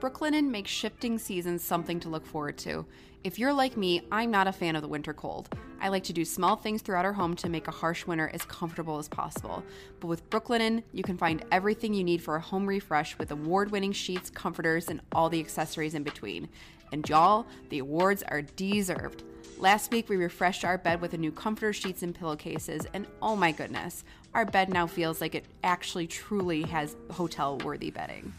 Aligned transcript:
Brooklinen 0.00 0.48
makes 0.48 0.70
shifting 0.70 1.18
seasons 1.18 1.62
something 1.62 2.00
to 2.00 2.08
look 2.08 2.24
forward 2.24 2.56
to. 2.58 2.86
If 3.22 3.38
you're 3.38 3.52
like 3.52 3.76
me, 3.76 4.00
I'm 4.10 4.30
not 4.30 4.46
a 4.46 4.52
fan 4.52 4.74
of 4.74 4.80
the 4.80 4.88
winter 4.88 5.12
cold. 5.12 5.54
I 5.78 5.88
like 5.88 6.04
to 6.04 6.14
do 6.14 6.24
small 6.24 6.56
things 6.56 6.80
throughout 6.80 7.04
our 7.04 7.12
home 7.12 7.36
to 7.36 7.50
make 7.50 7.68
a 7.68 7.70
harsh 7.70 8.06
winter 8.06 8.30
as 8.32 8.46
comfortable 8.46 8.98
as 8.98 9.08
possible. 9.08 9.62
But 10.00 10.06
with 10.06 10.30
Brooklinen, 10.30 10.84
you 10.94 11.02
can 11.02 11.18
find 11.18 11.44
everything 11.52 11.92
you 11.92 12.02
need 12.02 12.22
for 12.22 12.36
a 12.36 12.40
home 12.40 12.66
refresh 12.66 13.18
with 13.18 13.30
award 13.30 13.72
winning 13.72 13.92
sheets, 13.92 14.30
comforters, 14.30 14.88
and 14.88 15.02
all 15.12 15.28
the 15.28 15.40
accessories 15.40 15.94
in 15.94 16.02
between. 16.02 16.48
And 16.92 17.06
y'all, 17.06 17.46
the 17.68 17.80
awards 17.80 18.22
are 18.22 18.40
deserved. 18.40 19.22
Last 19.58 19.92
week, 19.92 20.08
we 20.08 20.16
refreshed 20.16 20.64
our 20.64 20.78
bed 20.78 21.02
with 21.02 21.12
a 21.12 21.18
new 21.18 21.30
comforter 21.30 21.74
sheets 21.74 22.02
and 22.02 22.14
pillowcases, 22.14 22.86
and 22.94 23.06
oh 23.20 23.36
my 23.36 23.52
goodness, 23.52 24.04
our 24.32 24.46
bed 24.46 24.70
now 24.70 24.86
feels 24.86 25.20
like 25.20 25.34
it 25.34 25.44
actually 25.62 26.06
truly 26.06 26.62
has 26.62 26.96
hotel 27.10 27.58
worthy 27.58 27.90
bedding. 27.90 28.32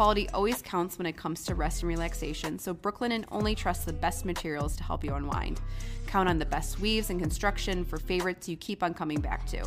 Quality 0.00 0.30
always 0.30 0.62
counts 0.62 0.96
when 0.96 1.04
it 1.04 1.18
comes 1.18 1.44
to 1.44 1.54
rest 1.54 1.82
and 1.82 1.88
relaxation, 1.90 2.58
so 2.58 2.72
Brooklinen 2.72 3.26
only 3.30 3.54
trusts 3.54 3.84
the 3.84 3.92
best 3.92 4.24
materials 4.24 4.74
to 4.76 4.82
help 4.82 5.04
you 5.04 5.12
unwind. 5.12 5.60
Count 6.06 6.26
on 6.26 6.38
the 6.38 6.46
best 6.46 6.80
weaves 6.80 7.10
and 7.10 7.20
construction 7.20 7.84
for 7.84 7.98
favorites 7.98 8.48
you 8.48 8.56
keep 8.56 8.82
on 8.82 8.94
coming 8.94 9.20
back 9.20 9.44
to. 9.48 9.62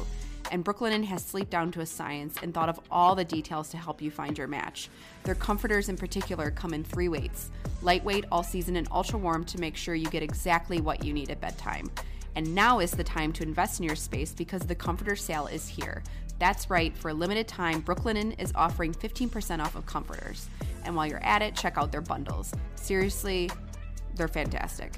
And 0.49 0.66
Brooklinen 0.66 1.03
has 1.03 1.23
sleep 1.23 1.52
down 1.52 1.72
to 1.73 1.81
a 1.81 1.85
science 1.85 2.38
and 2.41 2.52
thought 2.52 2.67
of 2.67 2.80
all 2.89 3.13
the 3.13 3.23
details 3.23 3.70
to 3.70 3.77
help 3.77 4.02
you 4.02 4.09
find 4.09 4.35
your 4.35 4.48
match. 4.48 4.89
Their 5.22 5.35
comforters 5.35 5.88
in 5.88 5.98
particular 5.98 6.50
come 6.50 6.73
in 6.73 6.84
three 6.84 7.09
weights 7.09 7.52
lightweight, 7.84 8.25
all 8.31 8.41
season, 8.41 8.75
and 8.75 8.88
ultra 8.91 9.20
warm 9.20 9.44
to 9.44 9.59
make 9.59 9.75
sure 9.75 9.94
you 9.94 10.09
get 10.09 10.23
exactly 10.23 10.81
what 10.81 11.05
you 11.05 11.13
need 11.13 11.30
at 11.30 11.41
bedtime. 11.41 11.91
And 12.36 12.55
now 12.55 12.80
is 12.80 12.89
the 12.89 13.03
time 13.03 13.34
to 13.34 13.44
invest 13.44 13.80
in 13.80 13.86
your 13.86 13.95
space 13.95 14.34
because 14.34 14.63
the 14.63 14.73
comforter 14.73 15.16
sale 15.16 15.45
is 15.45 15.67
here. 15.67 16.02
That's 16.40 16.70
right, 16.70 16.96
for 16.96 17.10
a 17.10 17.14
limited 17.14 17.48
time, 17.48 17.82
Brooklinen 17.82 18.40
is 18.40 18.52
offering 18.55 18.94
15% 18.94 19.64
off 19.64 19.76
of 19.76 19.86
comforters. 19.86 20.48
And 20.84 20.96
while 20.96 21.08
you're 21.08 21.23
at 21.23 21.42
it, 21.42 21.56
check 21.56 21.78
out 21.78 21.92
their 21.92 22.02
bundles. 22.02 22.54
Seriously, 22.76 23.50
they're 24.16 24.28
fantastic. 24.28 24.94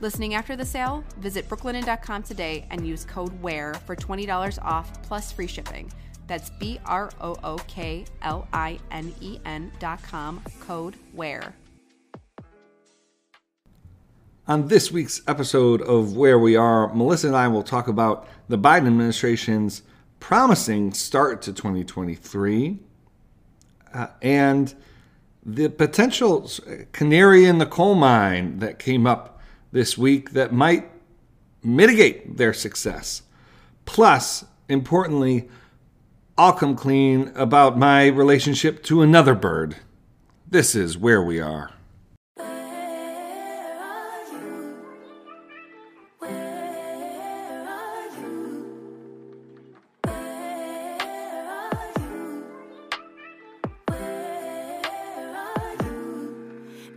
Listening 0.00 0.34
after 0.34 0.56
the 0.56 0.64
sale, 0.64 1.04
visit 1.18 1.48
brooklinen.com 1.48 2.22
today 2.24 2.66
and 2.70 2.86
use 2.86 3.04
code 3.04 3.40
WEAR 3.40 3.74
for 3.86 3.94
$20 3.94 4.62
off 4.62 5.02
plus 5.02 5.30
free 5.30 5.46
shipping. 5.46 5.90
That's 6.26 6.50
B 6.50 6.80
R 6.86 7.10
O 7.20 7.36
O 7.44 7.56
K 7.68 8.04
L 8.22 8.48
I 8.52 8.78
N 8.90 9.14
E 9.20 9.38
N 9.44 9.70
dot 9.78 10.02
com, 10.02 10.40
code 10.60 10.96
WEAR. 11.14 11.54
On 14.48 14.66
this 14.66 14.90
week's 14.90 15.22
episode 15.28 15.82
of 15.82 16.16
Wear 16.16 16.38
We 16.38 16.56
Are, 16.56 16.92
Melissa 16.94 17.28
and 17.28 17.36
I 17.36 17.48
will 17.48 17.62
talk 17.62 17.86
about 17.86 18.26
the 18.48 18.58
Biden 18.58 18.88
administration's 18.88 19.82
promising 20.22 20.92
start 20.92 21.42
to 21.42 21.52
2023 21.52 22.78
uh, 23.92 24.06
and 24.22 24.72
the 25.44 25.68
potential 25.68 26.48
canary 26.92 27.44
in 27.44 27.58
the 27.58 27.66
coal 27.66 27.96
mine 27.96 28.60
that 28.60 28.78
came 28.78 29.04
up 29.04 29.40
this 29.72 29.98
week 29.98 30.30
that 30.30 30.52
might 30.52 30.88
mitigate 31.64 32.36
their 32.36 32.54
success. 32.54 33.22
Plus, 33.84 34.44
importantly, 34.68 35.48
I'll 36.38 36.52
come 36.52 36.76
clean 36.76 37.32
about 37.34 37.76
my 37.76 38.06
relationship 38.06 38.84
to 38.84 39.02
another 39.02 39.34
bird. 39.34 39.78
This 40.48 40.76
is 40.76 40.96
where 40.96 41.20
we 41.20 41.40
are. 41.40 41.72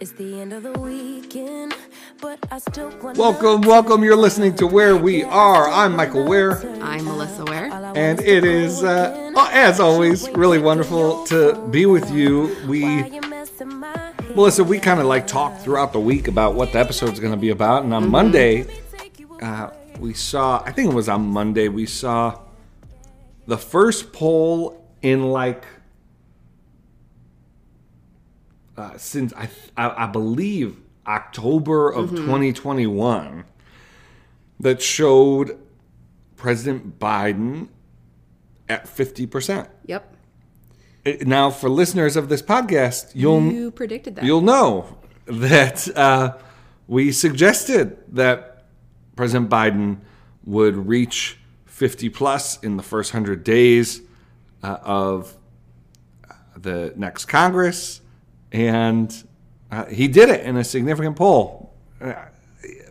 It's 0.06 0.12
the 0.12 0.40
end 0.40 0.54
of 0.54 0.62
the 0.62 0.72
weekend, 0.74 1.74
but 2.22 2.38
I 2.52 2.60
still 2.60 2.96
wanna 3.02 3.18
Welcome, 3.18 3.62
welcome. 3.62 4.04
You're 4.04 4.16
listening 4.16 4.54
to 4.58 4.68
Wear 4.68 4.96
We 4.96 5.24
Are. 5.24 5.68
I'm 5.68 5.96
Michael 5.96 6.28
Wear, 6.28 6.62
I'm 6.80 7.06
Melissa 7.06 7.44
Wear. 7.46 7.72
and 7.96 8.22
it 8.22 8.44
is, 8.44 8.84
uh, 8.84 9.34
as 9.52 9.80
always, 9.80 10.30
really 10.30 10.60
wonderful 10.60 11.26
to 11.26 11.56
be 11.72 11.88
with 11.88 12.12
you. 12.12 12.56
We, 12.68 12.86
Melissa, 14.36 14.64
we 14.64 14.78
kind 14.78 15.00
of 15.00 15.08
like 15.08 15.26
talk 15.26 15.58
throughout 15.58 15.92
the 15.92 16.00
week 16.00 16.28
about 16.28 16.54
what 16.54 16.72
the 16.72 16.78
episode's 16.78 17.20
going 17.20 17.34
to 17.34 17.40
be 17.40 17.50
about, 17.50 17.84
and 17.84 17.92
on 17.92 18.08
Monday, 18.08 18.68
uh, 19.42 19.72
we 19.98 20.14
saw. 20.14 20.62
I 20.64 20.72
think 20.72 20.92
it 20.92 20.96
was 20.96 21.10
on 21.10 21.26
Monday 21.26 21.68
we 21.68 21.88
saw 21.88 22.42
the 23.48 23.58
first 23.58 24.14
poll 24.14 24.86
in 25.02 25.32
like 25.32 25.66
uh, 28.78 28.98
since 28.98 29.34
I, 29.34 29.50
I 29.78 30.04
I 30.04 30.08
believe 30.08 30.78
October 31.08 31.90
of 31.92 32.10
2021 32.12 33.44
that 34.60 34.82
showed 34.82 35.58
President 36.36 37.00
Biden 37.00 37.70
at 38.68 38.86
50%. 38.86 39.68
Yep. 39.86 40.16
It- 41.04 41.28
Now, 41.28 41.50
for 41.52 41.70
listeners 41.70 42.16
of 42.16 42.30
this 42.30 42.42
podcast, 42.42 43.12
you'll 43.14 43.42
You 43.52 43.72
predicted 43.72 44.16
that. 44.16 44.26
you'll 44.26 44.42
know 44.42 44.98
that 45.26 45.88
uh, 45.96 46.38
we 46.88 47.12
suggested 47.12 47.98
that 48.16 48.66
President 49.16 49.50
Biden 49.50 49.98
would 50.44 50.76
reach 50.88 51.38
50 51.66 52.10
plus 52.10 52.58
in 52.64 52.78
the 52.78 52.84
first 52.84 53.14
100 53.14 53.44
days 53.44 54.02
uh, 54.64 54.78
of 54.82 55.36
the 56.58 56.94
next 56.96 57.26
Congress, 57.26 58.02
and 58.56 59.28
uh, 59.70 59.86
he 59.86 60.08
did 60.08 60.30
it 60.30 60.46
in 60.46 60.56
a 60.56 60.64
significant 60.64 61.18
poll. 61.18 61.74
Uh, 62.00 62.14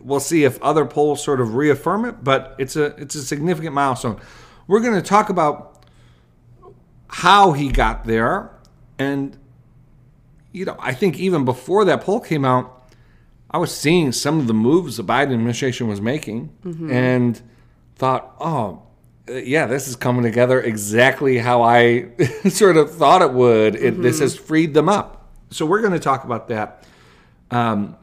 we'll 0.01 0.19
see 0.19 0.43
if 0.43 0.61
other 0.61 0.85
polls 0.85 1.23
sort 1.23 1.41
of 1.41 1.55
reaffirm 1.55 2.05
it, 2.05 2.23
but 2.23 2.55
it's 2.59 2.75
a 2.75 2.85
it's 3.01 3.15
a 3.15 3.23
significant 3.23 3.73
milestone. 3.73 4.21
We're 4.67 4.79
going 4.79 4.93
to 4.93 5.01
talk 5.01 5.29
about 5.29 5.83
how 7.07 7.53
he 7.53 7.69
got 7.69 8.05
there, 8.05 8.51
and 8.99 9.37
you 10.51 10.65
know, 10.65 10.75
I 10.79 10.93
think 10.93 11.19
even 11.19 11.45
before 11.45 11.83
that 11.85 12.01
poll 12.01 12.19
came 12.19 12.45
out, 12.45 12.87
I 13.49 13.57
was 13.57 13.75
seeing 13.75 14.11
some 14.11 14.39
of 14.39 14.45
the 14.45 14.53
moves 14.53 14.97
the 14.97 15.03
Biden 15.03 15.33
administration 15.33 15.87
was 15.87 15.99
making 15.99 16.55
and 16.91 17.41
thought, 17.95 18.35
oh, 18.39 18.83
uh, 19.27 19.33
yeah, 19.33 19.65
this 19.65 19.87
is 19.87 19.95
coming 19.95 20.21
together 20.23 20.61
exactly 20.61 21.39
how 21.39 21.63
I 21.63 22.09
sort 22.49 22.77
of 22.77 22.93
thought 22.93 23.23
it 23.23 23.33
would. 23.33 23.75
It, 23.75 24.01
This 24.01 24.19
has 24.19 24.35
freed 24.37 24.73
them 24.75 24.87
up. 24.89 25.24
So 25.49 25.65
we're 25.65 25.81
going 25.81 25.93
to 25.93 25.99
talk 25.99 26.23
about 26.23 26.47
that. 26.49 26.85
Um, 27.51 27.95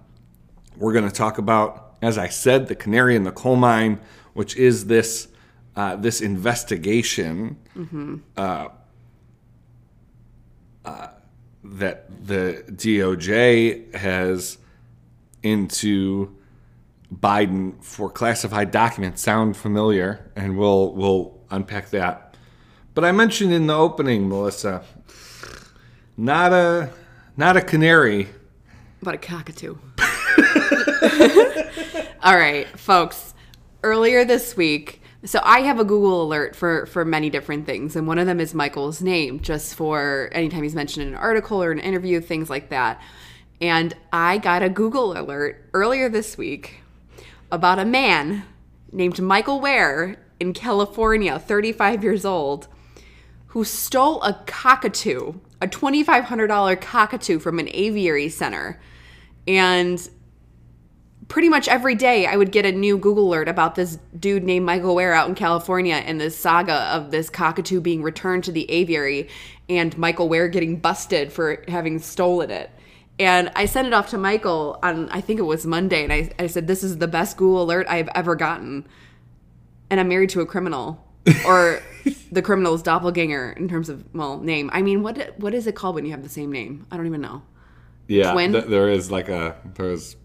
we're 0.76 0.92
going 0.92 1.08
to 1.08 1.14
talk 1.14 1.38
about, 1.38 1.96
as 2.00 2.18
I 2.18 2.28
said, 2.28 2.68
the 2.68 2.74
canary 2.74 3.16
in 3.16 3.24
the 3.24 3.32
coal 3.32 3.56
mine, 3.56 4.00
which 4.34 4.56
is 4.56 4.86
this 4.86 5.28
uh, 5.74 5.96
this 5.96 6.20
investigation 6.20 7.56
that 11.64 12.26
the 12.26 12.64
DOJ 12.68 13.94
has 13.94 14.58
into 15.42 16.36
Biden 17.14 17.82
for 17.82 18.10
classified 18.10 18.70
documents 18.70 19.22
sound 19.22 19.56
familiar, 19.56 20.30
and 20.36 20.56
we'll 20.56 20.92
we'll 20.94 21.40
unpack 21.50 21.90
that. 21.90 22.36
But 22.94 23.04
I 23.04 23.12
mentioned 23.12 23.52
in 23.52 23.66
the 23.66 23.74
opening, 23.74 24.28
Melissa, 24.28 24.82
not 26.16 26.52
a 26.52 26.90
not 27.36 27.56
a 27.56 27.62
canary. 27.62 28.28
But 29.02 29.14
a 29.14 29.18
cockatoo. 29.18 29.76
All 32.22 32.36
right, 32.36 32.66
folks. 32.78 33.34
Earlier 33.82 34.24
this 34.24 34.56
week, 34.56 35.02
so 35.24 35.40
I 35.42 35.60
have 35.60 35.80
a 35.80 35.84
Google 35.84 36.22
alert 36.22 36.54
for 36.54 36.86
for 36.86 37.04
many 37.04 37.30
different 37.30 37.66
things, 37.66 37.96
and 37.96 38.06
one 38.06 38.18
of 38.18 38.26
them 38.26 38.38
is 38.38 38.54
Michael's 38.54 39.02
name, 39.02 39.40
just 39.40 39.74
for 39.74 40.30
anytime 40.32 40.62
he's 40.62 40.74
mentioned 40.74 41.06
in 41.08 41.14
an 41.14 41.18
article 41.18 41.62
or 41.62 41.72
an 41.72 41.80
interview, 41.80 42.20
things 42.20 42.48
like 42.48 42.68
that. 42.70 43.00
And 43.60 43.94
I 44.12 44.38
got 44.38 44.62
a 44.62 44.68
Google 44.68 45.18
alert 45.18 45.68
earlier 45.72 46.08
this 46.08 46.36
week 46.36 46.82
about 47.50 47.78
a 47.78 47.84
man 47.84 48.44
named 48.90 49.20
Michael 49.20 49.60
Ware 49.60 50.16
in 50.40 50.52
California, 50.52 51.38
35 51.38 52.02
years 52.02 52.24
old, 52.24 52.66
who 53.48 53.62
stole 53.62 54.20
a 54.22 54.34
cockatoo, 54.46 55.34
a 55.62 55.68
$2,500 55.68 56.80
cockatoo 56.80 57.38
from 57.38 57.58
an 57.58 57.68
aviary 57.72 58.28
center. 58.28 58.80
And 59.46 60.10
pretty 61.28 61.48
much 61.48 61.68
every 61.68 61.94
day 61.94 62.26
I 62.26 62.36
would 62.36 62.50
get 62.52 62.66
a 62.66 62.72
new 62.72 62.98
Google 62.98 63.28
alert 63.28 63.48
about 63.48 63.76
this 63.76 63.98
dude 64.18 64.42
named 64.42 64.66
Michael 64.66 64.94
Ware 64.94 65.14
out 65.14 65.28
in 65.28 65.34
California 65.36 65.94
and 65.94 66.20
this 66.20 66.36
saga 66.36 66.74
of 66.92 67.12
this 67.12 67.30
cockatoo 67.30 67.80
being 67.80 68.02
returned 68.02 68.44
to 68.44 68.52
the 68.52 68.68
aviary 68.70 69.28
and 69.68 69.96
Michael 69.96 70.28
Ware 70.28 70.48
getting 70.48 70.76
busted 70.76 71.32
for 71.32 71.64
having 71.68 72.00
stolen 72.00 72.50
it. 72.50 72.70
And 73.18 73.52
I 73.54 73.66
sent 73.66 73.86
it 73.86 73.94
off 73.94 74.10
to 74.10 74.18
Michael 74.18 74.80
on, 74.82 75.08
I 75.10 75.20
think 75.20 75.38
it 75.38 75.44
was 75.44 75.64
Monday, 75.64 76.02
and 76.02 76.12
I, 76.12 76.32
I 76.38 76.48
said, 76.48 76.66
This 76.66 76.82
is 76.82 76.98
the 76.98 77.06
best 77.06 77.36
Google 77.36 77.62
alert 77.62 77.86
I've 77.88 78.08
ever 78.14 78.34
gotten. 78.34 78.86
And 79.90 80.00
I'm 80.00 80.08
married 80.08 80.30
to 80.30 80.40
a 80.40 80.46
criminal. 80.46 81.06
or 81.46 81.82
the 82.32 82.42
criminal's 82.42 82.82
doppelganger 82.82 83.52
in 83.52 83.68
terms 83.68 83.88
of 83.88 84.04
well 84.14 84.38
name. 84.40 84.70
I 84.72 84.82
mean, 84.82 85.02
what 85.02 85.38
what 85.38 85.54
is 85.54 85.66
it 85.66 85.74
called 85.74 85.94
when 85.94 86.04
you 86.04 86.10
have 86.12 86.22
the 86.22 86.28
same 86.28 86.50
name? 86.52 86.86
I 86.90 86.96
don't 86.96 87.06
even 87.06 87.20
know. 87.20 87.42
Yeah, 88.08 88.32
Twin? 88.32 88.52
th- 88.52 88.64
there 88.66 88.88
is 88.88 89.10
like 89.10 89.28
a 89.28 89.56
there's 89.74 90.16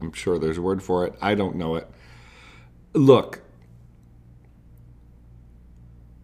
I'm 0.00 0.12
sure 0.12 0.38
there's 0.38 0.58
a 0.58 0.62
word 0.62 0.82
for 0.82 1.06
it. 1.06 1.14
I 1.20 1.34
don't 1.34 1.56
know 1.56 1.74
it. 1.76 1.88
Look, 2.94 3.40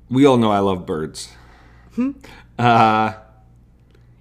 we 0.09 0.25
all 0.27 0.37
know 0.37 0.51
I 0.51 0.59
love 0.61 0.87
birds. 0.87 1.31
Uh, 2.59 3.13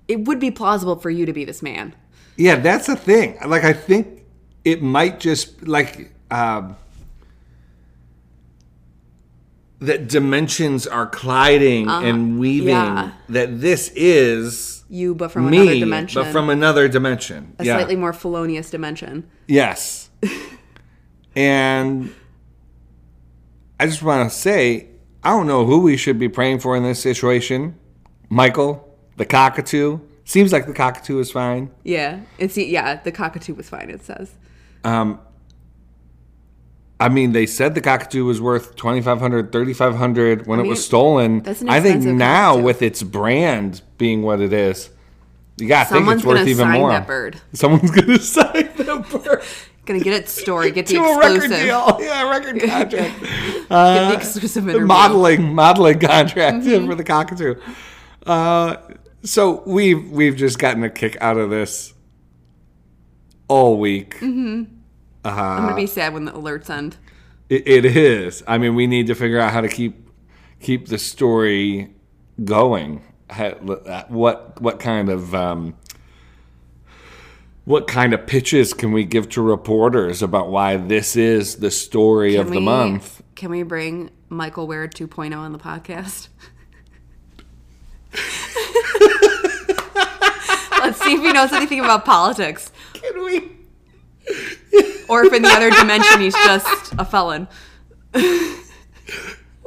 It 0.07 0.25
would 0.25 0.39
be 0.39 0.51
plausible 0.51 0.95
for 0.97 1.09
you 1.09 1.25
to 1.25 1.33
be 1.33 1.45
this 1.45 1.61
man. 1.61 1.93
yeah, 2.37 2.55
that's 2.55 2.87
the 2.87 2.95
thing. 2.95 3.37
Like 3.45 3.63
I 3.63 3.73
think 3.73 4.23
it 4.65 4.81
might 4.81 5.19
just 5.19 5.67
like 5.67 6.11
um, 6.31 6.75
that 9.79 10.07
dimensions 10.07 10.85
are 10.85 11.05
colliding 11.05 11.87
uh-huh. 11.87 12.05
and 12.05 12.39
weaving. 12.39 12.69
yeah. 12.69 13.11
That 13.29 13.61
this 13.61 13.91
is 13.95 14.83
You, 14.89 15.15
but 15.15 15.31
from 15.31 15.47
another 15.47 15.79
dimension. 15.79 16.21
but 16.21 16.31
from 16.31 16.49
another 16.49 16.87
dimension. 16.87 17.55
a 17.59 17.65
yeah. 17.65 17.77
slightly 17.77 17.95
more 17.95 18.13
felonious 18.13 18.69
dimension. 18.69 19.29
Yes. 19.47 20.09
and 21.35 22.13
I 23.79 23.85
just 23.85 24.03
want 24.03 24.29
to 24.29 24.35
say, 24.35 24.87
I 25.23 25.29
don't 25.31 25.47
know 25.47 25.65
who 25.65 25.81
we 25.81 25.95
should 25.95 26.19
be 26.19 26.29
praying 26.29 26.59
for 26.59 26.75
in 26.75 26.83
this 26.83 27.01
situation. 27.01 27.77
Michael, 28.29 28.97
the 29.17 29.25
cockatoo. 29.25 29.99
Seems 30.25 30.53
like 30.53 30.67
the 30.67 30.73
cockatoo 30.73 31.19
is 31.19 31.31
fine. 31.31 31.71
Yeah. 31.83 32.19
It's 32.37 32.55
yeah, 32.57 33.01
the 33.01 33.11
cockatoo 33.11 33.55
was 33.55 33.67
fine, 33.67 33.89
it 33.89 34.03
says. 34.03 34.31
Um, 34.83 35.19
I 37.01 37.07
mean, 37.09 37.31
they 37.31 37.45
said 37.45 37.75
the 37.75 37.81
cockatoo 37.81 38.25
was 38.25 38.41
worth 38.41 38.75
2500 38.75 39.51
3500 39.53 40.45
when 40.47 40.59
it 40.59 40.63
mean, 40.63 40.69
was 40.69 40.83
stolen. 40.85 41.41
that's 41.43 41.61
an 41.61 41.69
I 41.69 41.79
think 41.79 42.03
now, 42.03 42.49
cockatoo. 42.51 42.65
with 42.65 42.81
its 42.81 43.03
brand 43.03 43.81
being 43.97 44.21
what 44.21 44.41
it 44.41 44.51
is, 44.51 44.89
you 45.57 45.67
got 45.67 45.87
to 45.87 45.93
think 45.93 46.07
it's 46.09 46.23
worth 46.25 46.47
even 46.47 46.65
sign 46.67 46.79
more. 46.79 46.89
that 46.91 47.07
bird. 47.07 47.39
Someone's 47.53 47.91
going 47.95 48.07
to 48.07 48.19
sign 48.19 48.69
that 48.77 49.05
bird 49.09 49.43
Gonna 49.85 50.01
get 50.01 50.13
its 50.13 50.31
story, 50.31 50.69
get 50.71 50.85
the 50.87 50.93
to 50.95 50.99
a 51.03 51.17
exclusive. 51.17 51.49
record 51.51 51.65
deal. 51.65 51.97
Yeah, 52.01 52.27
a 52.27 52.29
record 52.29 52.59
contract. 52.61 52.91
Get 53.21 53.69
the 53.69 54.13
exclusive 54.13 54.65
the 54.65 54.71
interview. 54.71 54.85
modeling 54.87 55.53
modeling 55.55 55.99
contract 55.99 56.63
Mm-hmm. 56.63 56.85
for 56.87 56.93
the 56.95 57.03
cockatoo. 57.03 57.55
Uh, 58.25 58.75
so 59.23 59.63
we've 59.65 60.11
we've 60.11 60.35
just 60.35 60.59
gotten 60.59 60.83
a 60.83 60.89
kick 60.91 61.17
out 61.21 61.37
of 61.37 61.49
this 61.49 61.93
all 63.47 63.79
week. 63.79 64.17
I'm 65.25 65.63
gonna 65.63 65.75
be 65.75 65.87
sad 65.87 66.13
when 66.13 66.25
the 66.25 66.31
alerts 66.31 66.69
end. 66.69 66.97
It, 67.49 67.67
it 67.67 67.85
is. 67.85 68.43
I 68.47 68.57
mean, 68.57 68.75
we 68.75 68.87
need 68.87 69.07
to 69.07 69.15
figure 69.15 69.39
out 69.39 69.51
how 69.51 69.61
to 69.61 69.67
keep 69.69 70.09
keep 70.59 70.87
the 70.87 70.97
story 70.97 71.93
going. 72.43 73.03
How- 73.29 73.51
What 74.07 74.61
what 74.61 74.79
kind 74.79 75.09
of 75.09 75.35
um, 75.35 75.75
what 77.65 77.87
kind 77.87 78.13
of 78.13 78.25
pitches 78.25 78.73
can 78.73 78.91
we 78.91 79.03
give 79.03 79.29
to 79.29 79.41
reporters 79.41 80.21
about 80.23 80.49
why 80.49 80.77
this 80.77 81.15
is 81.15 81.57
the 81.57 81.69
story 81.71 82.35
of 82.35 82.47
Can 82.47 82.55
the 82.55 82.61
month? 82.61 83.21
Can 83.35 83.51
we 83.51 83.63
bring 83.63 84.09
Michael 84.29 84.67
Ware 84.67 84.87
2.0 84.87 85.35
on 85.37 85.51
the 85.53 85.59
podcast? 85.59 86.29
Let's 90.81 91.01
see 91.03 91.13
if 91.13 91.21
he 91.21 91.31
knows 91.33 91.51
anything 91.53 91.79
about 91.79 92.05
politics. 92.05 92.71
Can 92.93 93.23
we? 93.23 93.51
Or 95.09 95.23
if 95.25 95.33
in 95.33 95.41
the 95.41 95.49
other 95.49 95.71
dimension 95.71 96.21
he's 96.21 96.33
just 96.35 96.93
a 96.97 97.05
felon. 97.05 97.47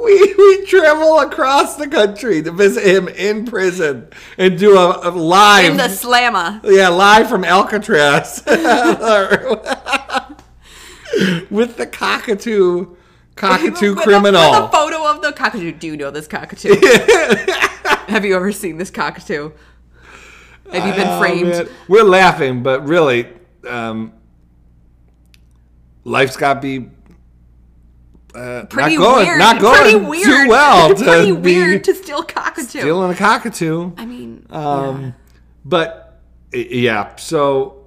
We, 0.03 0.35
we 0.37 0.67
travel 0.67 1.21
across 1.21 1.77
the 1.77 1.87
country 1.87 2.43
to 2.43 2.51
visit 2.51 2.85
him 2.85 3.07
in 3.07 3.45
prison 3.45 4.09
and 4.37 4.59
do 4.59 4.77
a, 4.77 5.09
a 5.09 5.11
live 5.11 5.71
In 5.71 5.77
the 5.77 5.89
slammer. 5.89 6.61
yeah 6.65 6.89
live 6.89 7.29
from 7.29 7.45
Alcatraz 7.45 8.43
with 11.51 11.77
the 11.77 11.87
cockatoo 11.87 12.97
cockatoo 13.37 13.91
With 13.91 13.99
a- 13.99 14.03
criminal. 14.03 14.51
With 14.51 14.61
a 14.65 14.69
photo 14.73 15.07
of 15.09 15.23
the 15.23 15.33
cockatoo. 15.33 15.71
Do 15.73 15.87
you 15.87 15.97
know 15.97 16.11
this 16.11 16.27
cockatoo? 16.27 16.75
Have 18.09 18.25
you 18.25 18.35
ever 18.35 18.51
seen 18.51 18.79
this 18.79 18.91
cockatoo? 18.91 19.53
Have 20.73 20.87
you 20.87 20.95
been 20.95 21.07
Oh, 21.09 21.19
framed? 21.21 21.49
man. 21.51 21.69
We're 21.87 22.03
laughing, 22.05 22.65
but 22.65 22.89
really, 22.89 23.29
um, 23.69 24.13
life's 26.05 26.37
got 26.37 26.55
to 26.55 26.61
be 26.61 26.89
uh, 28.35 28.65
Pretty 28.65 28.97
not 28.97 29.03
going, 29.03 29.27
weird. 29.27 29.39
not 29.39 29.61
going 29.61 29.81
pretty 29.83 30.07
weird. 30.07 30.25
too 30.25 30.49
well 30.49 30.95
to 30.95 31.05
pretty 31.05 31.27
be 31.33 31.33
weird 31.33 31.85
to 31.85 31.95
steal 31.95 32.23
cockatoo. 32.23 32.81
stealing 32.81 33.11
a 33.11 33.15
cockatoo. 33.15 33.93
I 33.97 34.07
mean, 34.07 34.47
Um, 34.51 35.15
But 35.65 36.21
yeah, 36.53 37.15
so 37.17 37.85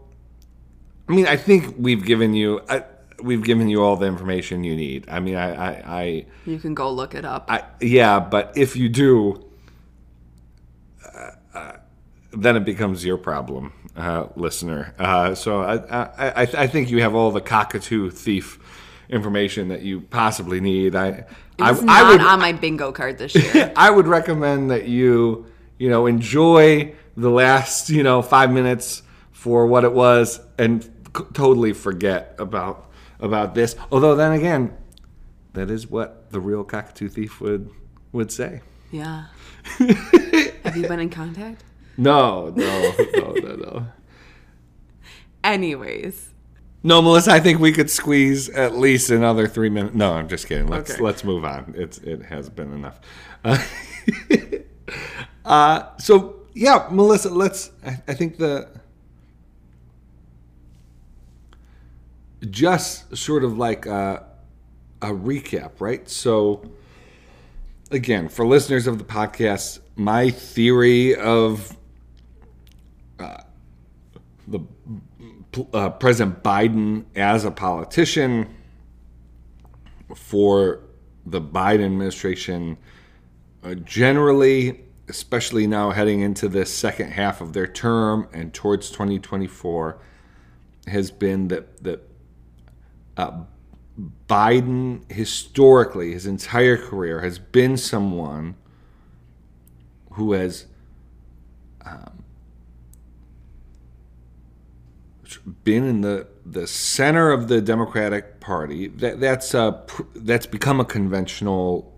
I 1.10 1.14
mean, 1.16 1.26
I 1.28 1.36
think 1.38 1.76
we've 1.78 2.06
given 2.06 2.34
you 2.36 2.62
I, 2.70 2.84
we've 3.24 3.44
given 3.44 3.70
you 3.70 3.82
all 3.82 3.96
the 3.96 4.06
information 4.06 4.64
you 4.64 4.76
need. 4.76 5.06
I 5.10 5.20
mean, 5.20 5.36
I 5.36 5.54
I, 5.56 5.72
I, 6.02 6.26
you 6.46 6.60
can 6.60 6.74
go 6.76 6.92
look 6.92 7.16
it 7.16 7.26
up. 7.26 7.46
I 7.50 7.64
yeah, 7.82 8.20
but 8.20 8.54
if 8.56 8.76
you 8.76 8.88
do, 8.88 9.44
uh, 11.04 11.32
uh, 11.54 11.72
then 12.34 12.56
it 12.56 12.66
becomes 12.66 13.04
your 13.06 13.18
problem, 13.18 13.74
uh, 13.96 14.28
listener. 14.36 14.94
Uh, 15.00 15.36
so 15.36 15.62
I, 15.62 15.76
I 15.76 16.08
I 16.20 16.42
I 16.64 16.68
think 16.68 16.90
you 16.90 17.02
have 17.02 17.16
all 17.16 17.32
the 17.32 17.42
cockatoo 17.42 18.10
thief 18.10 18.60
information 19.10 19.68
that 19.70 19.82
you 19.84 20.02
possibly 20.02 20.60
need. 20.60 20.96
I 20.96 21.08
It 21.08 21.28
I, 21.60 21.72
was 21.72 21.82
I 21.82 21.86
not 21.86 22.12
would 22.12 22.22
on 22.22 22.40
my 22.40 22.52
bingo 22.54 22.92
card 22.92 23.18
this 23.18 23.36
year. 23.36 23.72
I 23.76 23.90
would 23.92 24.08
recommend 24.08 24.72
that 24.72 24.88
you, 24.88 25.46
you 25.78 25.90
know, 25.90 26.06
enjoy 26.08 26.94
the 27.16 27.30
last, 27.30 27.90
you 27.90 28.04
know, 28.04 28.22
five 28.22 28.52
minutes 28.52 29.04
for 29.32 29.68
what 29.68 29.84
it 29.84 29.94
was, 29.94 30.42
and 30.58 30.84
c- 30.84 31.24
totally 31.34 31.72
forget 31.74 32.36
about 32.40 32.90
about 33.20 33.56
this. 33.56 33.76
Although 33.92 34.16
then 34.16 34.34
again, 34.34 34.76
that 35.54 35.70
is 35.70 35.88
what 35.88 36.30
the 36.32 36.40
real 36.42 36.64
cockatoo 36.64 37.08
thief 37.08 37.40
would 37.40 37.70
would 38.12 38.32
say. 38.32 38.62
yeah. 38.92 39.26
Have 40.64 40.76
you 40.78 40.88
been 40.88 41.00
in 41.00 41.10
contact? 41.10 41.64
No, 41.98 42.50
no, 42.50 42.94
no, 43.16 43.32
no, 43.34 43.56
no. 43.56 43.88
Anyways, 45.44 46.30
No, 46.84 47.02
Melissa, 47.02 47.32
I 47.32 47.40
think 47.40 47.60
we 47.60 47.72
could 47.72 47.90
squeeze 47.90 48.50
at 48.50 48.78
least 48.78 49.10
another 49.10 49.48
three 49.48 49.70
minutes. 49.70 49.96
No, 49.96 50.14
I'm 50.14 50.28
just 50.28 50.48
kidding. 50.48 50.68
Let's 50.68 50.92
Okay. 50.92 51.02
let's 51.04 51.24
move 51.24 51.46
on. 51.46 51.74
It's 51.78 51.98
it 52.00 52.22
has 52.24 52.50
been 52.50 52.74
enough. 52.74 53.00
Uh, 53.44 53.64
uh, 55.46 55.84
so 55.98 56.36
yeah, 56.54 56.88
Melissa, 56.92 57.30
let's. 57.30 57.72
I, 57.86 58.02
I 58.08 58.14
think 58.14 58.38
the 58.38 58.70
just 62.50 63.16
sort 63.16 63.44
of 63.44 63.58
like 63.58 63.86
a, 63.86 64.24
a 65.02 65.08
recap, 65.08 65.72
right? 65.80 66.08
So 66.10 66.70
again, 67.92 68.30
for 68.30 68.46
listeners 68.46 68.88
of 68.88 68.98
the 68.98 69.04
podcast, 69.04 69.80
my 69.96 70.30
theory 70.30 71.16
of 71.16 71.76
the 73.18 74.60
uh, 75.74 75.90
President 75.92 76.44
Biden 76.44 77.06
as 77.16 77.46
a 77.46 77.52
politician 77.52 78.54
for 80.16 80.82
the 81.26 81.42
Biden 81.42 81.86
administration 81.86 82.78
uh, 83.64 83.74
generally, 83.76 84.82
especially 85.08 85.66
now 85.66 85.90
heading 85.92 86.22
into 86.22 86.48
the 86.48 86.66
second 86.66 87.12
half 87.12 87.42
of 87.42 87.54
their 87.54 87.66
term 87.66 88.28
and 88.32 88.54
towards 88.54 88.92
2024, 88.92 90.00
has 90.88 91.10
been 91.10 91.48
that 91.48 91.84
that 91.84 92.02
uh, 93.18 93.44
Biden 94.28 95.10
historically, 95.12 96.12
his 96.12 96.28
entire 96.28 96.78
career, 96.78 97.22
has 97.22 97.40
been 97.40 97.78
someone 97.78 98.56
who 100.12 100.34
has 100.34 100.68
been 105.38 105.84
in 105.84 106.02
the, 106.02 106.28
the 106.46 106.68
center 106.68 107.32
of 107.32 107.48
the 107.48 107.62
Democratic 107.62 108.40
Party. 108.40 108.88
That 108.88 109.20
that's 109.20 109.52
pr- 109.52 110.04
that's 110.16 110.46
become 110.46 110.80
a 110.80 110.86
conventional 110.86 111.94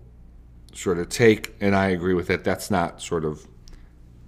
sort 0.72 0.98
of 0.98 1.08
take, 1.08 1.54
and 1.60 1.74
I 1.74 1.88
agree 1.88 2.14
with 2.14 2.30
it. 2.30 2.44
That's 2.44 2.70
not 2.70 3.02
sort 3.02 3.24
of 3.24 3.46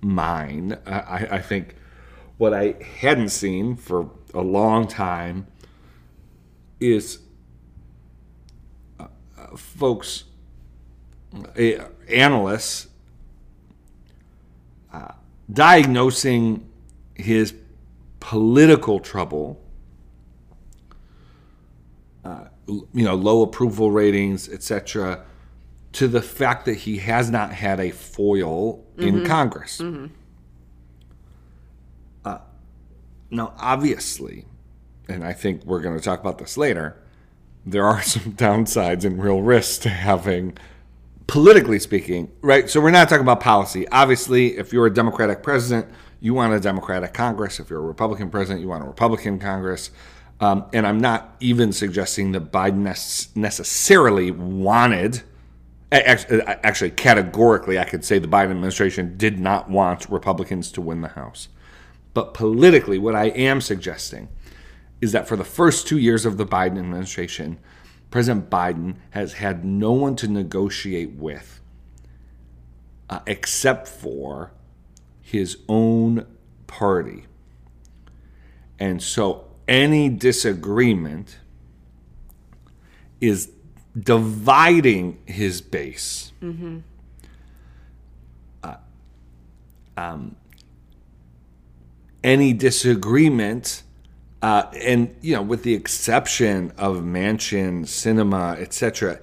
mine. 0.00 0.78
I, 0.86 1.28
I 1.30 1.38
think 1.40 1.76
what 2.38 2.54
I 2.54 2.74
hadn't 3.00 3.28
seen 3.28 3.76
for 3.76 4.10
a 4.34 4.40
long 4.40 4.88
time 4.88 5.46
is 6.80 7.18
uh, 8.98 9.06
folks, 9.56 10.24
uh, 11.34 11.84
analysts, 12.08 12.88
uh, 14.92 15.12
diagnosing 15.52 16.66
his 17.14 17.52
political 18.20 19.00
trouble, 19.00 19.60
uh, 22.24 22.44
you 22.66 23.04
know, 23.04 23.14
low 23.14 23.42
approval 23.42 23.90
ratings, 23.90 24.48
etc., 24.48 25.24
to 25.92 26.06
the 26.06 26.22
fact 26.22 26.66
that 26.66 26.74
he 26.74 26.98
has 26.98 27.30
not 27.30 27.52
had 27.52 27.80
a 27.80 27.90
foil 27.90 28.84
in 28.96 29.24
Congress. 29.24 29.80
Uh, 32.24 32.38
now, 33.30 33.54
obviously, 33.58 34.44
and 35.08 35.24
I 35.24 35.32
think 35.32 35.64
we're 35.64 35.80
going 35.80 35.96
to 35.96 36.04
talk 36.04 36.20
about 36.20 36.38
this 36.38 36.56
later, 36.56 36.96
there 37.66 37.84
are 37.84 38.02
some 38.04 38.34
downsides 38.34 39.04
and 39.04 39.22
real 39.22 39.42
risks 39.42 39.78
to 39.78 39.88
having, 39.88 40.56
politically 41.26 41.78
speaking, 41.78 42.30
right? 42.40 42.70
So 42.70 42.80
we're 42.80 42.90
not 42.90 43.08
talking 43.08 43.22
about 43.22 43.40
policy. 43.40 43.88
Obviously, 43.88 44.58
if 44.58 44.72
you're 44.72 44.86
a 44.86 44.94
Democratic 44.94 45.42
president, 45.42 45.88
you 46.20 46.34
want 46.34 46.52
a 46.52 46.60
Democratic 46.60 47.14
Congress. 47.14 47.58
If 47.58 47.70
you're 47.70 47.80
a 47.80 47.82
Republican 47.82 48.30
president, 48.30 48.60
you 48.60 48.68
want 48.68 48.84
a 48.84 48.86
Republican 48.86 49.38
Congress. 49.38 49.90
Um, 50.38 50.66
and 50.72 50.86
I'm 50.86 50.98
not 50.98 51.36
even 51.40 51.72
suggesting 51.72 52.32
that 52.32 52.50
Biden 52.50 53.36
necessarily 53.36 54.30
wanted, 54.30 55.22
actually, 55.92 56.90
categorically, 56.90 57.78
I 57.78 57.84
could 57.84 58.04
say 58.04 58.18
the 58.18 58.28
Biden 58.28 58.50
administration 58.50 59.16
did 59.18 59.38
not 59.38 59.68
want 59.68 60.08
Republicans 60.08 60.72
to 60.72 60.80
win 60.80 61.02
the 61.02 61.08
House. 61.08 61.48
But 62.14 62.34
politically, 62.34 62.98
what 62.98 63.14
I 63.14 63.26
am 63.26 63.60
suggesting 63.60 64.28
is 65.00 65.12
that 65.12 65.28
for 65.28 65.36
the 65.36 65.44
first 65.44 65.86
two 65.86 65.98
years 65.98 66.24
of 66.26 66.36
the 66.36 66.46
Biden 66.46 66.78
administration, 66.78 67.58
President 68.10 68.50
Biden 68.50 68.96
has 69.10 69.34
had 69.34 69.64
no 69.64 69.92
one 69.92 70.16
to 70.16 70.28
negotiate 70.28 71.12
with 71.12 71.60
uh, 73.08 73.20
except 73.26 73.88
for 73.88 74.52
his 75.30 75.58
own 75.68 76.26
party. 76.66 77.24
And 78.80 79.00
so 79.00 79.44
any 79.68 80.08
disagreement 80.08 81.38
is 83.20 83.52
dividing 83.96 85.18
his 85.26 85.60
base. 85.60 86.32
Mm-hmm. 86.42 86.78
Uh, 88.64 88.74
um, 89.96 90.34
any 92.24 92.52
disagreement, 92.52 93.84
uh, 94.42 94.64
and 94.82 95.14
you 95.20 95.34
know, 95.36 95.42
with 95.42 95.62
the 95.62 95.74
exception 95.74 96.72
of 96.76 96.96
Manchin, 96.96 97.82
Sinema, 97.82 98.58
etc., 98.58 99.20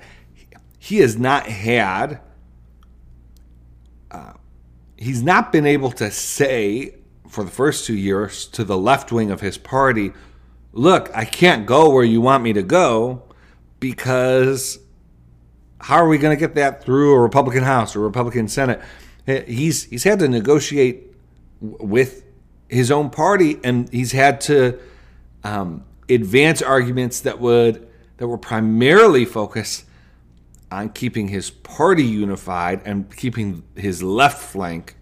he 0.79 0.99
has 0.99 1.17
not 1.17 1.47
had. 1.47 2.21
Uh, 4.09 4.33
he's 4.97 5.23
not 5.23 5.51
been 5.51 5.65
able 5.65 5.91
to 5.91 6.11
say 6.11 6.95
for 7.27 7.43
the 7.43 7.51
first 7.51 7.85
two 7.85 7.95
years 7.95 8.45
to 8.47 8.63
the 8.63 8.77
left 8.77 9.11
wing 9.11 9.31
of 9.31 9.41
his 9.41 9.57
party, 9.57 10.11
"Look, 10.73 11.09
I 11.13 11.25
can't 11.25 11.65
go 11.65 11.89
where 11.89 12.03
you 12.03 12.21
want 12.21 12.43
me 12.43 12.53
to 12.53 12.63
go 12.63 13.23
because." 13.79 14.79
How 15.79 15.97
are 15.97 16.07
we 16.07 16.17
going 16.17 16.35
to 16.35 16.39
get 16.39 16.55
that 16.55 16.83
through 16.83 17.13
a 17.13 17.19
Republican 17.19 17.61
House 17.61 17.95
or 17.95 17.99
Republican 17.99 18.47
Senate? 18.47 18.81
He's 19.27 19.83
he's 19.83 20.03
had 20.03 20.17
to 20.19 20.27
negotiate 20.27 21.13
with 21.61 22.23
his 22.67 22.89
own 22.89 23.11
party, 23.11 23.59
and 23.63 23.87
he's 23.93 24.11
had 24.11 24.41
to 24.41 24.79
um, 25.43 25.83
advance 26.09 26.61
arguments 26.61 27.21
that 27.21 27.39
would 27.39 27.87
that 28.17 28.27
were 28.27 28.37
primarily 28.37 29.25
focused 29.25 29.85
on 30.71 30.89
keeping 30.89 31.29
his 31.29 31.49
party 31.49 32.03
unified 32.03 32.81
and 32.85 33.15
keeping 33.15 33.63
his 33.75 34.03
left 34.03 34.41
flank 34.41 34.97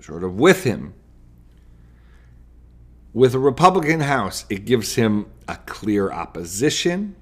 sort 0.00 0.24
of 0.24 0.34
with 0.36 0.64
him. 0.64 0.94
With 3.12 3.34
a 3.34 3.38
Republican 3.38 4.00
House, 4.00 4.46
it 4.48 4.64
gives 4.64 4.94
him 4.94 5.26
a 5.48 5.56
clear 5.56 6.10
opposition. 6.10 7.16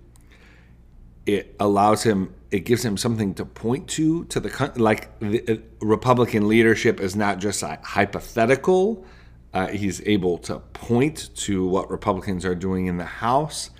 It 1.26 1.56
allows 1.58 2.02
him 2.02 2.34
it 2.50 2.60
gives 2.60 2.82
him 2.82 2.96
something 2.96 3.34
to 3.34 3.44
point 3.44 3.88
to 3.88 4.24
to 4.26 4.40
the 4.40 4.72
like 4.76 5.18
the 5.20 5.42
uh, 5.48 5.56
Republican 5.80 6.48
leadership 6.48 7.00
is 7.00 7.14
not 7.16 7.38
just 7.38 7.62
a 7.62 7.78
hypothetical. 7.82 9.04
Uh, 9.52 9.68
he's 9.68 10.00
able 10.06 10.38
to 10.38 10.58
point 10.72 11.30
to 11.34 11.66
what 11.66 11.90
Republicans 11.90 12.44
are 12.44 12.54
doing 12.54 12.86
in 12.86 12.98
the 12.98 13.04
House 13.04 13.70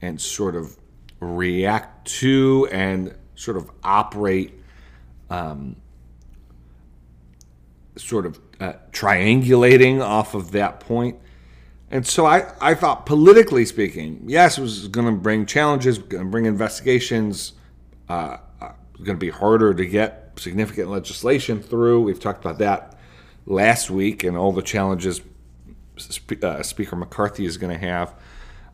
and 0.00 0.20
sort 0.20 0.56
of 0.56 0.76
react 1.20 2.06
to 2.06 2.68
and 2.70 3.14
sort 3.34 3.56
of 3.56 3.70
operate, 3.82 4.52
um, 5.30 5.76
sort 7.96 8.26
of 8.26 8.38
uh, 8.60 8.74
triangulating 8.92 10.00
off 10.00 10.34
of 10.34 10.52
that 10.52 10.80
point. 10.80 11.16
And 11.90 12.06
so 12.06 12.26
I, 12.26 12.52
I 12.60 12.74
thought, 12.74 13.06
politically 13.06 13.64
speaking, 13.64 14.22
yes, 14.26 14.58
it 14.58 14.60
was 14.60 14.88
going 14.88 15.06
to 15.06 15.12
bring 15.12 15.46
challenges, 15.46 15.98
going 15.98 16.24
to 16.24 16.30
bring 16.30 16.44
investigations, 16.44 17.54
uh, 18.08 18.38
uh 18.60 18.72
going 18.98 19.16
to 19.16 19.20
be 19.20 19.30
harder 19.30 19.72
to 19.72 19.86
get 19.86 20.32
significant 20.36 20.90
legislation 20.90 21.62
through. 21.62 22.02
We've 22.02 22.20
talked 22.20 22.44
about 22.44 22.58
that 22.58 22.98
last 23.46 23.90
week 23.90 24.24
and 24.24 24.36
all 24.36 24.52
the 24.52 24.62
challenges 24.62 25.20
uh, 26.42 26.62
Speaker 26.62 26.96
McCarthy 26.96 27.44
is 27.44 27.56
going 27.56 27.78
to 27.78 27.86
have. 27.86 28.14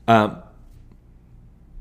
Um, 0.06 0.42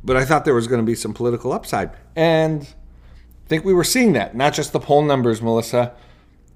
but 0.04 0.18
I 0.18 0.26
thought 0.26 0.46
there 0.46 0.54
was 0.54 0.68
going 0.68 0.82
to 0.82 0.86
be 0.86 0.96
some 0.96 1.14
political 1.14 1.54
upside. 1.54 1.92
And 2.16 2.64
I 2.64 3.48
think 3.48 3.64
we 3.64 3.74
were 3.74 3.84
seeing 3.84 4.14
that, 4.14 4.36
not 4.36 4.54
just 4.54 4.74
the 4.74 4.80
poll 4.80 5.02
numbers, 5.02 5.42
Melissa. 5.42 5.94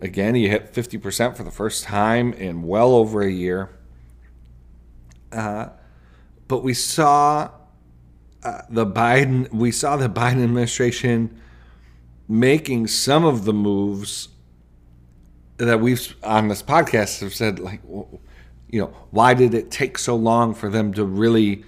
Again, 0.02 0.36
he 0.36 0.48
hit 0.48 0.74
50% 0.74 1.36
for 1.36 1.44
the 1.44 1.52
first 1.52 1.84
time 1.84 2.34
in 2.34 2.64
well 2.64 2.94
over 2.94 3.22
a 3.22 3.32
year. 3.32 3.78
Uh, 5.32 5.70
but 6.48 6.64
we 6.64 6.74
saw 6.74 7.50
uh, 8.44 8.62
the 8.70 8.86
Biden, 8.86 9.52
we 9.52 9.72
saw 9.72 9.98
the 9.98 10.10
Biden 10.10 10.44
administration 10.44 11.40
making 12.28 12.88
some 12.88 13.26
of 13.26 13.46
the 13.46 13.54
moves 13.54 14.30
that 15.58 15.80
we've 15.80 16.16
on 16.24 16.50
this 16.50 16.62
podcast 16.62 17.22
have 17.22 17.34
said, 17.34 17.60
like, 17.60 17.82
you 18.70 18.82
know, 18.82 18.94
why 19.12 19.34
did 19.34 19.54
it 19.54 19.72
take 19.72 19.98
so 19.98 20.16
long 20.16 20.54
for 20.54 20.70
them 20.70 20.94
to 20.94 21.04
really 21.04 21.64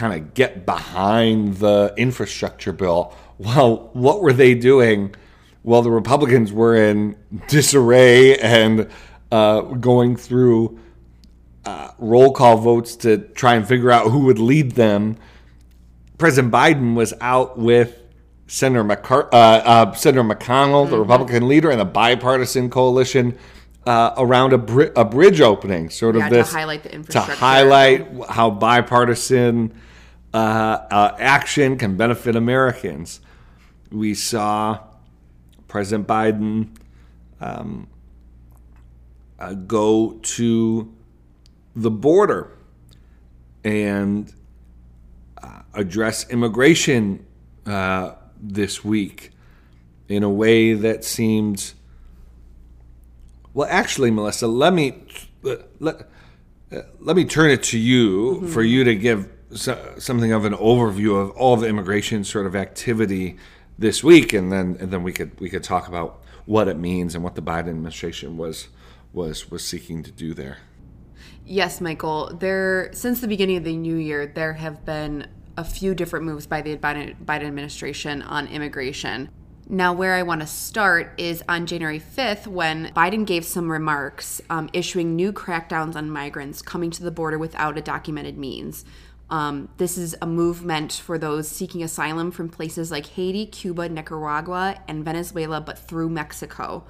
kind 0.00 0.20
of 0.20 0.32
get 0.32 0.64
behind 0.64 1.58
the 1.58 1.92
infrastructure 1.96 2.72
bill? 2.72 3.14
Well, 3.36 3.90
what 3.92 4.22
were 4.22 4.32
they 4.32 4.54
doing? 4.54 5.14
Well, 5.62 5.82
the 5.82 5.90
Republicans 5.90 6.52
were 6.52 6.74
in 6.74 7.16
disarray 7.48 8.38
and 8.38 8.88
uh, 9.30 9.60
going 9.60 10.16
through 10.16 10.80
uh, 11.66 11.90
roll 11.98 12.32
call 12.32 12.56
votes 12.56 12.96
to 12.96 13.18
try 13.18 13.54
and 13.54 13.68
figure 13.68 13.90
out 13.90 14.10
who 14.10 14.20
would 14.20 14.38
lead 14.38 14.72
them. 14.72 15.18
President 16.16 16.52
Biden 16.52 16.94
was 16.94 17.12
out 17.20 17.58
with 17.58 18.02
Senator, 18.46 18.82
McCar- 18.82 19.28
uh, 19.32 19.36
uh 19.36 19.92
Senator 19.92 20.24
McConnell, 20.24 20.86
the 20.86 20.92
mm-hmm. 20.92 21.02
Republican 21.02 21.46
leader, 21.46 21.70
and 21.70 21.80
a 21.80 21.84
bipartisan 21.84 22.70
coalition 22.70 23.38
uh, 23.86 24.14
around 24.16 24.54
a, 24.54 24.58
bri- 24.58 24.90
a 24.96 25.04
bridge 25.04 25.40
opening, 25.40 25.90
sort 25.90 26.16
yeah, 26.16 26.24
of 26.24 26.30
this 26.30 26.48
to 26.48 26.56
highlight 26.56 26.82
the 26.82 26.94
infrastructure, 26.94 27.32
to 27.32 27.38
highlight 27.38 28.08
how 28.30 28.50
bipartisan 28.50 29.72
uh, 30.32 30.36
uh, 30.90 31.16
action 31.18 31.76
can 31.76 31.96
benefit 31.96 32.36
Americans. 32.36 33.20
We 33.90 34.14
saw 34.14 34.80
President 35.66 36.06
Biden 36.06 36.76
um, 37.40 37.88
uh, 39.38 39.54
go 39.54 40.18
to 40.22 40.94
the 41.74 41.90
border 41.90 42.56
and 43.64 44.32
uh, 45.42 45.62
address 45.74 46.28
immigration 46.30 47.26
uh, 47.66 48.12
this 48.40 48.84
week 48.84 49.30
in 50.08 50.22
a 50.22 50.30
way 50.30 50.74
that 50.74 51.04
seemed 51.04 51.72
well, 53.52 53.66
actually, 53.68 54.12
Melissa, 54.12 54.46
let 54.46 54.72
me 54.72 55.02
let, 55.42 55.62
let 57.00 57.16
me 57.16 57.24
turn 57.24 57.50
it 57.50 57.64
to 57.64 57.78
you 57.78 58.36
mm-hmm. 58.36 58.46
for 58.46 58.62
you 58.62 58.84
to 58.84 58.94
give 58.94 59.28
so, 59.54 59.94
something 59.98 60.32
of 60.32 60.44
an 60.44 60.54
overview 60.54 61.20
of 61.20 61.30
all 61.32 61.56
the 61.56 61.66
immigration 61.66 62.24
sort 62.24 62.46
of 62.46 62.54
activity 62.54 63.36
this 63.78 64.04
week, 64.04 64.32
and 64.32 64.52
then 64.52 64.76
and 64.80 64.90
then 64.90 65.02
we 65.02 65.12
could 65.12 65.38
we 65.40 65.50
could 65.50 65.64
talk 65.64 65.88
about 65.88 66.22
what 66.46 66.68
it 66.68 66.78
means 66.78 67.14
and 67.14 67.24
what 67.24 67.34
the 67.34 67.42
Biden 67.42 67.68
administration 67.68 68.36
was 68.36 68.68
was 69.12 69.50
was 69.50 69.64
seeking 69.64 70.02
to 70.02 70.10
do 70.10 70.34
there. 70.34 70.58
Yes, 71.44 71.80
Michael. 71.80 72.36
There 72.38 72.90
since 72.92 73.20
the 73.20 73.28
beginning 73.28 73.56
of 73.56 73.64
the 73.64 73.76
new 73.76 73.96
year, 73.96 74.26
there 74.26 74.54
have 74.54 74.84
been 74.84 75.26
a 75.56 75.64
few 75.64 75.94
different 75.94 76.24
moves 76.24 76.46
by 76.46 76.62
the 76.62 76.76
Biden, 76.76 77.16
Biden 77.24 77.44
administration 77.44 78.22
on 78.22 78.46
immigration. 78.46 79.30
Now, 79.72 79.92
where 79.92 80.14
I 80.14 80.24
want 80.24 80.40
to 80.40 80.48
start 80.48 81.12
is 81.16 81.44
on 81.48 81.64
January 81.64 82.00
5th 82.00 82.48
when 82.48 82.86
Biden 82.88 83.24
gave 83.24 83.44
some 83.44 83.70
remarks 83.70 84.40
um, 84.50 84.68
issuing 84.72 85.14
new 85.14 85.32
crackdowns 85.32 85.94
on 85.94 86.10
migrants 86.10 86.60
coming 86.60 86.90
to 86.90 87.04
the 87.04 87.12
border 87.12 87.38
without 87.38 87.78
a 87.78 87.80
documented 87.80 88.36
means. 88.36 88.84
Um, 89.30 89.68
this 89.76 89.96
is 89.96 90.16
a 90.20 90.26
movement 90.26 90.92
for 90.92 91.16
those 91.16 91.48
seeking 91.48 91.82
asylum 91.82 92.30
from 92.32 92.48
places 92.48 92.90
like 92.90 93.06
Haiti, 93.06 93.46
Cuba, 93.46 93.88
Nicaragua, 93.88 94.82
and 94.88 95.04
Venezuela, 95.04 95.60
but 95.60 95.78
through 95.78 96.10
Mexico. 96.10 96.84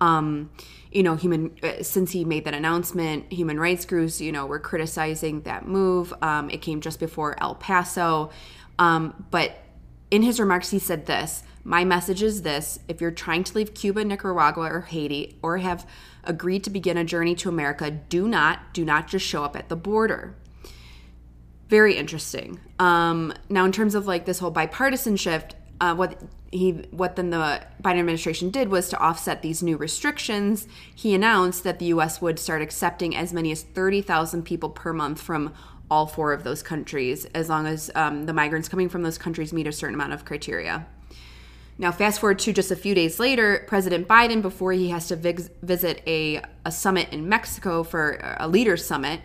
Um, 0.00 0.50
you 0.90 1.02
know, 1.02 1.14
human 1.14 1.56
uh, 1.62 1.82
since 1.82 2.10
he 2.10 2.24
made 2.24 2.44
that 2.44 2.54
announcement, 2.54 3.32
human 3.32 3.58
rights 3.58 3.84
groups, 3.86 4.20
you 4.20 4.32
know, 4.32 4.46
were 4.46 4.58
criticizing 4.58 5.42
that 5.42 5.66
move. 5.66 6.12
Um, 6.20 6.50
it 6.50 6.60
came 6.60 6.80
just 6.80 7.00
before 7.00 7.40
El 7.40 7.54
Paso, 7.54 8.30
um, 8.78 9.26
but 9.30 9.56
in 10.10 10.22
his 10.22 10.38
remarks, 10.38 10.70
he 10.70 10.78
said 10.78 11.06
this 11.06 11.42
My 11.64 11.84
message 11.84 12.22
is 12.22 12.42
this 12.42 12.78
if 12.88 13.00
you're 13.00 13.10
trying 13.10 13.44
to 13.44 13.54
leave 13.54 13.74
Cuba, 13.74 14.04
Nicaragua, 14.04 14.70
or 14.70 14.80
Haiti, 14.82 15.38
or 15.42 15.58
have 15.58 15.86
agreed 16.24 16.64
to 16.64 16.70
begin 16.70 16.96
a 16.96 17.04
journey 17.04 17.34
to 17.36 17.48
America, 17.48 17.90
do 17.90 18.28
not, 18.28 18.74
do 18.74 18.84
not 18.84 19.08
just 19.08 19.24
show 19.24 19.44
up 19.44 19.56
at 19.56 19.68
the 19.68 19.76
border. 19.76 20.34
Very 21.68 21.96
interesting. 21.96 22.60
Um, 22.78 23.32
now, 23.48 23.64
in 23.64 23.72
terms 23.72 23.94
of 23.94 24.06
like 24.06 24.24
this 24.24 24.38
whole 24.38 24.50
bipartisan 24.50 25.16
shift, 25.16 25.56
uh, 25.80 25.94
what 25.94 26.20
he 26.52 26.70
what 26.90 27.16
then 27.16 27.30
the 27.30 27.62
Biden 27.82 27.98
administration 27.98 28.50
did 28.50 28.68
was 28.68 28.88
to 28.90 28.98
offset 28.98 29.42
these 29.42 29.62
new 29.62 29.76
restrictions. 29.76 30.68
He 30.94 31.14
announced 31.14 31.64
that 31.64 31.78
the 31.78 31.86
U.S. 31.86 32.22
would 32.22 32.38
start 32.38 32.62
accepting 32.62 33.16
as 33.16 33.32
many 33.32 33.50
as 33.50 33.62
thirty 33.62 34.00
thousand 34.00 34.44
people 34.44 34.70
per 34.70 34.92
month 34.92 35.20
from 35.20 35.52
all 35.90 36.06
four 36.06 36.32
of 36.32 36.44
those 36.44 36.62
countries, 36.62 37.26
as 37.26 37.48
long 37.48 37.66
as 37.66 37.90
um, 37.94 38.26
the 38.26 38.32
migrants 38.32 38.68
coming 38.68 38.88
from 38.88 39.02
those 39.02 39.18
countries 39.18 39.52
meet 39.52 39.66
a 39.66 39.72
certain 39.72 39.94
amount 39.94 40.12
of 40.12 40.24
criteria. 40.24 40.86
Now, 41.78 41.92
fast 41.92 42.20
forward 42.20 42.38
to 42.40 42.52
just 42.52 42.70
a 42.70 42.76
few 42.76 42.94
days 42.94 43.20
later, 43.20 43.64
President 43.68 44.08
Biden, 44.08 44.40
before 44.40 44.72
he 44.72 44.88
has 44.88 45.08
to 45.08 45.16
vis- 45.16 45.50
visit 45.62 46.02
a, 46.06 46.40
a 46.64 46.72
summit 46.72 47.10
in 47.12 47.28
Mexico 47.28 47.82
for 47.82 48.36
a 48.40 48.48
leaders' 48.48 48.84
summit, 48.84 49.20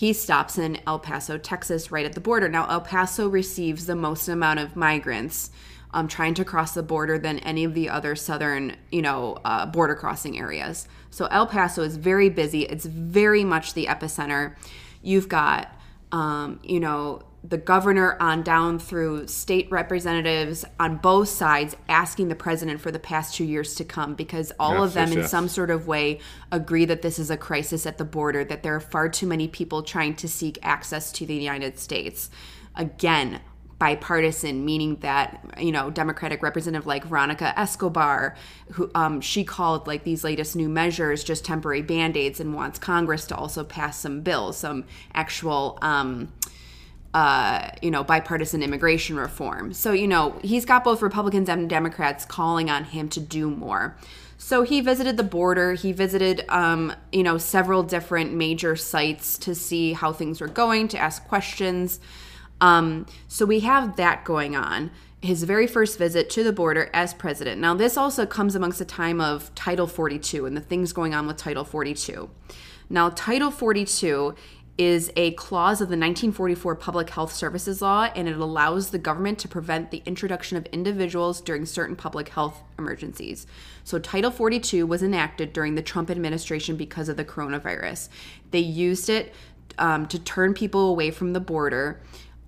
he 0.00 0.14
stops 0.14 0.56
in 0.56 0.78
El 0.86 0.98
Paso, 0.98 1.36
Texas, 1.36 1.92
right 1.92 2.06
at 2.06 2.14
the 2.14 2.22
border. 2.22 2.48
Now, 2.48 2.66
El 2.70 2.80
Paso 2.80 3.28
receives 3.28 3.84
the 3.84 3.94
most 3.94 4.28
amount 4.28 4.58
of 4.58 4.74
migrants 4.74 5.50
um, 5.90 6.08
trying 6.08 6.32
to 6.36 6.44
cross 6.44 6.72
the 6.72 6.82
border 6.82 7.18
than 7.18 7.38
any 7.40 7.64
of 7.64 7.74
the 7.74 7.90
other 7.90 8.16
southern, 8.16 8.76
you 8.90 9.02
know, 9.02 9.36
uh, 9.44 9.66
border 9.66 9.94
crossing 9.94 10.38
areas. 10.38 10.88
So 11.10 11.26
El 11.26 11.46
Paso 11.46 11.82
is 11.82 11.98
very 11.98 12.30
busy. 12.30 12.62
It's 12.62 12.86
very 12.86 13.44
much 13.44 13.74
the 13.74 13.88
epicenter. 13.88 14.56
You've 15.02 15.28
got, 15.28 15.70
um, 16.12 16.60
you 16.62 16.80
know, 16.80 17.20
the 17.42 17.56
governor 17.56 18.16
on 18.20 18.42
down 18.42 18.78
through 18.78 19.26
state 19.26 19.70
representatives 19.70 20.64
on 20.78 20.96
both 20.96 21.28
sides 21.28 21.74
asking 21.88 22.28
the 22.28 22.34
president 22.34 22.80
for 22.80 22.90
the 22.90 22.98
past 22.98 23.34
two 23.34 23.44
years 23.44 23.74
to 23.74 23.84
come 23.84 24.14
because 24.14 24.52
all 24.58 24.74
Yes, 24.74 24.82
of 24.82 24.94
them 24.94 25.08
yes, 25.08 25.14
in 25.14 25.20
yes. 25.22 25.30
some 25.30 25.48
sort 25.48 25.70
of 25.70 25.86
way 25.86 26.20
agree 26.52 26.84
that 26.84 27.00
this 27.02 27.18
is 27.18 27.30
a 27.30 27.36
crisis 27.36 27.86
at 27.86 27.96
the 27.96 28.04
border 28.04 28.44
that 28.44 28.62
there 28.62 28.74
are 28.74 28.80
far 28.80 29.08
too 29.08 29.26
many 29.26 29.48
people 29.48 29.82
trying 29.82 30.14
to 30.16 30.28
seek 30.28 30.58
access 30.62 31.10
to 31.12 31.24
the 31.24 31.34
united 31.34 31.78
states 31.78 32.28
again 32.76 33.40
bipartisan 33.78 34.62
meaning 34.66 34.96
that 34.96 35.42
you 35.58 35.72
know 35.72 35.90
democratic 35.90 36.42
representative 36.42 36.86
like 36.86 37.04
veronica 37.04 37.58
escobar 37.58 38.36
who 38.72 38.90
um, 38.94 39.22
she 39.22 39.42
called 39.42 39.86
like 39.86 40.04
these 40.04 40.22
latest 40.22 40.54
new 40.54 40.68
measures 40.68 41.24
just 41.24 41.46
temporary 41.46 41.80
band-aids 41.80 42.38
and 42.38 42.54
wants 42.54 42.78
congress 42.78 43.24
to 43.26 43.34
also 43.34 43.64
pass 43.64 43.98
some 43.98 44.20
bills 44.20 44.58
some 44.58 44.84
actual 45.14 45.78
um, 45.80 46.30
uh, 47.12 47.70
you 47.82 47.90
know, 47.90 48.04
bipartisan 48.04 48.62
immigration 48.62 49.16
reform. 49.16 49.72
So, 49.72 49.92
you 49.92 50.06
know, 50.06 50.38
he's 50.42 50.64
got 50.64 50.84
both 50.84 51.02
Republicans 51.02 51.48
and 51.48 51.68
Democrats 51.68 52.24
calling 52.24 52.70
on 52.70 52.84
him 52.84 53.08
to 53.10 53.20
do 53.20 53.50
more. 53.50 53.96
So 54.38 54.62
he 54.62 54.80
visited 54.80 55.16
the 55.16 55.24
border. 55.24 55.74
He 55.74 55.92
visited, 55.92 56.44
um, 56.48 56.94
you 57.12 57.22
know, 57.22 57.36
several 57.36 57.82
different 57.82 58.32
major 58.32 58.76
sites 58.76 59.36
to 59.38 59.54
see 59.54 59.92
how 59.92 60.12
things 60.12 60.40
were 60.40 60.48
going, 60.48 60.88
to 60.88 60.98
ask 60.98 61.26
questions. 61.26 62.00
Um, 62.60 63.06
so 63.26 63.44
we 63.44 63.60
have 63.60 63.96
that 63.96 64.24
going 64.24 64.54
on. 64.54 64.90
His 65.20 65.42
very 65.42 65.66
first 65.66 65.98
visit 65.98 66.30
to 66.30 66.44
the 66.44 66.52
border 66.52 66.88
as 66.94 67.12
president. 67.12 67.60
Now, 67.60 67.74
this 67.74 67.98
also 67.98 68.24
comes 68.24 68.54
amongst 68.54 68.80
a 68.80 68.86
time 68.86 69.20
of 69.20 69.54
Title 69.54 69.86
42 69.86 70.46
and 70.46 70.56
the 70.56 70.62
things 70.62 70.92
going 70.94 71.12
on 71.12 71.26
with 71.26 71.36
Title 71.36 71.64
42. 71.64 72.30
Now, 72.88 73.10
Title 73.10 73.50
42 73.50 74.34
is 74.80 75.12
a 75.14 75.32
clause 75.32 75.82
of 75.82 75.88
the 75.88 75.92
1944 75.92 76.74
Public 76.74 77.10
Health 77.10 77.34
Services 77.34 77.82
Law, 77.82 78.04
and 78.16 78.26
it 78.26 78.38
allows 78.38 78.88
the 78.88 78.98
government 78.98 79.38
to 79.40 79.46
prevent 79.46 79.90
the 79.90 80.02
introduction 80.06 80.56
of 80.56 80.64
individuals 80.72 81.42
during 81.42 81.66
certain 81.66 81.94
public 81.94 82.30
health 82.30 82.62
emergencies. 82.78 83.46
So, 83.84 83.98
Title 83.98 84.30
42 84.30 84.86
was 84.86 85.02
enacted 85.02 85.52
during 85.52 85.74
the 85.74 85.82
Trump 85.82 86.08
administration 86.10 86.76
because 86.76 87.10
of 87.10 87.18
the 87.18 87.26
coronavirus. 87.26 88.08
They 88.52 88.60
used 88.60 89.10
it 89.10 89.34
um, 89.76 90.06
to 90.06 90.18
turn 90.18 90.54
people 90.54 90.88
away 90.88 91.10
from 91.10 91.34
the 91.34 91.40
border. 91.40 92.00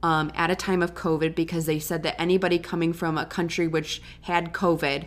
Um, 0.05 0.33
at 0.35 0.51
a 0.51 0.57
time 0.57 0.83
of 0.83 0.97
COVID, 0.97 1.37
because 1.37 1.67
they 1.67 1.79
said 1.79 2.03
that 2.03 2.21
anybody 2.21 2.59
coming 2.59 2.93
from 2.93 3.17
a 3.17 3.25
country 3.25 3.69
which 3.69 4.03
had 4.23 4.53
COVID 4.53 5.07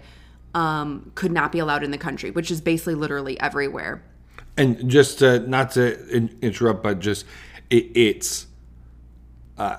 um, 0.54 1.12
could 1.16 1.34
not 1.34 1.52
be 1.52 1.60
allowed 1.60 1.84
in 1.84 1.92
the 1.92 1.98
country, 1.98 2.32
which 2.32 2.50
is 2.50 2.62
basically 2.62 2.96
literally 2.96 3.38
everywhere. 3.42 4.02
And 4.58 4.90
just 4.90 5.22
uh, 5.22 5.40
not 5.40 5.72
to 5.72 6.08
in- 6.10 6.38
interrupt, 6.42 6.82
but 6.84 7.00
just 7.00 7.26
it, 7.70 7.92
it's 7.96 8.48
uh, 9.58 9.78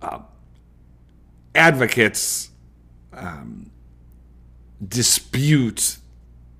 uh, 0.00 0.20
advocates 1.54 2.50
um, 3.12 3.70
dispute 4.86 5.96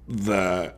the 0.09 0.75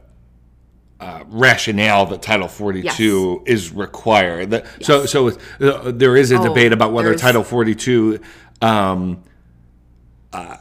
uh, 0.98 1.24
rationale 1.28 2.04
that 2.04 2.20
Title 2.20 2.48
42 2.48 3.44
is 3.46 3.72
required. 3.72 4.50
That, 4.50 4.66
So, 4.82 5.06
so 5.06 5.28
uh, 5.60 5.90
there 5.90 6.16
is 6.16 6.30
a 6.32 6.38
Oh, 6.38 6.48
debate 6.48 6.72
about 6.74 6.92
whether 6.92 7.14
Title 7.14 7.42
42 7.44 8.20
um, 8.60 9.22
w- 10.32 10.58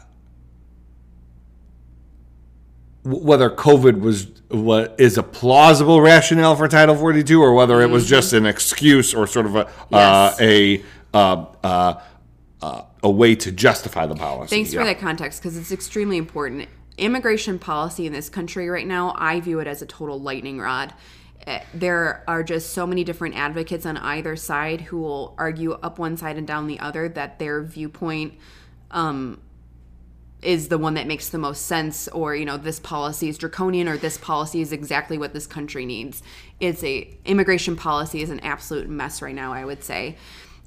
whether 3.10 3.50
COVID 3.50 4.00
was 4.00 4.28
what 4.50 4.96
is 5.00 5.18
a 5.18 5.24
plausible 5.24 6.02
rationale 6.02 6.56
for 6.56 6.68
Title 6.68 6.96
42, 6.96 7.42
or 7.42 7.54
whether 7.54 7.82
it 7.82 7.90
was 7.90 8.08
just 8.08 8.34
an 8.34 8.46
excuse 8.46 9.14
or 9.14 9.28
sort 9.28 9.46
of 9.46 9.56
a 9.56 9.60
uh. 9.92 10.36
Yes. 10.40 10.42
a 10.42 10.84
uh, 11.14 11.46
uh, 11.64 12.02
uh, 12.62 12.82
a 13.02 13.10
way 13.10 13.36
to 13.36 13.52
justify 13.52 14.06
the 14.06 14.16
policy. 14.16 14.56
Thanks 14.56 14.74
Yeah. 14.74 14.82
for 14.82 14.86
that 14.86 15.00
context 15.00 15.42
because 15.42 15.58
it's 15.58 15.72
extremely 15.72 16.18
important. 16.18 16.68
Immigration 16.98 17.58
policy 17.60 18.06
in 18.06 18.14
this 18.14 18.30
country 18.30 18.68
right 18.70 18.86
now, 18.86 19.16
I 19.18 19.40
view 19.40 19.60
it 19.60 19.68
as 19.68 19.82
a 19.82 19.86
total 19.86 20.20
lightning 20.20 20.60
rod. 20.60 20.94
Eh, 21.48 21.62
There 21.74 22.24
are 22.28 22.44
just 22.44 22.74
so 22.74 22.86
many 22.86 23.04
different 23.06 23.36
advocates 23.36 23.86
on 23.86 23.96
either 23.98 24.36
side 24.36 24.82
who 24.82 24.98
will 25.00 25.34
argue 25.38 25.72
up 25.72 25.98
one 25.98 26.18
side 26.18 26.38
and 26.38 26.46
down 26.46 26.68
the 26.68 26.80
other 26.80 27.08
that 27.10 27.40
their 27.40 27.64
viewpoint 27.64 28.34
um, 28.92 29.40
is 30.42 30.70
the 30.70 30.78
one 30.78 30.94
that 30.94 31.08
makes 31.08 31.30
the 31.30 31.38
most 31.38 31.66
sense 31.66 32.08
or 32.10 32.36
you 32.36 32.46
know 32.46 32.58
this 32.58 32.80
policy 32.80 33.28
is 33.28 33.38
draconian 33.38 33.88
or 33.88 33.98
this 33.98 34.18
policy 34.18 34.62
is 34.62 34.72
exactly 34.72 35.18
what 35.18 35.34
this 35.34 35.46
country 35.46 35.86
needs 35.86 36.24
it's 36.60 36.84
a 36.84 37.18
immigration 37.26 37.76
policy 37.76 38.22
is 38.22 38.30
an 38.30 38.40
absolute 38.40 38.88
mess 38.88 39.22
right 39.22 39.36
now 39.36 39.54
i 39.54 39.66
would 39.66 39.84
say 39.84 40.16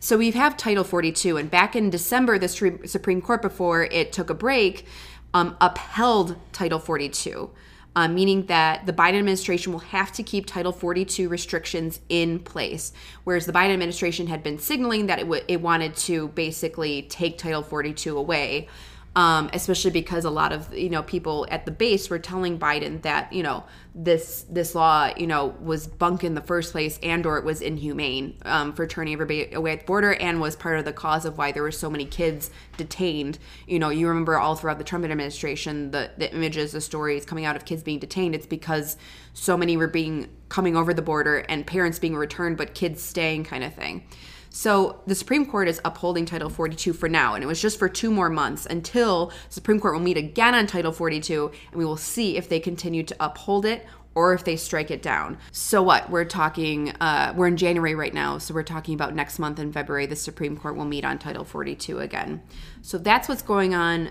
so 0.01 0.19
we 0.19 0.31
have 0.33 0.57
title 0.57 0.85
42 0.85 1.37
and 1.37 1.51
back 1.51 1.75
in 1.75 1.91
december 1.91 2.39
the 2.39 2.49
Supreme- 2.49 3.23
court 3.23 3.43
before 3.43 3.85
it 3.85 4.13
took 4.13 4.31
a 4.31 4.35
break 4.35 4.87
um, 5.35 5.57
upheld 5.61 6.37
title 6.53 6.79
42 6.79 7.51
uh, 7.95 8.09
meaning 8.09 8.47
that 8.47 8.87
the 8.87 8.93
Biden 8.93 9.19
administration 9.19 9.73
will 9.73 9.81
have 9.81 10.13
to 10.13 10.23
keep 10.23 10.47
Title 10.47 10.73
42 10.73 11.29
restrictions 11.29 12.01
in 12.09 12.39
place, 12.39 12.93
whereas 13.25 13.45
the 13.45 13.53
Biden 13.53 13.73
administration 13.73 14.29
had 14.29 14.43
been 14.43 14.59
signaling 14.59 15.07
that 15.07 15.19
it, 15.19 15.25
w- 15.25 15.45
it 15.47 15.61
wanted 15.61 15.95
to 15.97 16.29
basically 16.29 17.03
take 17.03 17.37
Title 17.37 17.63
42 17.63 18.17
away. 18.17 18.69
Um, 19.15 19.51
especially 19.53 19.91
because 19.91 20.25
a 20.25 20.31
lot 20.31 20.53
of 20.53 20.75
you 20.75 20.89
know 20.89 21.03
people 21.03 21.47
at 21.51 21.67
the 21.67 21.71
base 21.71 22.09
were 22.09 22.19
telling 22.19 22.59
Biden 22.59 23.03
that 23.03 23.31
you 23.31 23.43
know 23.43 23.63
this 23.95 24.47
this 24.49 24.75
law 24.75 25.11
you 25.19 25.27
know 25.27 25.55
was 25.61 25.87
bunk 25.87 26.25
in 26.25 26.35
the 26.35 26.41
first 26.41 26.73
place 26.73 26.99
and 27.03 27.27
or 27.27 27.37
it 27.37 27.45
was 27.45 27.61
inhumane 27.61 28.39
um, 28.47 28.73
for 28.73 28.87
turning 28.87 29.13
everybody 29.13 29.53
away 29.53 29.73
at 29.73 29.81
the 29.81 29.85
border 29.85 30.15
and 30.15 30.41
was 30.41 30.57
part 30.57 30.79
of 30.79 30.87
the 30.87 30.95
cause 30.95 31.27
of 31.27 31.37
why 31.37 31.53
there 31.53 31.63
were 31.63 31.71
so 31.71 31.91
many 31.91 32.07
kids 32.07 32.51
detained. 32.79 33.39
You 33.67 33.79
know, 33.79 33.91
you 33.91 34.09
remember 34.09 34.39
all 34.39 34.57
throughout 34.57 34.79
the 34.79 34.85
Trump 34.85 35.05
administration 35.05 35.91
the 35.91 36.11
the 36.17 36.33
images, 36.33 36.73
the 36.73 36.81
stories 36.81 37.27
coming 37.27 37.45
out 37.45 37.55
of 37.55 37.67
kids 37.67 37.83
being 37.83 37.99
detained. 37.99 38.35
It's 38.35 38.47
because 38.47 38.97
so 39.35 39.59
many 39.59 39.77
were 39.77 39.89
being 39.89 40.31
coming 40.49 40.75
over 40.75 40.95
the 40.95 41.03
border 41.03 41.39
and 41.49 41.67
parents 41.67 41.99
being 41.99 42.17
returned, 42.17 42.57
but 42.57 42.75
kids 42.75 43.03
staying, 43.03 43.45
kind 43.45 43.65
of 43.65 43.75
thing. 43.75 44.07
So 44.53 45.01
the 45.07 45.15
Supreme 45.15 45.47
Court 45.47 45.67
is 45.67 45.81
upholding 45.83 46.27
Title 46.27 46.51
42 46.51 46.93
for 46.93 47.09
now, 47.09 47.35
and 47.35 47.43
it 47.43 47.47
was 47.47 47.61
just 47.61 47.79
for 47.79 47.89
two 47.89 48.11
more 48.11 48.29
months 48.29 48.67
until 48.67 49.29
the 49.29 49.35
Supreme 49.49 49.81
Court 49.81 49.95
will 49.95 50.03
meet 50.03 50.19
again 50.19 50.55
on 50.55 50.67
Title 50.67 50.93
42, 50.93 51.51
and 51.71 51.79
we 51.79 51.87
will 51.87 51.97
see 51.97 52.37
if 52.37 52.51
they 52.51 52.61
continue 52.61 53.03
to 53.03 53.17
uphold 53.19 53.65
it 53.65 53.87
or 54.15 54.35
if 54.35 54.45
they 54.45 54.57
strike 54.57 54.91
it 54.91 55.01
down. 55.01 55.39
So 55.53 55.83
what? 55.83 56.11
We're 56.11 56.27
talking. 56.27 56.91
Uh, 57.01 57.33
we're 57.35 57.47
in 57.47 57.57
January 57.57 57.95
right 57.95 58.13
now, 58.13 58.37
so 58.37 58.53
we're 58.53 58.63
talking 58.63 58.95
about 58.95 59.15
next 59.15 59.39
month 59.39 59.59
in 59.59 59.73
February. 59.73 60.05
The 60.05 60.17
Supreme 60.17 60.59
Court 60.59 60.77
will 60.77 60.85
meet 60.85 61.07
on 61.07 61.19
Title 61.19 61.45
42 61.45 62.01
again. 62.01 62.43
So 62.83 62.99
that's 62.99 63.31
what's 63.31 63.43
going 63.43 63.75
on 63.75 64.11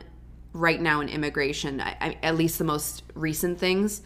right 0.54 0.82
now 0.82 1.02
in 1.02 1.08
immigration. 1.08 1.80
At 1.80 2.36
least 2.36 2.58
the 2.58 2.64
most 2.64 3.04
recent 3.14 3.60
things. 3.60 4.02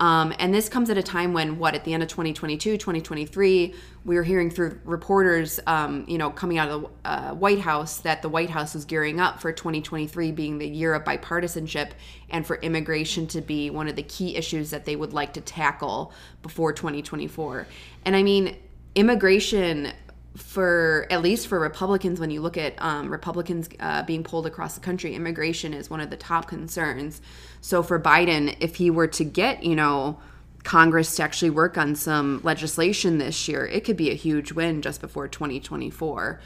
Um, 0.00 0.32
and 0.38 0.54
this 0.54 0.68
comes 0.68 0.90
at 0.90 0.98
a 0.98 1.02
time 1.02 1.32
when, 1.32 1.58
what, 1.58 1.74
at 1.74 1.84
the 1.84 1.92
end 1.92 2.04
of 2.04 2.08
2022, 2.08 2.76
2023, 2.76 3.74
we 4.04 4.14
were 4.14 4.22
hearing 4.22 4.48
through 4.48 4.78
reporters, 4.84 5.58
um, 5.66 6.04
you 6.06 6.18
know, 6.18 6.30
coming 6.30 6.56
out 6.58 6.68
of 6.68 6.82
the 6.82 6.88
uh, 7.04 7.34
White 7.34 7.58
House 7.58 7.98
that 7.98 8.22
the 8.22 8.28
White 8.28 8.50
House 8.50 8.74
was 8.74 8.84
gearing 8.84 9.18
up 9.18 9.40
for 9.40 9.52
2023 9.52 10.30
being 10.30 10.58
the 10.58 10.68
year 10.68 10.94
of 10.94 11.02
bipartisanship 11.02 11.90
and 12.30 12.46
for 12.46 12.56
immigration 12.56 13.26
to 13.28 13.40
be 13.40 13.70
one 13.70 13.88
of 13.88 13.96
the 13.96 14.04
key 14.04 14.36
issues 14.36 14.70
that 14.70 14.84
they 14.84 14.94
would 14.94 15.12
like 15.12 15.32
to 15.32 15.40
tackle 15.40 16.12
before 16.42 16.72
2024. 16.72 17.66
And 18.04 18.14
I 18.14 18.22
mean, 18.22 18.56
immigration 18.94 19.92
for 20.36 21.06
at 21.10 21.22
least 21.22 21.48
for 21.48 21.58
Republicans, 21.58 22.20
when 22.20 22.30
you 22.30 22.40
look 22.40 22.56
at 22.56 22.74
um, 22.78 23.10
Republicans 23.10 23.68
uh, 23.80 24.02
being 24.02 24.22
pulled 24.22 24.46
across 24.46 24.74
the 24.74 24.80
country, 24.80 25.14
immigration 25.14 25.74
is 25.74 25.90
one 25.90 26.00
of 26.00 26.10
the 26.10 26.16
top 26.16 26.46
concerns. 26.46 27.20
So 27.60 27.82
for 27.82 27.98
Biden, 27.98 28.56
if 28.60 28.76
he 28.76 28.90
were 28.90 29.08
to 29.08 29.24
get, 29.24 29.64
you 29.64 29.74
know, 29.74 30.20
Congress 30.64 31.16
to 31.16 31.22
actually 31.22 31.50
work 31.50 31.78
on 31.78 31.94
some 31.94 32.40
legislation 32.42 33.18
this 33.18 33.48
year, 33.48 33.66
it 33.66 33.84
could 33.84 33.96
be 33.96 34.10
a 34.10 34.14
huge 34.14 34.52
win 34.52 34.82
just 34.82 35.00
before 35.00 35.28
2024. 35.28 36.40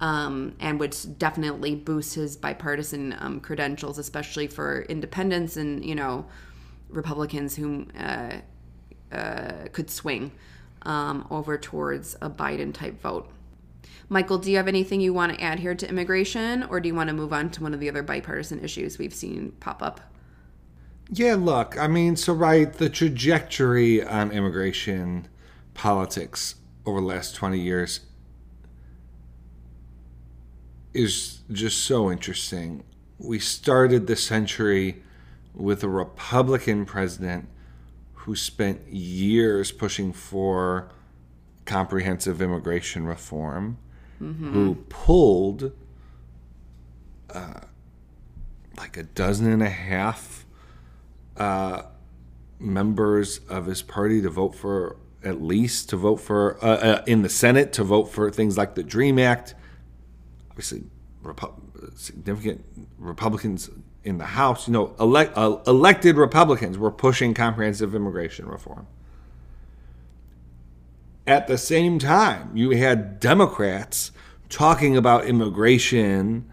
Um, 0.00 0.54
and 0.60 0.78
would 0.78 0.96
definitely 1.18 1.74
boost 1.74 2.14
his 2.14 2.36
bipartisan 2.36 3.16
um, 3.18 3.40
credentials, 3.40 3.98
especially 3.98 4.46
for 4.46 4.82
independents 4.82 5.56
and 5.56 5.84
you 5.84 5.96
know 5.96 6.24
Republicans 6.88 7.56
who 7.56 7.84
uh, 7.98 8.36
uh, 9.10 9.52
could 9.72 9.90
swing 9.90 10.30
um, 10.82 11.26
over 11.30 11.58
towards 11.58 12.14
a 12.20 12.30
Biden 12.30 12.72
type 12.72 13.00
vote. 13.00 13.30
Michael, 14.08 14.38
do 14.38 14.50
you 14.50 14.56
have 14.56 14.68
anything 14.68 15.00
you 15.00 15.12
want 15.12 15.34
to 15.34 15.40
add 15.40 15.58
here 15.58 15.74
to 15.74 15.88
immigration, 15.88 16.62
or 16.64 16.80
do 16.80 16.88
you 16.88 16.94
want 16.94 17.08
to 17.08 17.14
move 17.14 17.32
on 17.32 17.50
to 17.50 17.62
one 17.62 17.74
of 17.74 17.80
the 17.80 17.88
other 17.88 18.02
bipartisan 18.02 18.64
issues 18.64 18.98
we've 18.98 19.14
seen 19.14 19.52
pop 19.60 19.82
up? 19.82 20.00
Yeah, 21.10 21.34
look, 21.34 21.78
I 21.78 21.88
mean, 21.88 22.16
so 22.16 22.32
right, 22.32 22.72
the 22.72 22.88
trajectory 22.88 24.02
on 24.02 24.30
immigration 24.30 25.28
politics 25.74 26.56
over 26.84 27.00
the 27.00 27.06
last 27.06 27.34
20 27.34 27.58
years 27.58 28.00
is 30.94 31.40
just 31.52 31.84
so 31.84 32.10
interesting. 32.10 32.84
We 33.18 33.38
started 33.38 34.06
the 34.06 34.16
century 34.16 35.02
with 35.54 35.82
a 35.82 35.88
Republican 35.88 36.84
president 36.86 37.48
who 38.28 38.36
spent 38.36 38.86
years 38.88 39.72
pushing 39.72 40.12
for 40.12 40.90
comprehensive 41.64 42.42
immigration 42.42 43.06
reform, 43.06 43.78
mm-hmm. 44.20 44.52
who 44.52 44.74
pulled 44.90 45.72
uh, 47.30 47.60
like 48.76 48.98
a 48.98 49.02
dozen 49.02 49.50
and 49.50 49.62
a 49.62 49.70
half 49.70 50.44
uh, 51.38 51.84
members 52.58 53.38
of 53.48 53.64
his 53.64 53.80
party 53.80 54.20
to 54.20 54.28
vote 54.28 54.54
for, 54.54 54.98
at 55.24 55.40
least 55.40 55.88
to 55.88 55.96
vote 55.96 56.16
for, 56.16 56.62
uh, 56.62 56.68
uh 56.68 57.04
in 57.06 57.22
the 57.22 57.30
Senate, 57.30 57.72
to 57.72 57.82
vote 57.82 58.10
for 58.10 58.30
things 58.30 58.58
like 58.58 58.74
the 58.74 58.82
DREAM 58.82 59.18
Act. 59.18 59.54
Obviously, 60.50 60.82
Repu- 61.24 61.98
significant 61.98 62.62
Republicans 62.98 63.70
in 64.04 64.18
the 64.18 64.24
House, 64.24 64.68
you 64.68 64.72
know, 64.72 64.94
elect, 64.98 65.36
uh, 65.36 65.58
elected 65.66 66.16
Republicans 66.16 66.78
were 66.78 66.90
pushing 66.90 67.34
comprehensive 67.34 67.94
immigration 67.94 68.46
reform. 68.46 68.86
At 71.26 71.46
the 71.46 71.58
same 71.58 71.98
time, 71.98 72.50
you 72.54 72.70
had 72.70 73.20
Democrats 73.20 74.12
talking 74.48 74.96
about 74.96 75.26
immigration 75.26 76.50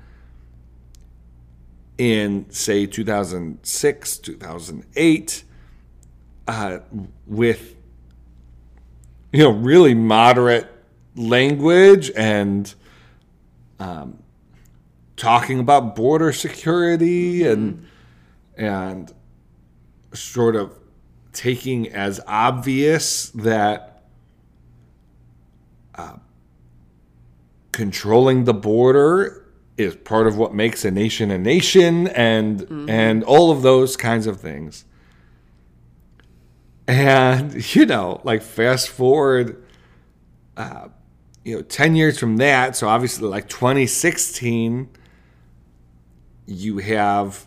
in, 1.97 2.45
say, 2.49 2.86
2006, 2.86 4.17
2008, 4.17 5.43
uh, 6.47 6.79
with, 7.25 7.75
you 9.31 9.43
know, 9.43 9.51
really 9.51 9.93
moderate 9.93 10.67
language 11.15 12.12
and 12.15 12.73
um, 13.79 14.17
talking 15.17 15.60
about 15.60 15.95
border 15.95 16.32
security 16.34 17.45
and 17.47 17.88
and 18.58 19.13
sort 20.13 20.56
of 20.56 20.78
taking 21.34 21.91
as 21.91 22.19
obvious 22.28 23.30
that 23.30 24.04
uh, 25.95 26.15
controlling 27.71 28.45
the 28.45 28.54
border 28.54 29.45
is 29.78 29.95
part 29.95 30.28
of 30.28 30.38
what 30.38 30.54
makes 30.54 30.86
a 30.86 30.91
nation 30.91 31.32
a 31.32 31.38
nation 31.38 32.08
and 32.08 32.62
mm-hmm. 32.62 32.89
and 32.89 33.23
all 33.23 33.51
of 33.51 33.62
those 33.62 33.97
kinds 33.97 34.28
of 34.28 34.39
things 34.39 34.86
and 36.88 37.75
you 37.75 37.86
know 37.86 38.21
like 38.23 38.41
fast 38.41 38.89
forward 38.89 39.62
uh, 40.58 40.88
you 41.43 41.56
know 41.56 41.62
10 41.62 41.95
years 41.95 42.17
from 42.17 42.38
that 42.38 42.75
so 42.75 42.88
obviously 42.88 43.28
like 43.28 43.49
2016 43.49 44.89
you 46.45 46.79
have, 46.79 47.45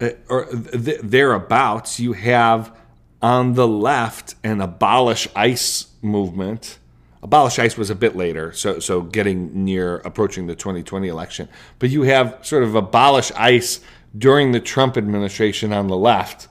uh, 0.00 0.10
or 0.28 0.46
th- 0.46 1.00
thereabouts, 1.02 1.98
you 2.00 2.12
have 2.12 2.74
on 3.20 3.54
the 3.54 3.66
left 3.66 4.34
an 4.44 4.60
abolish 4.60 5.28
ICE 5.34 5.86
movement. 6.02 6.78
Abolish 7.22 7.58
ICE 7.58 7.76
was 7.76 7.90
a 7.90 7.94
bit 7.94 8.16
later, 8.16 8.52
so 8.52 8.78
so 8.78 9.02
getting 9.02 9.64
near 9.64 9.96
approaching 9.98 10.46
the 10.46 10.54
2020 10.54 11.08
election. 11.08 11.48
But 11.80 11.90
you 11.90 12.02
have 12.02 12.38
sort 12.42 12.62
of 12.62 12.76
abolish 12.76 13.32
ICE 13.32 13.80
during 14.16 14.52
the 14.52 14.60
Trump 14.60 14.96
administration 14.96 15.72
on 15.72 15.88
the 15.88 15.96
left. 15.96 16.48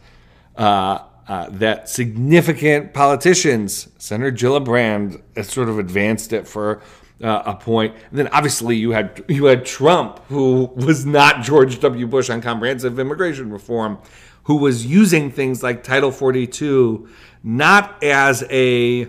Uh, 0.56 1.00
uh, 1.28 1.50
that 1.50 1.89
significant 1.89 2.93
politicians, 2.93 3.89
Senator 3.97 4.32
Gillibrand, 4.32 5.21
has 5.36 5.50
sort 5.50 5.67
of 5.67 5.78
advanced 5.78 6.32
it 6.32 6.47
for 6.47 6.82
uh, 7.23 7.43
a 7.45 7.56
point. 7.56 7.95
And 8.10 8.19
then 8.19 8.27
obviously 8.30 8.75
you 8.77 8.91
had 8.91 9.23
you 9.27 9.45
had 9.45 9.65
Trump, 9.65 10.19
who 10.27 10.71
was 10.75 11.06
not 11.06 11.43
George 11.43 11.80
W. 11.80 12.08
Bush 12.08 12.30
on 12.30 12.41
comprehensive 12.41 12.99
immigration 12.99 13.51
reform, 13.51 13.97
who 14.43 14.58
was 14.58 14.86
using 14.86 15.32
things 15.32 15.63
like 15.63 15.84
Title 15.84 16.12
42 16.12 17.08
not 17.43 18.03
as 18.03 18.43
a 18.49 19.08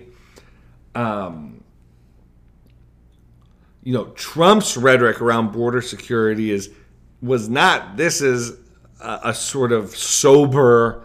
um, 0.94 1.62
you 3.82 3.92
know 3.92 4.06
Trump's 4.10 4.76
rhetoric 4.76 5.20
around 5.20 5.52
border 5.52 5.80
security 5.80 6.50
is 6.50 6.70
was 7.20 7.48
not 7.48 7.96
this 7.96 8.20
is 8.20 8.52
a, 9.00 9.20
a 9.24 9.34
sort 9.34 9.72
of 9.72 9.90
sober 9.90 11.04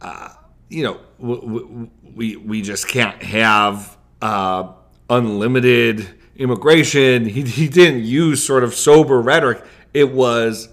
uh, 0.00 0.30
you 0.68 0.82
know 0.82 1.00
we, 1.18 1.86
we 2.14 2.36
we 2.36 2.62
just 2.62 2.88
can't 2.88 3.22
have 3.22 3.93
uh, 4.24 4.72
unlimited 5.10 6.08
immigration. 6.36 7.26
He, 7.26 7.42
he 7.42 7.68
didn't 7.68 8.04
use 8.04 8.42
sort 8.42 8.64
of 8.64 8.74
sober 8.74 9.20
rhetoric. 9.20 9.62
It 9.92 10.12
was 10.12 10.70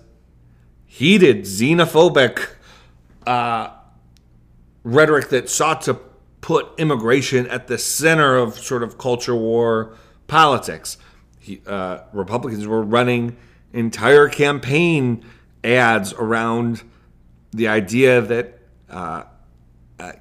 heated, 0.85 1.41
xenophobic 1.41 2.47
uh, 3.27 3.71
rhetoric 4.83 5.29
that 5.29 5.49
sought 5.49 5.81
to 5.81 5.95
put 6.39 6.67
immigration 6.77 7.45
at 7.47 7.67
the 7.67 7.77
center 7.77 8.37
of 8.37 8.57
sort 8.57 8.83
of 8.83 8.97
culture 8.97 9.35
war 9.35 9.97
politics. 10.27 10.97
He, 11.37 11.61
uh, 11.67 11.99
Republicans 12.13 12.65
were 12.65 12.81
running 12.81 13.35
entire 13.73 14.29
campaign 14.29 15.25
ads 15.61 16.13
around 16.13 16.83
the 17.51 17.67
idea 17.67 18.21
that 18.21 18.59
uh, 18.89 19.23
uh, 19.99 20.13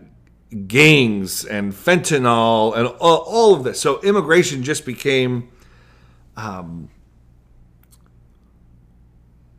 gangs 0.66 1.44
and 1.44 1.72
fentanyl 1.72 2.76
and 2.76 2.88
all, 3.00 3.18
all 3.18 3.54
of 3.54 3.64
this. 3.64 3.80
So 3.80 4.00
immigration 4.02 4.62
just 4.62 4.84
became, 4.84 5.48
um, 6.36 6.88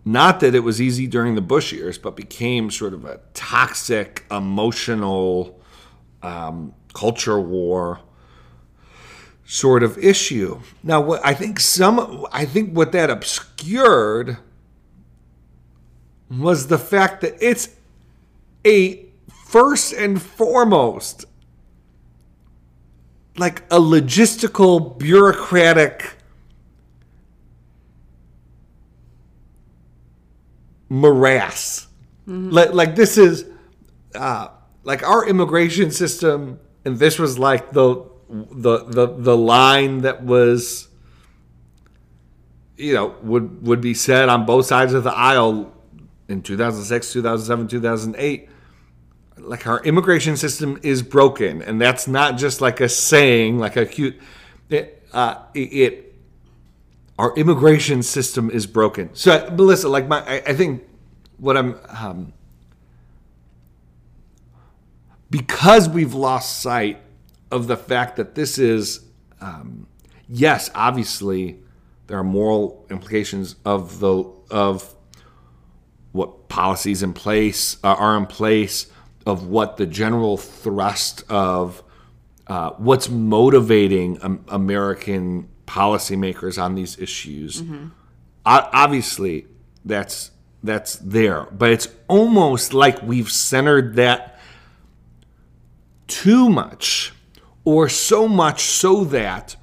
not 0.04 0.39
that 0.41 0.54
it 0.56 0.62
was 0.62 0.82
easy 0.82 1.08
during 1.08 1.36
the 1.36 1.41
Bush 1.41 1.71
years, 1.71 1.97
but 1.97 2.15
became 2.15 2.71
sort 2.71 2.93
of 2.93 3.06
a 3.06 3.21
toxic, 3.34 4.25
emotional 4.30 5.62
um, 6.21 6.73
culture 6.93 7.39
war 7.39 8.01
sort 9.45 9.84
of 9.84 9.97
issue. 9.97 10.60
Now, 10.82 11.01
what 11.01 11.25
I 11.25 11.34
think 11.34 11.60
some, 11.60 12.25
I 12.32 12.45
think 12.45 12.73
what 12.73 12.93
that 12.93 13.10
obscured 13.10 14.38
was 16.30 16.67
the 16.67 16.77
fact 16.77 17.21
that 17.21 17.36
it's 17.41 17.75
a 18.65 19.11
first 19.52 19.92
and 19.92 20.22
foremost 20.22 21.26
like 23.38 23.60
a 23.64 23.80
logistical, 23.80 24.98
bureaucratic 24.98 26.16
morass. 30.88 31.88
Mm-hmm. 32.28 32.50
Like, 32.50 32.74
like 32.74 32.96
this 32.96 33.18
is 33.18 33.46
uh, 34.16 34.48
like 34.84 35.04
our 35.04 35.28
immigration 35.28 35.92
system, 35.92 36.60
and 36.86 36.98
this 36.98 37.20
was 37.20 37.38
like 37.38 37.72
the 37.72 38.06
the 38.30 38.86
the 38.86 39.08
the 39.08 39.36
line 39.36 40.00
that 40.00 40.24
was 40.24 40.88
you 42.78 42.94
know 42.94 43.16
would 43.22 43.68
would 43.68 43.82
be 43.82 43.94
said 43.94 44.30
on 44.30 44.46
both 44.46 44.66
sides 44.66 44.94
of 44.94 45.04
the 45.04 45.14
aisle 45.14 45.74
in 46.30 46.42
2006 46.42 47.12
2007 47.12 47.68
2008 47.68 48.48
like 49.43 49.67
our 49.67 49.82
immigration 49.84 50.38
system 50.38 50.80
is 50.84 51.01
broken, 51.01 51.62
and 51.62 51.82
that's 51.82 52.08
not 52.08 52.38
just 52.38 52.62
like 52.62 52.80
a 52.80 52.89
saying, 52.89 53.60
like 53.60 53.75
a 53.75 53.86
cute. 53.86 54.19
It, 54.69 55.04
uh, 55.13 55.36
it, 55.54 56.15
our 57.19 57.36
immigration 57.36 58.04
system 58.04 58.49
is 58.49 58.65
broken. 58.65 59.10
So, 59.13 59.49
Melissa, 59.51 59.89
like 59.89 60.08
my, 60.08 60.21
I, 60.21 60.36
I 60.47 60.54
think 60.54 60.84
what 61.38 61.58
I'm, 61.58 61.77
um, 61.89 62.34
because 65.30 65.89
we've 65.89 66.13
lost 66.13 66.62
sight 66.62 66.99
of 67.51 67.67
the 67.67 67.77
fact 67.77 68.15
that 68.15 68.36
this 68.36 68.58
is, 68.58 69.01
um, 69.39 69.88
yes, 70.30 70.69
obviously 70.73 71.60
there 72.08 72.17
are 72.17 72.23
moral 72.23 72.86
implications 72.89 73.56
of 73.65 73.99
the 73.99 74.23
of 74.49 74.93
what 76.12 76.49
policies 76.49 77.04
in 77.04 77.13
place 77.13 77.77
uh, 77.84 77.93
are 77.93 78.17
in 78.17 78.25
place 78.25 78.88
of 79.32 79.48
what 79.48 79.78
the 79.78 79.86
general 79.86 80.36
thrust 80.38 81.24
of 81.30 81.82
uh, 82.48 82.72
what's 82.72 83.10
motivating 83.10 84.20
American 84.50 85.48
policymakers 85.65 86.62
on 86.62 86.76
these 86.76 87.00
issues. 87.00 87.62
O- 87.62 88.70
obviously, 88.74 89.48
that's 89.86 90.32
that's 90.63 90.96
there, 90.98 91.46
but 91.52 91.72
it's 91.72 91.88
almost 92.08 92.74
like 92.74 93.02
we've 93.02 93.32
centered 93.32 93.96
that 93.96 94.38
too 96.08 96.50
much, 96.50 97.13
or 97.63 97.88
so 97.88 98.28
much 98.28 98.62
so 98.63 99.04
that, 99.06 99.56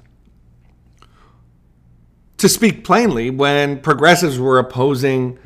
to 2.37 2.49
speak 2.49 2.83
plainly, 2.83 3.29
when 3.29 3.79
progressives 3.79 4.39
were 4.39 4.57
opposing 4.59 5.37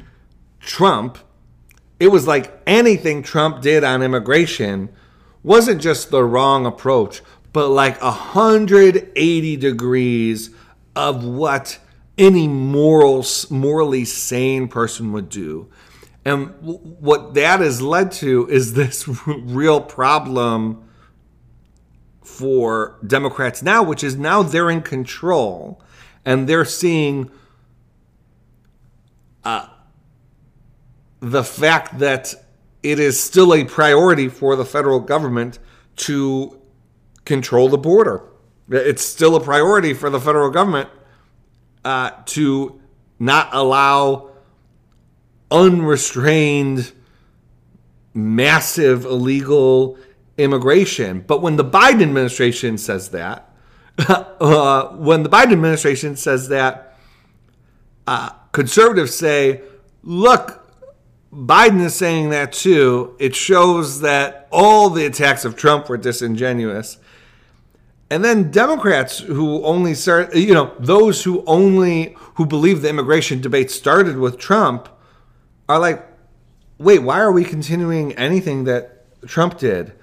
Trump, 0.62 1.18
it 2.04 2.12
was 2.12 2.28
like 2.28 2.52
anything 2.68 3.24
Trump 3.24 3.62
did 3.62 3.82
on 3.82 4.04
immigration 4.04 4.90
wasn't 5.42 5.82
just 5.82 6.12
the 6.12 6.22
wrong 6.22 6.66
approach, 6.66 7.22
but 7.54 7.70
like 7.70 8.02
180 8.02 9.56
degrees 9.56 10.50
of 10.98 11.24
what 11.24 11.80
any 12.18 12.46
moral, 12.46 13.26
morally 13.50 14.04
sane 14.04 14.68
person 14.68 15.14
would 15.14 15.30
do. 15.30 15.70
And 16.26 16.54
what 16.60 17.36
that 17.36 17.62
has 17.62 17.82
led 17.82 18.12
to 18.14 18.50
is 18.50 18.74
this 18.74 19.08
real 19.26 19.80
problem 19.80 20.84
for 22.22 23.00
Democrats 23.08 23.64
now, 23.64 23.82
which 23.82 24.04
is 24.04 24.18
now 24.18 24.44
they're 24.44 24.70
in 24.70 24.82
control 24.82 25.82
and 26.26 26.50
they're 26.50 26.66
seeing 26.66 27.32
uh, 29.46 29.68
the 31.24 31.44
fact 31.44 32.00
that 32.00 32.36
it 32.84 33.00
is 33.00 33.18
still 33.18 33.54
a 33.54 33.64
priority 33.64 34.28
for 34.28 34.58
the 34.58 34.66
federal 34.66 35.00
government 35.00 35.58
to 35.96 36.60
control 37.24 37.70
the 37.70 37.78
border. 37.78 38.24
It's 38.70 39.02
still 39.02 39.38
a 39.38 39.40
priority 39.40 39.94
for 39.94 40.10
the 40.10 40.20
federal 40.20 40.50
government 40.50 40.90
uh, 41.86 42.12
to 42.26 42.82
not 43.20 43.48
allow 43.54 44.32
unrestrained, 45.50 46.92
massive 48.14 49.06
illegal 49.06 49.98
immigration. 50.38 51.24
But 51.26 51.42
when 51.42 51.56
the 51.56 51.64
Biden 51.64 52.02
administration 52.02 52.78
says 52.78 53.12
that, 53.12 53.50
uh, 54.10 54.90
when 54.90 55.24
the 55.24 55.30
Biden 55.30 55.54
administration 55.54 56.18
says 56.18 56.50
that, 56.50 56.98
uh, 58.08 58.32
conservatives 58.52 59.16
say, 59.16 59.62
look, 60.02 60.63
Biden 61.34 61.82
is 61.82 61.96
saying 61.96 62.30
that 62.30 62.54
too. 62.54 63.16
It 63.20 63.36
shows 63.36 64.02
that 64.02 64.48
all 64.52 64.90
the 64.90 65.06
attacks 65.06 65.46
of 65.46 65.56
Trump 65.56 65.90
were 65.90 65.98
disingenuous. 65.98 66.98
And 68.10 68.24
then 68.24 68.52
Democrats 68.52 69.20
who 69.20 69.64
only 69.64 69.96
start, 69.96 70.36
you 70.36 70.54
know, 70.54 70.76
those 70.78 71.24
who 71.24 71.44
only 71.46 72.16
who 72.36 72.46
believe 72.46 72.82
the 72.84 72.90
immigration 72.90 73.42
debate 73.42 73.72
started 73.72 74.18
with 74.18 74.38
Trump 74.38 74.88
are 75.68 75.80
like, 75.80 76.06
wait, 76.78 77.00
why 77.00 77.20
are 77.20 77.32
we 77.32 77.44
continuing 77.44 78.14
anything 78.14 78.66
that 78.66 79.06
Trump 79.26 79.58
did? 79.58 79.94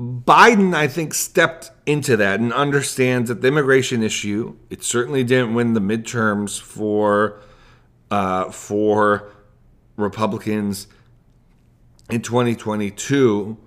Biden, 0.00 0.74
I 0.74 0.88
think, 0.88 1.12
stepped 1.12 1.70
into 1.84 2.16
that 2.16 2.40
and 2.40 2.54
understands 2.54 3.28
that 3.28 3.42
the 3.42 3.48
immigration 3.48 4.02
issue. 4.02 4.56
It 4.70 4.82
certainly 4.82 5.24
didn't 5.24 5.52
win 5.52 5.74
the 5.74 5.80
midterms 5.80 6.58
for 6.58 7.38
uh, 8.10 8.50
for 8.50 9.30
Republicans 9.96 10.86
in 12.08 12.22
2022. 12.22 13.58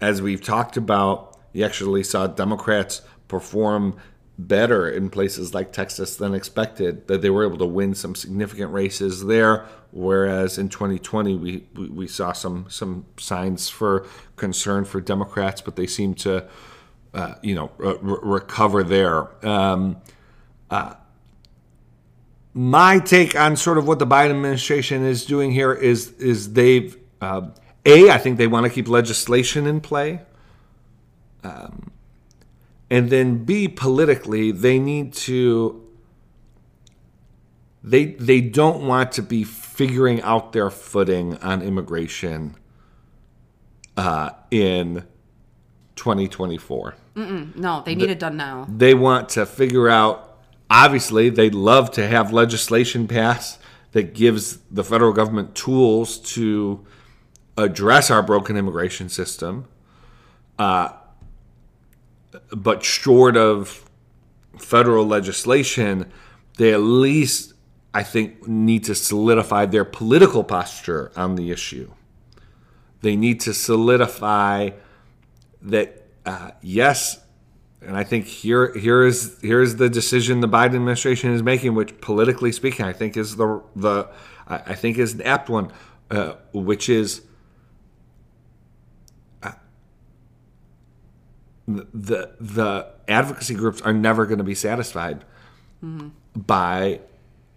As 0.00 0.22
we've 0.22 0.40
talked 0.40 0.76
about, 0.76 1.36
you 1.52 1.64
actually 1.64 2.04
saw 2.04 2.28
Democrats 2.28 3.02
perform 3.26 3.96
better 4.46 4.88
in 4.88 5.10
places 5.10 5.54
like 5.54 5.72
Texas 5.72 6.16
than 6.16 6.34
expected. 6.34 7.06
That 7.08 7.22
they 7.22 7.30
were 7.30 7.44
able 7.44 7.58
to 7.58 7.66
win 7.66 7.94
some 7.94 8.14
significant 8.14 8.72
races 8.72 9.24
there, 9.26 9.66
whereas 9.90 10.58
in 10.58 10.68
2020 10.68 11.36
we 11.36 11.64
we, 11.74 11.88
we 11.88 12.06
saw 12.06 12.32
some 12.32 12.66
some 12.68 13.06
signs 13.18 13.68
for 13.68 14.06
concern 14.36 14.84
for 14.84 15.00
Democrats, 15.00 15.60
but 15.60 15.76
they 15.76 15.86
seem 15.86 16.14
to 16.14 16.46
uh, 17.14 17.34
you 17.42 17.54
know 17.54 17.70
re- 17.78 17.96
re- 18.00 18.18
recover 18.22 18.82
there. 18.82 19.28
Um, 19.46 19.96
uh, 20.70 20.94
my 22.52 22.98
take 22.98 23.38
on 23.38 23.56
sort 23.56 23.78
of 23.78 23.86
what 23.86 23.98
the 23.98 24.06
Biden 24.06 24.30
administration 24.30 25.04
is 25.04 25.24
doing 25.24 25.52
here 25.52 25.72
is 25.72 26.12
is 26.12 26.52
they've 26.52 26.96
uh, 27.20 27.48
a 27.84 28.10
I 28.10 28.18
think 28.18 28.38
they 28.38 28.46
want 28.46 28.66
to 28.66 28.70
keep 28.70 28.88
legislation 28.88 29.66
in 29.66 29.80
play. 29.80 30.20
Um, 31.42 31.89
and 32.90 33.08
then 33.10 33.44
B 33.44 33.68
politically 33.68 34.50
they 34.52 34.78
need 34.78 35.12
to 35.14 35.86
they 37.82 38.06
they 38.06 38.40
don't 38.40 38.86
want 38.86 39.12
to 39.12 39.22
be 39.22 39.44
figuring 39.44 40.20
out 40.22 40.52
their 40.52 40.70
footing 40.70 41.36
on 41.38 41.62
immigration 41.62 42.56
uh, 43.96 44.30
in 44.50 45.04
2024 45.96 46.94
No, 47.16 47.82
they 47.84 47.94
need 47.94 48.10
it 48.10 48.18
done 48.18 48.36
now. 48.36 48.66
they 48.68 48.94
want 48.94 49.28
to 49.30 49.44
figure 49.46 49.88
out 49.88 50.38
obviously 50.70 51.28
they'd 51.30 51.54
love 51.54 51.90
to 51.92 52.06
have 52.06 52.32
legislation 52.32 53.06
passed 53.08 53.58
that 53.92 54.14
gives 54.14 54.58
the 54.70 54.84
federal 54.84 55.12
government 55.12 55.54
tools 55.54 56.18
to 56.18 56.84
address 57.58 58.10
our 58.10 58.22
broken 58.22 58.56
immigration 58.56 59.08
system 59.08 59.66
uh, 60.58 60.90
but 62.50 62.84
short 62.84 63.36
of 63.36 63.88
federal 64.58 65.06
legislation 65.06 66.10
they 66.58 66.72
at 66.72 66.80
least 66.80 67.54
i 67.94 68.02
think 68.02 68.46
need 68.46 68.84
to 68.84 68.94
solidify 68.94 69.66
their 69.66 69.84
political 69.84 70.44
posture 70.44 71.10
on 71.16 71.36
the 71.36 71.50
issue. 71.50 71.90
They 73.02 73.16
need 73.16 73.40
to 73.40 73.54
solidify 73.54 74.70
that 75.62 76.06
uh, 76.26 76.50
yes, 76.60 77.18
and 77.80 77.96
I 77.96 78.04
think 78.04 78.26
here 78.26 78.74
here 78.74 79.04
is 79.04 79.38
here 79.40 79.62
is 79.62 79.76
the 79.76 79.88
decision 79.88 80.40
the 80.40 80.48
Biden 80.48 80.74
administration 80.74 81.32
is 81.32 81.42
making, 81.42 81.74
which 81.74 81.98
politically 82.00 82.52
speaking, 82.52 82.84
I 82.84 82.92
think 82.92 83.16
is 83.16 83.36
the 83.36 83.62
the 83.74 84.08
I 84.46 84.74
think 84.74 84.98
is 84.98 85.14
an 85.14 85.22
apt 85.22 85.48
one, 85.48 85.72
uh, 86.10 86.34
which 86.52 86.88
is 86.88 87.22
the 91.92 92.34
the 92.40 92.86
advocacy 93.08 93.54
groups 93.54 93.80
are 93.82 93.92
never 93.92 94.26
going 94.26 94.38
to 94.38 94.44
be 94.44 94.54
satisfied 94.54 95.24
by 96.34 97.00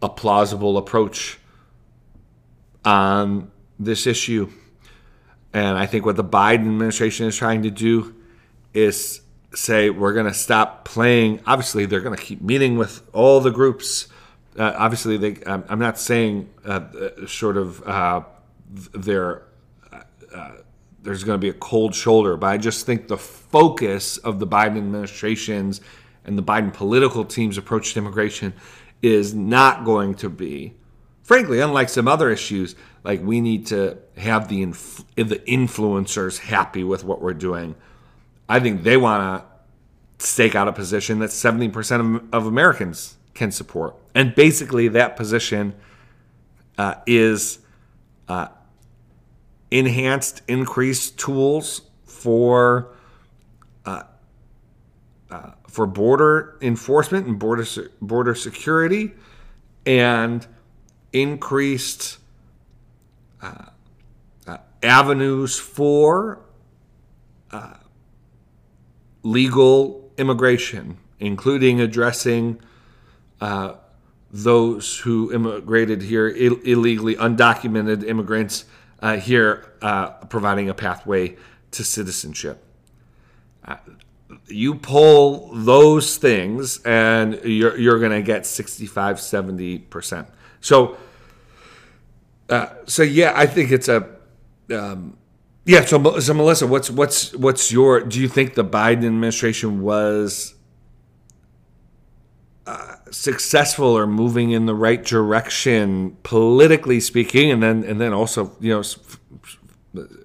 a 0.01 0.09
plausible 0.09 0.77
approach 0.77 1.39
on 2.85 3.51
this 3.79 4.07
issue. 4.07 4.49
And 5.53 5.77
I 5.77 5.85
think 5.85 6.05
what 6.05 6.15
the 6.15 6.23
Biden 6.23 6.61
administration 6.61 7.27
is 7.27 7.37
trying 7.37 7.63
to 7.63 7.71
do 7.71 8.15
is 8.73 9.21
say 9.53 9.89
we're 9.89 10.13
going 10.13 10.25
to 10.25 10.33
stop 10.33 10.83
playing. 10.83 11.41
Obviously, 11.45 11.85
they're 11.85 12.01
going 12.01 12.15
to 12.15 12.21
keep 12.21 12.41
meeting 12.41 12.77
with 12.77 13.07
all 13.13 13.39
the 13.39 13.51
groups. 13.51 14.07
Uh, 14.57 14.73
obviously, 14.77 15.17
they. 15.17 15.37
I'm 15.45 15.79
not 15.79 15.99
saying 15.99 16.49
uh, 16.65 16.69
uh, 16.69 17.27
sort 17.27 17.57
of 17.57 17.87
uh, 17.87 18.23
they're 18.93 19.43
there's 21.03 21.23
going 21.23 21.35
to 21.35 21.41
be 21.41 21.49
a 21.49 21.53
cold 21.53 21.93
shoulder, 21.93 22.37
but 22.37 22.47
I 22.47 22.57
just 22.57 22.85
think 22.85 23.07
the 23.07 23.17
focus 23.17 24.17
of 24.17 24.39
the 24.39 24.47
Biden 24.47 24.77
administration's 24.77 25.81
and 26.25 26.37
the 26.37 26.43
Biden 26.43 26.73
political 26.73 27.25
team's 27.25 27.57
approach 27.57 27.93
to 27.93 27.99
immigration 27.99 28.53
is 29.01 29.33
not 29.33 29.83
going 29.83 30.15
to 30.15 30.29
be, 30.29 30.73
frankly, 31.21 31.59
unlike 31.59 31.89
some 31.89 32.07
other 32.07 32.29
issues, 32.29 32.75
like 33.03 33.21
we 33.21 33.41
need 33.41 33.67
to 33.67 33.97
have 34.17 34.47
the 34.47 34.61
inf- 34.61 35.03
the 35.15 35.43
influencers 35.45 36.39
happy 36.39 36.85
with 36.85 37.03
what 37.03 37.21
we're 37.21 37.33
doing. 37.33 37.75
I 38.47 38.61
think 38.61 38.83
they 38.83 38.95
want 38.95 39.41
to 39.41 40.25
stake 40.25 40.55
out 40.55 40.69
a 40.69 40.73
position 40.73 41.19
that 41.19 41.31
70% 41.31 41.99
of, 41.99 42.33
of 42.33 42.45
Americans 42.45 43.17
can 43.33 43.51
support. 43.51 43.95
And 44.15 44.33
basically, 44.33 44.87
that 44.89 45.17
position 45.17 45.75
uh, 46.77 46.95
is 47.05 47.59
uh, 48.29 48.47
enhanced, 49.73 50.43
increased 50.47 51.17
tools 51.17 51.81
for 52.05 52.93
uh, 53.85 54.03
uh, 55.31 55.51
for 55.67 55.87
border 55.87 56.57
enforcement 56.61 57.25
and 57.25 57.39
border 57.39 57.65
border 57.99 58.35
security, 58.35 59.13
and 59.85 60.45
increased 61.11 62.19
uh, 63.41 63.65
uh, 64.45 64.57
avenues 64.83 65.57
for 65.57 66.39
uh, 67.51 67.73
legal 69.23 70.11
immigration, 70.19 70.97
including 71.19 71.81
addressing 71.81 72.59
uh, 73.41 73.73
those 74.31 74.99
who 74.99 75.33
immigrated 75.33 76.03
here 76.03 76.27
Ill- 76.27 76.61
illegally, 76.63 77.15
undocumented 77.15 78.03
immigrants 78.07 78.65
uh, 79.03 79.17
here, 79.17 79.73
uh, 79.81 80.11
providing 80.29 80.69
a 80.69 80.73
pathway 80.73 81.35
to 81.71 81.83
citizenship. 81.83 82.63
Uh, 83.65 83.75
you 84.47 84.75
pull 84.75 85.53
those 85.53 86.15
things, 86.15 86.81
and 86.83 87.39
you're, 87.43 87.77
you're 87.77 87.99
going 87.99 88.13
to 88.13 88.21
get 88.21 88.45
65, 88.45 89.17
70%. 89.17 90.27
So, 90.61 90.97
uh, 92.49 92.67
so 92.85 93.03
yeah, 93.03 93.33
I 93.35 93.45
think 93.45 93.71
it's 93.71 93.89
a. 93.89 94.09
Um, 94.71 95.17
yeah, 95.65 95.83
so, 95.85 96.19
so 96.19 96.33
Melissa, 96.33 96.67
what's 96.67 96.89
what's 96.89 97.33
what's 97.35 97.71
your? 97.71 98.01
Do 98.01 98.19
you 98.19 98.27
think 98.27 98.53
the 98.55 98.65
Biden 98.65 99.05
administration 99.05 99.81
was 99.81 100.52
successful 103.13 103.87
or 103.97 104.07
moving 104.07 104.51
in 104.51 104.65
the 104.65 104.75
right 104.75 105.03
direction 105.03 106.17
politically 106.23 106.99
speaking, 106.99 107.51
and 107.51 107.61
then 107.61 107.83
and 107.83 108.01
then 108.01 108.13
also 108.13 108.55
you 108.59 108.73
know 108.73 108.83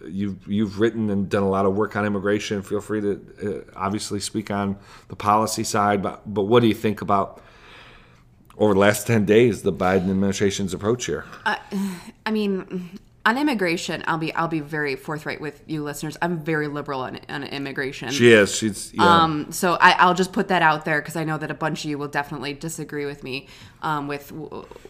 you've 0.06 0.46
you've 0.48 0.80
written 0.80 1.10
and 1.10 1.28
done 1.28 1.42
a 1.42 1.48
lot 1.48 1.66
of 1.66 1.74
work 1.76 1.94
on 1.96 2.04
immigration. 2.04 2.62
Feel 2.62 2.80
free 2.80 3.00
to 3.00 3.20
uh, 3.42 3.78
obviously 3.78 4.20
speak 4.20 4.50
on 4.50 4.76
the 5.08 5.16
policy 5.16 5.64
side, 5.64 6.02
but 6.02 6.22
but 6.32 6.44
what 6.44 6.60
do 6.60 6.68
you 6.68 6.74
think 6.74 7.00
about? 7.00 7.42
Over 8.56 8.74
the 8.74 8.80
last 8.80 9.06
ten 9.06 9.24
days, 9.24 9.62
the 9.62 9.72
Biden 9.72 10.10
administration's 10.10 10.74
approach 10.74 11.06
here. 11.06 11.24
I 12.26 12.32
mean, 12.32 12.98
on 13.28 13.36
immigration, 13.36 14.02
I'll 14.06 14.16
be 14.16 14.34
I'll 14.34 14.48
be 14.48 14.60
very 14.60 14.96
forthright 14.96 15.38
with 15.38 15.62
you 15.66 15.82
listeners. 15.84 16.16
I'm 16.22 16.38
very 16.38 16.66
liberal 16.66 17.00
on, 17.00 17.20
on 17.28 17.44
immigration. 17.44 18.10
She 18.10 18.32
is. 18.32 18.54
She's. 18.54 18.94
Yeah. 18.94 19.04
Um, 19.04 19.52
so 19.52 19.74
I, 19.74 20.06
will 20.06 20.14
just 20.14 20.32
put 20.32 20.48
that 20.48 20.62
out 20.62 20.86
there 20.86 21.02
because 21.02 21.14
I 21.14 21.24
know 21.24 21.36
that 21.36 21.50
a 21.50 21.54
bunch 21.54 21.84
of 21.84 21.90
you 21.90 21.98
will 21.98 22.08
definitely 22.08 22.54
disagree 22.54 23.04
with 23.04 23.22
me 23.22 23.48
um, 23.82 24.08
with 24.08 24.32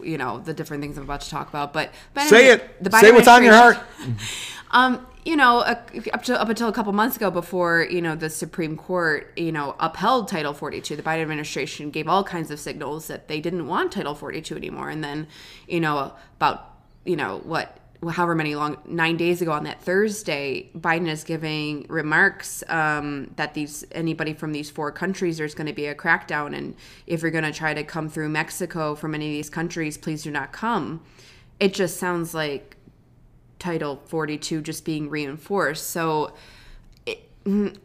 you 0.01 0.19
know 0.19 0.39
the 0.39 0.55
different 0.55 0.83
things 0.83 0.97
I'm 0.97 1.03
about 1.03 1.23
to 1.23 1.31
talk 1.31 1.49
about. 1.49 1.73
But, 1.73 1.93
but 2.15 2.29
say 2.29 2.53
it. 2.53 2.83
The 2.83 2.97
say 3.01 3.11
what's 3.11 3.27
on 3.27 3.43
your 3.43 3.55
heart. 3.55 3.79
um, 4.71 5.05
you 5.25 5.35
know, 5.35 5.59
up 5.59 6.23
to 6.23 6.41
up 6.41 6.49
until 6.49 6.69
a 6.69 6.73
couple 6.73 6.93
months 6.93 7.17
ago, 7.17 7.33
before 7.33 7.89
you 7.91 8.01
know 8.01 8.15
the 8.15 8.31
Supreme 8.31 8.77
Court, 8.77 9.33
you 9.37 9.51
know, 9.51 9.75
upheld 9.81 10.29
Title 10.29 10.55
42, 10.55 10.95
the 10.95 11.03
Biden 11.03 11.23
administration 11.23 11.91
gave 11.91 12.07
all 12.07 12.23
kinds 12.23 12.53
of 12.53 12.61
signals 12.61 13.09
that 13.09 13.27
they 13.27 13.41
didn't 13.41 13.67
want 13.67 13.91
Title 13.91 14.15
42 14.15 14.55
anymore. 14.55 14.91
And 14.91 15.03
then, 15.03 15.27
you 15.67 15.81
know, 15.81 16.15
about 16.37 16.77
you 17.05 17.17
know 17.17 17.41
what 17.43 17.79
however 18.07 18.35
many 18.35 18.55
long 18.55 18.79
nine 18.87 19.17
days 19.17 19.43
ago 19.43 19.53
on 19.53 19.65
that 19.65 19.83
Thursday, 19.83 20.71
Biden 20.77 21.09
is 21.09 21.25
giving 21.25 21.87
remarks 21.89 22.63
um, 22.69 23.33
that 23.37 23.55
these 23.55 23.85
anybody 23.93 24.35
from 24.35 24.53
these 24.53 24.71
four 24.71 24.93
countries 24.93 25.39
there's 25.39 25.55
going 25.55 25.67
to 25.67 25.73
be 25.73 25.87
a 25.87 25.95
crackdown, 25.95 26.57
and 26.57 26.77
if 27.07 27.23
you're 27.23 27.31
going 27.31 27.45
to 27.45 27.53
try 27.53 27.75
to 27.75 27.83
come 27.83 28.09
through 28.09 28.29
Mexico 28.29 28.95
from 28.95 29.15
any 29.15 29.27
of 29.27 29.33
these 29.33 29.51
countries, 29.51 29.99
please 29.99 30.23
do 30.23 30.31
not 30.31 30.53
come. 30.53 31.03
It 31.59 31.75
just 31.75 31.99
sounds 31.99 32.35
like 32.35 32.77
Title 33.59 34.01
42 34.07 34.63
just 34.63 34.85
being 34.85 35.11
reinforced. 35.11 35.89
So 35.89 36.35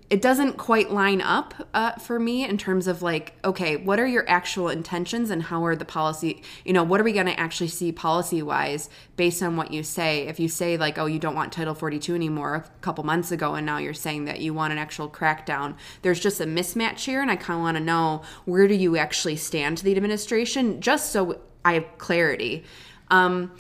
it 0.10 0.22
doesn't 0.22 0.58
quite 0.58 0.92
line 0.92 1.22
up 1.22 1.54
uh, 1.74 1.94
for 1.94 2.20
me 2.20 2.44
in 2.44 2.58
terms 2.58 2.86
of 2.86 3.02
like 3.02 3.34
okay 3.46 3.78
what 3.78 3.98
are 3.98 4.08
your 4.08 4.28
actual 4.30 4.68
intentions 4.68 5.30
and 5.30 5.44
how 5.44 5.64
are 5.64 5.76
the 5.76 5.86
policy 5.86 6.42
you 6.66 6.74
know 6.74 6.84
what 6.84 7.00
are 7.00 7.04
we 7.04 7.14
going 7.14 7.28
to 7.28 7.40
actually 7.40 7.70
see 7.70 7.90
policy 7.90 8.42
wise 8.42 8.90
based 9.16 9.42
on 9.42 9.56
what 9.56 9.72
you 9.72 9.84
say? 9.84 10.28
If 10.28 10.40
you 10.40 10.50
say 10.50 10.76
like 10.76 10.98
oh 10.98 11.06
you 11.06 11.18
don't 11.18 11.36
want 11.36 11.54
title 11.54 11.74
42 11.74 12.14
anymore 12.14 12.56
a 12.56 12.82
couple 12.82 13.06
months 13.06 13.32
ago 13.32 13.56
and 13.56 13.66
now 13.66 13.78
you're 13.78 13.94
saying 13.94 14.26
that 14.26 14.42
you 14.42 14.54
want 14.54 14.74
an 14.74 14.80
actual 14.80 15.10
crackdown 15.10 15.76
there's 16.02 16.20
just 16.20 16.42
a 16.42 16.46
mismatch 16.46 17.06
here 17.06 17.22
and 17.22 17.32
i 17.32 17.36
kind 17.36 17.60
of 17.60 17.64
want 17.64 17.78
to 17.78 17.84
know 17.84 18.22
where 18.46 18.68
do 18.68 18.74
you 18.74 18.98
actually 18.98 19.36
stand 19.36 19.78
to 19.78 19.84
the 19.84 19.96
administration? 19.96 20.82
Just 20.82 21.12
so 21.12 21.40
i 21.64 21.74
have 21.74 21.98
clarity. 21.98 22.64
Um, 23.10 23.52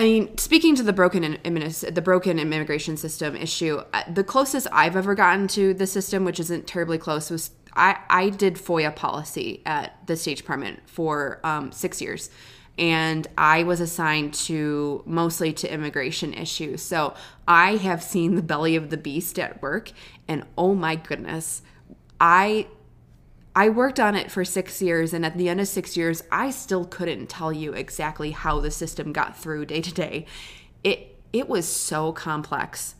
I 0.00 0.04
mean, 0.04 0.38
speaking 0.38 0.74
to 0.76 0.82
the 0.82 0.94
broken 0.94 1.36
the 1.42 2.00
broken 2.02 2.38
immigration 2.38 2.96
system 2.96 3.36
issue, 3.36 3.82
uh, 3.92 4.02
the 4.10 4.24
closest 4.24 4.66
I've 4.72 4.96
ever 4.96 5.14
gotten 5.14 5.46
to 5.48 5.74
the 5.74 5.86
system, 5.86 6.24
which 6.24 6.40
isn't 6.40 6.66
terribly 6.66 6.96
close, 6.96 7.28
was 7.28 7.50
I, 7.74 7.98
I 8.08 8.30
did 8.30 8.54
FOIA 8.54 8.96
policy 8.96 9.60
at 9.66 9.98
the 10.06 10.16
State 10.16 10.38
Department 10.38 10.80
for 10.86 11.38
um, 11.44 11.70
six 11.70 12.00
years, 12.00 12.30
and 12.78 13.26
I 13.36 13.62
was 13.64 13.82
assigned 13.82 14.32
to 14.46 15.02
mostly 15.04 15.52
to 15.52 15.70
immigration 15.70 16.32
issues. 16.32 16.80
So 16.80 17.12
I 17.46 17.76
have 17.76 18.02
seen 18.02 18.36
the 18.36 18.42
belly 18.42 18.76
of 18.76 18.88
the 18.88 18.96
beast 18.96 19.38
at 19.38 19.60
work, 19.60 19.92
and 20.26 20.44
oh 20.56 20.74
my 20.74 20.96
goodness, 20.96 21.60
I 22.18 22.68
I 23.54 23.68
worked 23.68 23.98
on 23.98 24.14
it 24.14 24.30
for 24.30 24.44
six 24.44 24.80
years, 24.80 25.12
and 25.12 25.26
at 25.26 25.36
the 25.36 25.48
end 25.48 25.60
of 25.60 25.68
six 25.68 25.96
years, 25.96 26.22
I 26.30 26.50
still 26.50 26.84
couldn't 26.84 27.28
tell 27.28 27.52
you 27.52 27.72
exactly 27.72 28.30
how 28.30 28.60
the 28.60 28.70
system 28.70 29.12
got 29.12 29.36
through 29.36 29.66
day 29.66 29.80
to 29.80 29.92
day. 29.92 30.26
It 30.84 31.18
it 31.32 31.48
was 31.48 31.66
so 31.66 32.12
complex. 32.12 32.94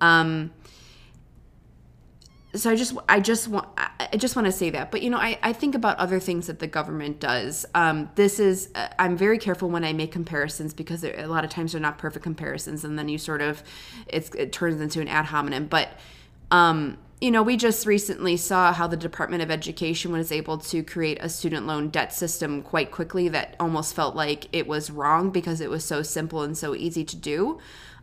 Um, 0.00 0.52
so 2.54 2.70
I 2.70 2.76
just 2.76 2.96
I 3.08 3.20
just 3.20 3.48
want 3.48 3.68
I 3.76 4.16
just 4.16 4.34
want 4.34 4.46
to 4.46 4.52
say 4.52 4.70
that. 4.70 4.90
But 4.90 5.02
you 5.02 5.10
know, 5.10 5.18
I, 5.18 5.38
I 5.42 5.52
think 5.52 5.74
about 5.74 5.98
other 5.98 6.18
things 6.18 6.46
that 6.48 6.58
the 6.58 6.66
government 6.66 7.20
does. 7.20 7.64
Um, 7.74 8.10
this 8.16 8.40
is 8.40 8.70
uh, 8.74 8.88
I'm 8.98 9.16
very 9.16 9.38
careful 9.38 9.68
when 9.68 9.84
I 9.84 9.92
make 9.92 10.10
comparisons 10.10 10.74
because 10.74 11.04
a 11.04 11.26
lot 11.26 11.44
of 11.44 11.50
times 11.50 11.72
they're 11.72 11.80
not 11.80 11.98
perfect 11.98 12.22
comparisons, 12.22 12.84
and 12.84 12.98
then 12.98 13.08
you 13.08 13.18
sort 13.18 13.40
of 13.42 13.62
it 14.08 14.52
turns 14.52 14.80
into 14.80 15.00
an 15.00 15.08
ad 15.08 15.26
hominem. 15.26 15.66
But 15.66 15.90
um, 16.50 16.98
you 17.20 17.30
know, 17.30 17.42
we 17.42 17.56
just 17.56 17.86
recently 17.86 18.36
saw 18.36 18.72
how 18.72 18.86
the 18.86 18.96
Department 18.96 19.42
of 19.42 19.50
Education 19.50 20.10
was 20.10 20.32
able 20.32 20.56
to 20.56 20.82
create 20.82 21.18
a 21.20 21.28
student 21.28 21.66
loan 21.66 21.90
debt 21.90 22.14
system 22.14 22.62
quite 22.62 22.90
quickly 22.90 23.28
that 23.28 23.56
almost 23.60 23.94
felt 23.94 24.16
like 24.16 24.48
it 24.52 24.66
was 24.66 24.90
wrong 24.90 25.30
because 25.30 25.60
it 25.60 25.68
was 25.68 25.84
so 25.84 26.02
simple 26.02 26.42
and 26.42 26.56
so 26.56 26.74
easy 26.74 27.04
to 27.04 27.16
do. 27.16 27.58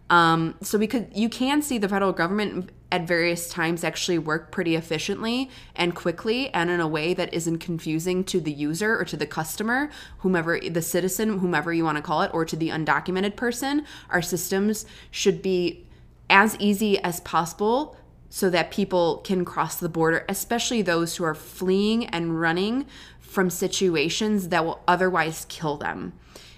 Um, 0.10 0.56
so 0.62 0.77
we 0.77 0.88
could, 0.88 1.10
you 1.15 1.30
can 1.30 1.62
see 1.62 1.80
the 1.80 1.89
federal 1.89 2.13
government 2.13 2.69
at 2.91 3.08
various 3.08 3.49
times 3.49 3.84
actually 3.84 4.19
work 4.19 4.51
pretty 4.51 4.75
efficiently 4.75 5.49
and 5.75 5.93
quickly 5.95 6.49
and 6.53 6.69
in 6.69 6.80
a 6.80 6.88
way 6.88 7.13
that 7.15 7.34
isn't 7.34 7.58
confusing 7.58 8.23
to 8.25 8.39
the 8.39 8.51
user 8.51 8.97
or 8.97 9.03
to 9.03 9.17
the 9.17 9.25
customer, 9.25 9.89
whomever 10.19 10.60
the 10.60 10.82
citizen, 10.82 11.39
whomever 11.39 11.73
you 11.73 11.84
want 11.84 11.97
to 11.97 12.03
call 12.03 12.21
it, 12.21 12.32
or 12.34 12.45
to 12.45 12.56
the 12.56 12.69
undocumented 12.69 13.36
person. 13.36 13.84
Our 14.10 14.21
systems 14.21 14.86
should 15.12 15.41
be 15.41 15.86
as 16.30 16.56
easy 16.60 16.99
as 16.99 17.19
possible 17.21 17.97
so 18.30 18.50
that 18.50 18.72
people 18.72 19.18
can 19.18 19.46
cross 19.46 19.78
the 19.78 19.90
border, 19.90 20.26
especially 20.28 20.82
those 20.82 21.16
who 21.16 21.24
are 21.24 21.36
fleeing 21.36 22.06
and 22.08 22.40
running 22.40 22.86
from 23.20 23.50
situations 23.50 24.50
that 24.50 24.66
will 24.66 24.82
otherwise 24.88 25.46
kill 25.50 25.78
them. 25.78 26.13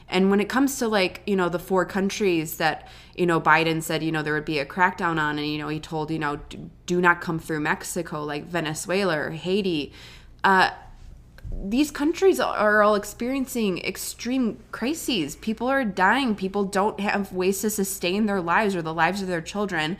And 0.07 0.31
when 0.31 0.39
it 0.39 0.49
comes 0.49 0.79
to 0.79 0.87
like, 0.87 1.21
you 1.27 1.35
know, 1.35 1.49
the 1.49 1.59
four 1.59 1.85
countries 1.85 2.57
that, 2.57 2.87
you 3.15 3.27
know, 3.27 3.39
Biden 3.39 3.83
said, 3.83 4.01
you 4.01 4.11
know, 4.11 4.23
there 4.23 4.33
would 4.33 4.45
be 4.45 4.57
a 4.57 4.65
crackdown 4.65 5.19
on, 5.19 5.37
and, 5.37 5.47
you 5.47 5.59
know, 5.59 5.67
he 5.67 5.79
told, 5.79 6.09
you 6.09 6.17
know, 6.17 6.39
do 6.87 6.99
not 6.99 7.21
come 7.21 7.37
through 7.37 7.59
Mexico, 7.59 8.23
like 8.23 8.45
Venezuela 8.45 9.19
or 9.19 9.29
Haiti. 9.29 9.93
Uh, 10.43 10.71
these 11.51 11.91
countries 11.91 12.39
are 12.39 12.81
all 12.81 12.95
experiencing 12.95 13.79
extreme 13.79 14.59
crises. 14.71 15.35
People 15.35 15.67
are 15.67 15.83
dying. 15.83 16.35
People 16.35 16.63
don't 16.63 16.99
have 16.99 17.33
ways 17.33 17.61
to 17.61 17.69
sustain 17.69 18.25
their 18.25 18.41
lives 18.41 18.75
or 18.75 18.81
the 18.81 18.93
lives 18.93 19.21
of 19.21 19.27
their 19.27 19.41
children. 19.41 19.97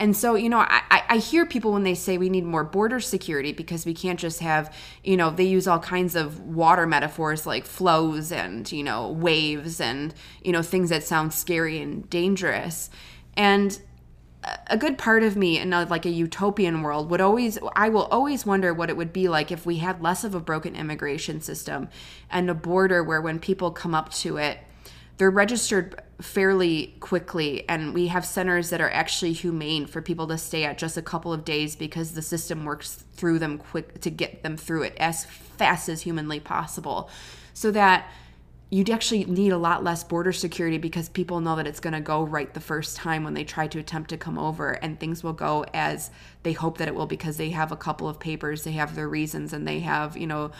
And 0.00 0.16
so, 0.16 0.34
you 0.34 0.48
know, 0.48 0.60
I, 0.60 1.02
I 1.10 1.18
hear 1.18 1.44
people 1.44 1.72
when 1.72 1.82
they 1.82 1.94
say 1.94 2.16
we 2.16 2.30
need 2.30 2.46
more 2.46 2.64
border 2.64 3.00
security 3.00 3.52
because 3.52 3.84
we 3.84 3.92
can't 3.92 4.18
just 4.18 4.40
have, 4.40 4.74
you 5.04 5.14
know, 5.14 5.28
they 5.28 5.44
use 5.44 5.68
all 5.68 5.78
kinds 5.78 6.16
of 6.16 6.40
water 6.40 6.86
metaphors 6.86 7.46
like 7.46 7.66
flows 7.66 8.32
and, 8.32 8.72
you 8.72 8.82
know, 8.82 9.10
waves 9.10 9.78
and, 9.78 10.14
you 10.42 10.52
know, 10.52 10.62
things 10.62 10.88
that 10.88 11.04
sound 11.04 11.34
scary 11.34 11.82
and 11.82 12.08
dangerous. 12.08 12.88
And 13.36 13.78
a 14.68 14.78
good 14.78 14.96
part 14.96 15.22
of 15.22 15.36
me 15.36 15.58
in 15.58 15.74
a, 15.74 15.84
like 15.84 16.06
a 16.06 16.10
utopian 16.10 16.80
world 16.80 17.10
would 17.10 17.20
always 17.20 17.58
i 17.76 17.90
will 17.90 18.04
always 18.04 18.46
wonder 18.46 18.72
what 18.72 18.88
it 18.88 18.96
would 18.96 19.12
be 19.12 19.28
like 19.28 19.52
if 19.52 19.66
we 19.66 19.76
had 19.76 20.00
less 20.00 20.24
of 20.24 20.34
a 20.34 20.40
broken 20.40 20.74
immigration 20.74 21.42
system 21.42 21.90
and 22.30 22.48
a 22.48 22.54
border 22.54 23.04
where 23.04 23.20
when 23.20 23.38
people 23.38 23.70
come 23.70 23.94
up 23.94 24.10
to 24.10 24.38
it 24.38 24.58
they're 25.20 25.30
registered 25.30 26.00
fairly 26.22 26.96
quickly 27.00 27.68
and 27.68 27.92
we 27.92 28.06
have 28.06 28.24
centers 28.24 28.70
that 28.70 28.80
are 28.80 28.88
actually 28.88 29.34
humane 29.34 29.84
for 29.84 30.00
people 30.00 30.26
to 30.26 30.38
stay 30.38 30.64
at 30.64 30.78
just 30.78 30.96
a 30.96 31.02
couple 31.02 31.30
of 31.30 31.44
days 31.44 31.76
because 31.76 32.12
the 32.12 32.22
system 32.22 32.64
works 32.64 33.04
through 33.12 33.38
them 33.38 33.58
quick 33.58 34.00
to 34.00 34.08
get 34.08 34.42
them 34.42 34.56
through 34.56 34.82
it 34.82 34.96
as 34.96 35.26
fast 35.26 35.90
as 35.90 36.00
humanly 36.00 36.40
possible. 36.40 37.10
So 37.52 37.70
that 37.72 38.08
you'd 38.72 38.88
actually 38.88 39.24
need 39.24 39.50
a 39.50 39.58
lot 39.58 39.82
less 39.82 40.04
border 40.04 40.32
security 40.32 40.78
because 40.78 41.08
people 41.08 41.40
know 41.40 41.56
that 41.56 41.66
it's 41.66 41.80
going 41.80 41.92
to 41.92 42.00
go 42.00 42.22
right 42.22 42.54
the 42.54 42.60
first 42.60 42.96
time 42.96 43.24
when 43.24 43.34
they 43.34 43.42
try 43.42 43.66
to 43.66 43.80
attempt 43.80 44.08
to 44.10 44.16
come 44.16 44.38
over 44.38 44.70
and 44.70 44.98
things 44.98 45.24
will 45.24 45.32
go 45.32 45.64
as 45.74 46.10
they 46.44 46.52
hope 46.52 46.78
that 46.78 46.86
it 46.86 46.94
will 46.94 47.06
because 47.06 47.36
they 47.36 47.50
have 47.50 47.72
a 47.72 47.76
couple 47.76 48.08
of 48.08 48.20
papers 48.20 48.62
they 48.62 48.72
have 48.72 48.94
their 48.94 49.08
reasons 49.08 49.52
and 49.52 49.66
they 49.66 49.80
have 49.80 50.16
you 50.16 50.26
know 50.26 50.52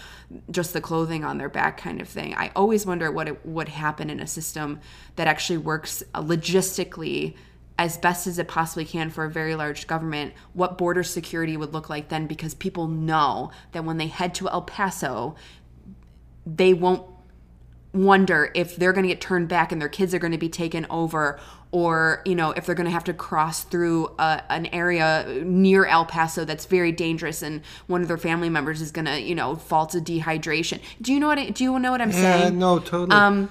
just 0.51 0.73
the 0.73 0.81
clothing 0.81 1.25
on 1.25 1.39
their 1.39 1.49
back 1.49 1.79
kind 1.79 2.01
of 2.01 2.09
thing. 2.09 2.35
I 2.35 2.51
always 2.57 2.85
wonder 2.85 3.11
what 3.13 3.29
it 3.29 3.47
would 3.47 3.69
happen 3.69 4.11
in 4.11 4.21
a 4.21 4.27
system 4.27 4.81
that 5.17 5.29
actually 5.29 5.59
works 5.59 6.03
uh, 6.15 6.23
logistically 6.23 7.37
as 7.79 7.97
best 7.97 8.27
as 8.27 8.39
it 8.39 8.47
possibly 8.47 8.85
can 8.85 9.09
for 9.09 9.25
a 9.25 9.31
very 9.31 9.55
large 9.55 9.87
government 9.87 10.35
what 10.53 10.77
border 10.77 11.03
security 11.03 11.57
would 11.57 11.73
look 11.73 11.89
like 11.89 12.09
then 12.09 12.27
because 12.27 12.55
people 12.55 12.89
know 12.89 13.51
that 13.73 13.85
when 13.85 13.97
they 13.99 14.09
head 14.09 14.35
to 14.35 14.49
El 14.49 14.63
Paso 14.63 15.37
they 16.45 16.75
won't 16.75 17.07
wonder 17.93 18.51
if 18.55 18.77
they're 18.77 18.93
going 18.93 19.03
to 19.03 19.09
get 19.09 19.21
turned 19.21 19.49
back 19.49 19.73
and 19.73 19.81
their 19.81 19.89
kids 19.89 20.15
are 20.15 20.19
going 20.21 20.33
to 20.33 20.39
be 20.39 20.49
taken 20.49 20.87
over 20.91 21.41
or 21.73 22.23
you 22.25 22.35
know 22.35 22.53
if 22.53 22.65
they're 22.67 22.75
going 22.75 22.87
to 22.87 22.91
have 22.93 23.05
to 23.05 23.13
cross 23.13 23.65
through 23.65 24.07
a, 24.19 24.43
an 24.49 24.67
area 24.67 25.43
near 25.45 25.85
El 25.87 26.05
Paso 26.05 26.45
that's 26.45 26.67
very 26.67 26.93
dangerous 26.93 27.43
and 27.43 27.63
one 27.89 28.01
of 28.03 28.09
their 28.09 28.19
family 28.19 28.49
members 28.49 28.81
is 28.81 28.91
going 28.93 29.07
to 29.07 29.21
you 29.21 29.35
know 29.35 29.57
fall 29.57 29.87
to 29.87 29.99
dehydration 29.99 30.81
do 31.03 31.13
you 31.13 31.19
know 31.19 31.27
what 31.27 31.39
I, 31.39 31.51
do 31.51 31.65
you 31.65 31.79
know 31.79 31.91
what 31.91 32.01
I'm 32.01 32.11
Yeah, 32.11 32.21
saying 32.21 32.59
no, 32.59 32.79
totally. 32.79 33.11
um, 33.11 33.51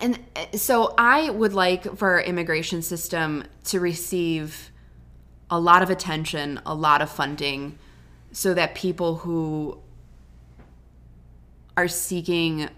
and 0.00 0.18
uh, 0.36 0.56
so 0.56 0.94
I 0.96 1.28
would 1.30 1.52
like 1.52 1.96
for 1.96 2.12
our 2.12 2.20
immigration 2.22 2.82
system 2.82 3.44
to 3.64 3.80
receive 3.80 4.70
a 5.50 5.58
lot 5.58 5.82
of 5.82 5.90
attention, 5.90 6.60
a 6.66 6.74
lot 6.74 7.00
of 7.02 7.10
funding, 7.10 7.78
so 8.32 8.54
that 8.54 8.74
people 8.74 9.16
who 9.16 9.78
are 11.76 11.88
seeking 11.88 12.68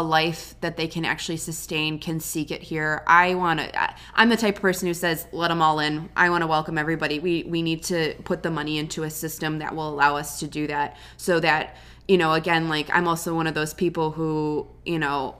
a 0.00 0.02
life 0.02 0.54
that 0.60 0.76
they 0.76 0.86
can 0.86 1.04
actually 1.04 1.36
sustain 1.36 1.98
can 1.98 2.20
seek 2.20 2.50
it 2.50 2.62
here. 2.62 3.02
I 3.06 3.34
want 3.34 3.60
to 3.60 3.94
I'm 4.14 4.28
the 4.28 4.36
type 4.36 4.56
of 4.56 4.62
person 4.62 4.88
who 4.88 4.94
says 4.94 5.26
let 5.32 5.48
them 5.48 5.62
all 5.62 5.80
in. 5.80 6.08
I 6.16 6.30
want 6.30 6.42
to 6.42 6.46
welcome 6.46 6.78
everybody. 6.78 7.18
We 7.18 7.44
we 7.44 7.62
need 7.62 7.82
to 7.84 8.14
put 8.24 8.42
the 8.42 8.50
money 8.50 8.78
into 8.78 9.02
a 9.04 9.10
system 9.10 9.58
that 9.60 9.74
will 9.74 9.88
allow 9.88 10.16
us 10.16 10.38
to 10.40 10.46
do 10.46 10.66
that 10.66 10.96
so 11.16 11.40
that 11.40 11.76
you 12.08 12.18
know 12.18 12.32
again 12.32 12.68
like 12.68 12.88
I'm 12.94 13.08
also 13.08 13.34
one 13.34 13.46
of 13.46 13.54
those 13.54 13.74
people 13.74 14.10
who, 14.12 14.66
you 14.84 14.98
know, 14.98 15.36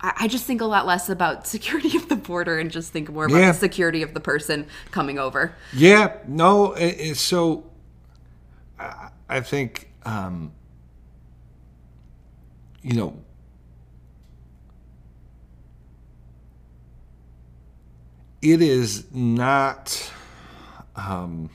I 0.00 0.12
I 0.20 0.28
just 0.28 0.44
think 0.44 0.60
a 0.60 0.66
lot 0.66 0.86
less 0.86 1.08
about 1.08 1.46
security 1.56 1.96
of 1.96 2.08
the 2.08 2.16
border 2.16 2.58
and 2.58 2.70
just 2.70 2.92
think 2.92 3.10
more 3.10 3.26
about 3.26 3.36
Yeah. 3.38 3.52
the 3.52 3.58
security 3.58 4.02
of 4.02 4.14
the 4.14 4.20
person 4.20 4.66
coming 4.90 5.18
over. 5.18 5.54
Yeah, 5.72 6.16
no. 6.26 6.72
It, 6.72 6.96
it's 6.98 7.20
so 7.20 7.70
I, 8.78 9.08
I 9.28 9.40
think 9.40 9.90
um, 10.04 10.52
you 12.84 12.94
know 12.94 13.16
it 18.44 18.60
is 18.60 19.06
not 19.12 20.12
um, 20.96 21.48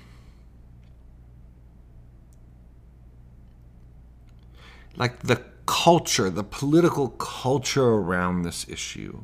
like 4.98 5.20
the 5.20 5.42
culture, 5.68 6.30
the 6.32 6.44
political 6.44 7.10
culture 7.10 7.84
around 7.88 8.42
this 8.42 8.68
issue. 8.68 9.20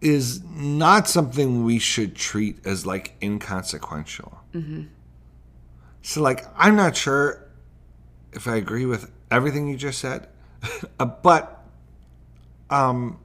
is 0.00 0.42
not 0.44 1.08
something 1.08 1.64
we 1.64 1.78
should 1.78 2.14
treat 2.16 2.64
as 2.64 2.86
like 2.86 3.14
inconsequential. 3.20 4.38
So, 6.02 6.22
like, 6.22 6.46
I'm 6.56 6.76
not 6.76 6.96
sure 6.96 7.47
if 8.32 8.46
I 8.46 8.56
agree 8.56 8.86
with 8.86 9.10
everything 9.30 9.68
you 9.68 9.76
just 9.76 9.98
said, 9.98 10.28
uh, 11.00 11.04
but 11.04 11.64
um, 12.70 13.18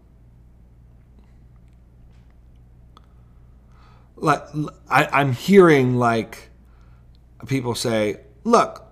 like, 4.15 4.43
I, 4.89 5.05
I'm 5.11 5.33
hearing 5.33 5.95
like 5.97 6.49
people 7.47 7.75
say, 7.75 8.21
"Look, 8.43 8.85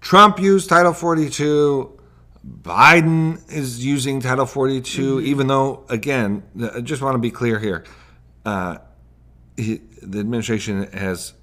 Trump 0.00 0.38
used 0.40 0.68
Title 0.68 0.92
42." 0.92 1.94
Biden 2.46 3.40
is 3.52 3.84
using 3.84 4.20
Title 4.20 4.46
42, 4.46 5.20
even 5.20 5.48
though, 5.48 5.84
again, 5.90 6.42
I 6.74 6.80
just 6.80 7.02
want 7.02 7.14
to 7.14 7.18
be 7.18 7.30
clear 7.30 7.58
here. 7.58 7.84
Uh, 8.44 8.78
he, 9.56 9.82
the 10.02 10.20
administration 10.20 10.90
has 10.92 11.34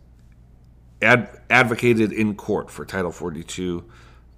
ad, 1.02 1.40
advocated 1.50 2.12
in 2.12 2.36
court 2.36 2.72
for 2.72 2.86
Title 2.86 3.12
42 3.12 3.84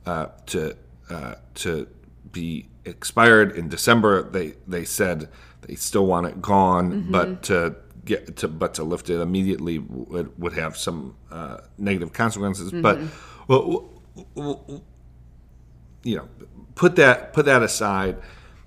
uh, 0.05 0.27
to 0.47 0.75
uh, 1.09 1.35
to 1.55 1.87
be 2.31 2.67
expired 2.85 3.55
in 3.55 3.69
December. 3.69 4.23
They 4.23 4.53
they 4.67 4.85
said 4.85 5.29
they 5.61 5.75
still 5.75 6.05
want 6.05 6.27
it 6.27 6.41
gone, 6.41 7.11
but 7.11 7.43
to 7.43 7.75
get 8.05 8.37
to 8.37 8.47
but 8.47 8.73
to 8.75 8.83
lift 8.83 9.09
it 9.09 9.19
immediately 9.19 9.79
would, 9.79 10.37
would 10.39 10.53
have 10.53 10.77
some 10.77 11.15
uh, 11.29 11.57
negative 11.77 12.13
consequences. 12.13 12.71
But 12.71 12.99
well, 13.47 13.89
you 16.03 16.17
know, 16.17 16.29
put 16.75 16.95
that 16.95 17.33
put 17.33 17.45
that 17.45 17.61
aside. 17.61 18.17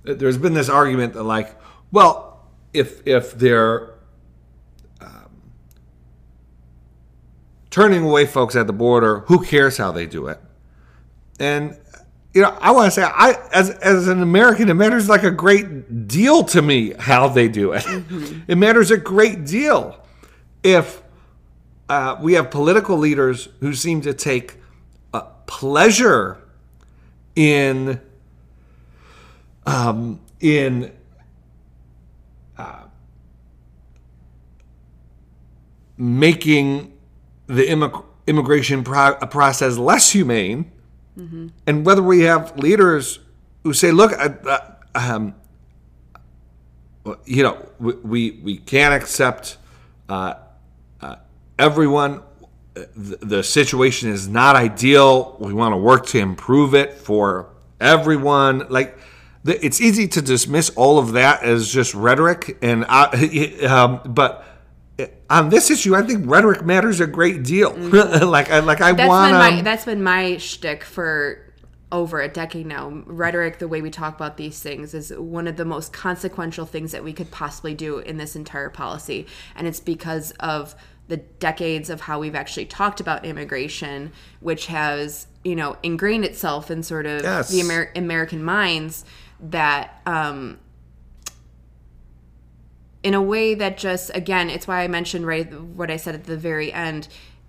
There's 0.04 0.38
been 0.38 0.54
this 0.54 0.68
argument 0.68 1.14
that 1.14 1.24
like, 1.24 1.56
well, 1.90 2.46
if 2.72 3.06
if 3.06 3.32
they're 3.32 3.94
turning 7.70 8.04
away 8.04 8.26
folks 8.26 8.56
at 8.56 8.66
the 8.66 8.72
border, 8.72 9.20
who 9.20 9.44
cares 9.44 9.76
how 9.76 9.92
they 9.92 10.06
do 10.06 10.26
it? 10.26 10.40
And 11.38 11.78
you 12.34 12.42
know, 12.42 12.56
I 12.60 12.70
want 12.70 12.86
to 12.86 12.90
say, 12.92 13.02
I 13.02 13.32
as 13.52 13.70
as 13.70 14.06
an 14.06 14.22
American, 14.22 14.68
it 14.68 14.74
matters 14.74 15.08
like 15.08 15.24
a 15.24 15.30
great 15.30 16.06
deal 16.06 16.44
to 16.44 16.62
me 16.62 16.92
how 16.98 17.28
they 17.28 17.48
do 17.48 17.72
it. 17.72 17.84
It 18.48 18.56
matters 18.56 18.90
a 18.90 18.96
great 18.96 19.44
deal 19.44 20.00
if 20.62 21.02
uh, 21.88 22.16
we 22.20 22.34
have 22.34 22.50
political 22.50 22.96
leaders 22.96 23.48
who 23.60 23.74
seem 23.74 24.00
to 24.02 24.14
take 24.14 24.56
uh, 25.12 25.22
pleasure 25.46 26.38
in 27.34 28.00
um, 29.66 30.20
in 30.40 30.92
uh, 32.56 32.84
making 35.96 36.92
the 37.50 37.66
immig- 37.66 38.04
immigration 38.26 38.84
pro- 38.84 39.16
process 39.16 39.76
less 39.76 40.10
humane, 40.10 40.70
and 41.66 41.84
whether 41.84 42.02
we 42.02 42.20
have 42.20 42.56
leaders 42.56 43.18
who 43.64 43.72
say, 43.72 43.90
"Look, 43.90 44.12
uh, 44.12 44.30
uh, 44.46 44.58
um, 44.94 45.34
you 47.24 47.42
know, 47.42 47.66
we 47.78 48.30
we, 48.42 48.56
can't 48.58 48.94
accept 48.94 49.58
uh, 50.08 50.34
uh, 51.00 51.16
everyone." 51.58 52.22
The, 52.74 53.18
the 53.20 53.42
situation 53.42 54.10
is 54.10 54.28
not 54.28 54.54
ideal. 54.54 55.36
We 55.40 55.52
want 55.52 55.72
to 55.72 55.76
work 55.76 56.06
to 56.06 56.18
improve 56.18 56.72
it 56.74 56.94
for 56.94 57.50
everyone. 57.80 58.66
Like, 58.70 58.96
it's 59.44 59.80
easy 59.80 60.06
to 60.08 60.22
dismiss 60.22 60.70
all 60.76 60.98
of 60.98 61.12
that 61.12 61.42
as 61.42 61.70
just 61.70 61.94
rhetoric, 61.94 62.58
and 62.62 62.86
I, 62.88 63.58
um, 63.68 64.12
but 64.14 64.46
on 65.28 65.48
this 65.48 65.70
issue, 65.70 65.94
I 65.94 66.02
think 66.02 66.28
rhetoric 66.28 66.64
matters 66.64 67.00
a 67.00 67.06
great 67.06 67.42
deal. 67.44 67.72
like, 67.76 68.50
I 68.50 68.60
like 68.60 68.80
I 68.80 68.92
want 68.92 69.56
to. 69.58 69.62
that's 69.62 69.84
been 69.84 70.02
my 70.02 70.36
shtick 70.38 70.84
for 70.84 71.46
over 71.92 72.20
a 72.20 72.28
decade 72.28 72.66
now. 72.66 72.88
Rhetoric, 73.06 73.58
the 73.58 73.68
way 73.68 73.82
we 73.82 73.90
talk 73.90 74.14
about 74.14 74.36
these 74.36 74.60
things, 74.60 74.94
is 74.94 75.12
one 75.16 75.46
of 75.46 75.56
the 75.56 75.64
most 75.64 75.92
consequential 75.92 76.66
things 76.66 76.92
that 76.92 77.02
we 77.04 77.12
could 77.12 77.30
possibly 77.30 77.74
do 77.74 77.98
in 77.98 78.16
this 78.16 78.36
entire 78.36 78.70
policy, 78.70 79.26
and 79.56 79.66
it's 79.66 79.80
because 79.80 80.30
of 80.40 80.74
the 81.08 81.16
decades 81.16 81.90
of 81.90 82.02
how 82.02 82.20
we've 82.20 82.36
actually 82.36 82.66
talked 82.66 83.00
about 83.00 83.24
immigration, 83.24 84.12
which 84.40 84.66
has 84.66 85.26
you 85.42 85.56
know 85.56 85.76
ingrained 85.82 86.24
itself 86.24 86.70
in 86.70 86.82
sort 86.82 87.06
of 87.06 87.22
Yes. 87.22 87.50
the 87.50 87.60
Amer- 87.60 87.90
American 87.96 88.42
minds 88.44 89.04
that. 89.40 90.00
Um, 90.06 90.58
in 93.02 93.14
a 93.14 93.22
way 93.22 93.54
that 93.54 93.78
just 93.78 94.10
again 94.14 94.50
it's 94.50 94.66
why 94.66 94.82
i 94.82 94.88
mentioned 94.88 95.26
right 95.26 95.52
what 95.60 95.90
i 95.90 95.96
said 95.96 96.14
at 96.14 96.24
the 96.24 96.36
very 96.36 96.72
end 96.72 97.08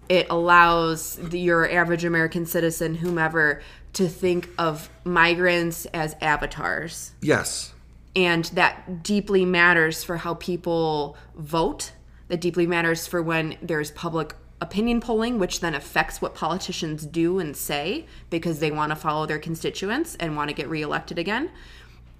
it 0.09 0.27
allows 0.29 1.15
the, 1.15 1.39
your 1.39 1.69
average 1.69 2.05
american 2.05 2.45
citizen 2.45 2.95
whomever 2.95 3.61
to 3.93 4.07
think 4.07 4.49
of 4.57 4.89
migrants 5.03 5.85
as 5.87 6.15
avatars 6.21 7.11
yes. 7.21 7.73
and 8.15 8.45
that 8.45 9.03
deeply 9.03 9.45
matters 9.45 10.03
for 10.03 10.17
how 10.17 10.33
people 10.35 11.17
vote 11.35 11.91
that 12.29 12.39
deeply 12.39 12.65
matters 12.65 13.07
for 13.07 13.21
when 13.21 13.57
there's 13.61 13.91
public 13.91 14.35
opinion 14.61 15.01
polling 15.01 15.39
which 15.39 15.59
then 15.59 15.73
affects 15.73 16.21
what 16.21 16.35
politicians 16.35 17.05
do 17.05 17.39
and 17.39 17.57
say 17.57 18.05
because 18.29 18.59
they 18.59 18.71
want 18.71 18.91
to 18.91 18.95
follow 18.95 19.25
their 19.25 19.39
constituents 19.39 20.15
and 20.19 20.37
want 20.37 20.49
to 20.49 20.53
get 20.53 20.69
reelected 20.69 21.17
again 21.17 21.49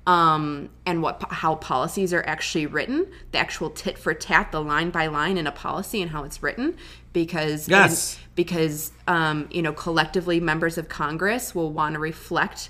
um, 0.08 0.70
and 0.86 1.02
what 1.02 1.24
how 1.30 1.56
policies 1.56 2.14
are 2.14 2.24
actually 2.26 2.66
written, 2.66 3.08
the 3.32 3.38
actual 3.38 3.70
tit 3.70 3.98
for 3.98 4.14
tat, 4.14 4.52
the 4.52 4.62
line 4.62 4.90
by 4.90 5.08
line 5.08 5.38
in 5.38 5.46
a 5.48 5.52
policy 5.52 6.02
and 6.02 6.12
how 6.12 6.24
it's 6.24 6.42
written, 6.42 6.76
because 7.14 7.70
Yes. 7.70 8.20
because 8.36 8.92
um, 9.08 9.48
you 9.52 9.62
know 9.62 9.74
collectively 9.74 10.40
members 10.40 10.78
of 10.78 10.90
Congress 10.90 11.54
will 11.54 11.72
want 11.72 11.94
to 11.94 12.00
reflect 12.00 12.70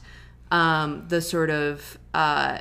um, 0.52 1.06
the 1.08 1.22
sort 1.22 1.50
of 1.50 1.98
uh, 2.14 2.60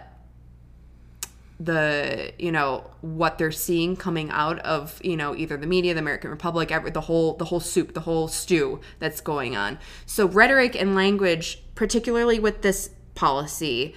the 1.59 2.33
you 2.39 2.51
know 2.53 2.89
what 3.03 3.37
they're 3.37 3.53
seeing 3.53 3.95
coming 3.97 4.31
out 4.31 4.59
of 4.61 4.99
you 5.05 5.17
know 5.17 5.37
either 5.37 5.59
the 5.59 5.67
media 5.67 5.93
the 5.93 6.01
american 6.01 6.31
republic 6.31 6.73
every, 6.73 6.91
the 6.91 7.03
whole 7.03 7.35
the 7.35 7.45
whole 7.45 7.61
soup 7.61 7.93
the 7.93 8.01
whole 8.01 8.29
stew 8.29 8.81
that's 8.99 9.21
going 9.21 9.55
on 9.55 9.79
so 10.07 10.27
rhetoric 10.27 10.75
and 10.75 10.95
language 10.95 11.63
particularly 11.75 12.41
with 12.41 12.63
this 12.63 12.91
policy 13.15 13.95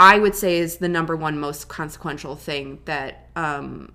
I 0.00 0.18
would 0.18 0.34
say 0.34 0.58
is 0.58 0.78
the 0.78 0.88
number 0.88 1.14
one 1.14 1.38
most 1.38 1.68
consequential 1.68 2.34
thing 2.34 2.80
that 2.86 3.28
um, 3.36 3.92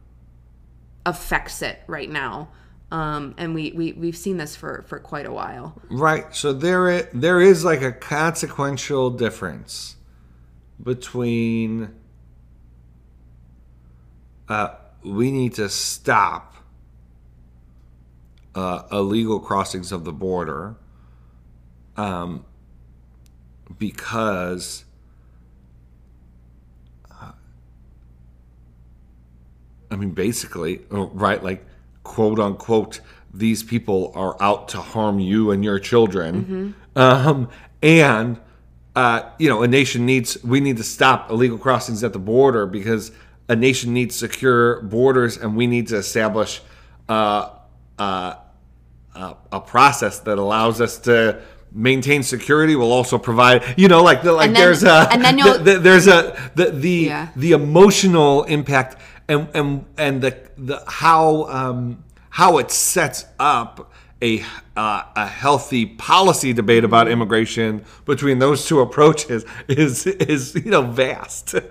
affects 1.03 1.63
it 1.63 1.81
right 1.87 2.09
now. 2.09 2.49
Um, 2.91 3.33
and 3.39 3.55
we, 3.55 3.71
we 3.71 3.93
we've 3.93 4.15
seen 4.15 4.37
this 4.37 4.55
for 4.55 4.85
for 4.87 4.99
quite 4.99 5.25
a 5.25 5.33
while. 5.33 5.81
Right. 5.89 6.33
So 6.33 6.53
there 6.53 7.09
there 7.13 7.41
is 7.41 7.65
like 7.65 7.81
a 7.81 7.91
consequential 7.91 9.09
difference 9.09 9.95
between 10.81 11.89
uh, 14.47 14.75
we 15.03 15.31
need 15.31 15.55
to 15.55 15.67
stop 15.69 16.55
uh, 18.53 18.83
illegal 18.91 19.39
crossings 19.39 19.91
of 19.91 20.03
the 20.03 20.13
border 20.13 20.75
um, 21.97 22.45
because 23.79 24.84
I 29.95 29.97
mean, 29.97 30.09
basically, 30.11 30.81
uh, 30.91 31.05
right? 31.05 31.41
Like, 31.41 31.65
quote 32.03 32.37
unquote, 32.37 32.99
these 33.33 33.63
people 33.63 34.11
are 34.13 34.35
out 34.41 34.67
to 34.69 34.79
harm 34.81 35.19
you 35.19 35.51
and 35.51 35.63
your 35.63 35.79
children. 35.79 36.75
Um, 36.97 37.47
and, 37.81 38.37
uh, 38.93 39.21
you 39.39 39.47
know, 39.47 39.63
a 39.63 39.69
nation 39.69 40.05
needs, 40.05 40.37
we 40.43 40.59
need 40.59 40.75
to 40.77 40.83
stop 40.83 41.31
illegal 41.31 41.57
crossings 41.57 42.03
at 42.03 42.11
the 42.11 42.19
border 42.19 42.65
because 42.65 43.13
a 43.47 43.55
nation 43.55 43.93
needs 43.93 44.15
secure 44.17 44.81
borders 44.81 45.37
and 45.37 45.55
we 45.55 45.65
need 45.65 45.87
to 45.87 45.95
establish 45.95 46.61
uh, 47.07 47.51
uh, 47.97 48.35
uh, 49.15 49.33
a 49.53 49.61
process 49.61 50.19
that 50.19 50.37
allows 50.37 50.81
us 50.81 50.97
to 50.99 51.41
maintain 51.71 52.21
security 52.23 52.75
will 52.75 52.91
also 52.93 53.17
provide 53.17 53.61
you 53.77 53.89
know 53.89 54.01
like 54.01 54.23
the, 54.23 54.31
like 54.31 54.45
then- 54.51 54.53
there's 54.53 54.83
a 54.83 55.07
and 55.11 55.21
then 55.23 55.35
the- 55.37 55.77
there's 55.79 56.07
a 56.07 56.51
the 56.55 56.71
the, 56.71 56.89
Yeah. 56.89 57.27
the 57.35 57.51
emotional 57.51 58.43
impact 58.45 58.95
and 59.27 59.49
and 59.53 59.85
and 59.97 60.21
the 60.21 60.37
the 60.57 60.83
how 60.87 61.43
um 61.45 62.03
how 62.29 62.57
it 62.57 62.71
sets 62.71 63.25
up 63.39 63.91
a 64.21 64.41
uh, 64.77 65.03
a 65.15 65.27
healthy 65.27 65.85
policy 65.85 66.53
debate 66.53 66.83
about 66.83 67.07
immigration 67.07 67.83
between 68.05 68.39
those 68.39 68.65
two 68.65 68.79
approaches 68.79 69.45
is 69.67 70.05
is 70.07 70.55
you 70.55 70.71
know 70.71 70.81
vast 70.81 71.55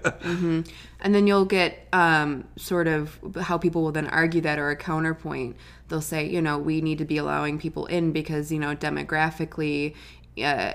And 1.04 1.14
then 1.14 1.26
you'll 1.26 1.44
get 1.44 1.86
um, 1.92 2.44
sort 2.56 2.88
of 2.88 3.18
how 3.38 3.58
people 3.58 3.82
will 3.82 3.92
then 3.92 4.06
argue 4.06 4.40
that 4.40 4.58
or 4.58 4.70
a 4.70 4.76
counterpoint. 4.76 5.54
They'll 5.88 6.00
say, 6.00 6.26
you 6.26 6.40
know, 6.40 6.56
we 6.56 6.80
need 6.80 6.96
to 6.96 7.04
be 7.04 7.18
allowing 7.18 7.58
people 7.58 7.84
in 7.84 8.12
because, 8.12 8.50
you 8.50 8.58
know, 8.58 8.74
demographically, 8.74 9.94
uh, 10.42 10.72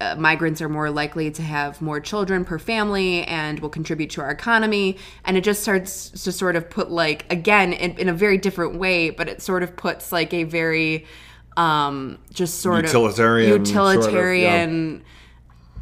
uh, 0.00 0.16
migrants 0.16 0.60
are 0.60 0.68
more 0.68 0.90
likely 0.90 1.30
to 1.30 1.42
have 1.42 1.80
more 1.80 2.00
children 2.00 2.44
per 2.44 2.58
family 2.58 3.22
and 3.24 3.60
will 3.60 3.68
contribute 3.68 4.10
to 4.10 4.20
our 4.20 4.30
economy. 4.30 4.96
And 5.24 5.36
it 5.36 5.44
just 5.44 5.62
starts 5.62 6.10
to 6.10 6.32
sort 6.32 6.56
of 6.56 6.68
put, 6.68 6.90
like, 6.90 7.30
again, 7.32 7.72
in, 7.72 7.98
in 7.98 8.08
a 8.08 8.14
very 8.14 8.38
different 8.38 8.76
way, 8.76 9.10
but 9.10 9.28
it 9.28 9.40
sort 9.42 9.62
of 9.62 9.76
puts 9.76 10.12
like 10.12 10.34
a 10.34 10.44
very 10.44 11.06
um, 11.56 12.18
just 12.32 12.60
sort 12.60 12.84
Utilitarian 12.84 13.60
of 13.62 13.66
sort 13.66 13.96
of, 13.96 14.02
yeah. 14.02 14.02
utilitarian 14.02 15.04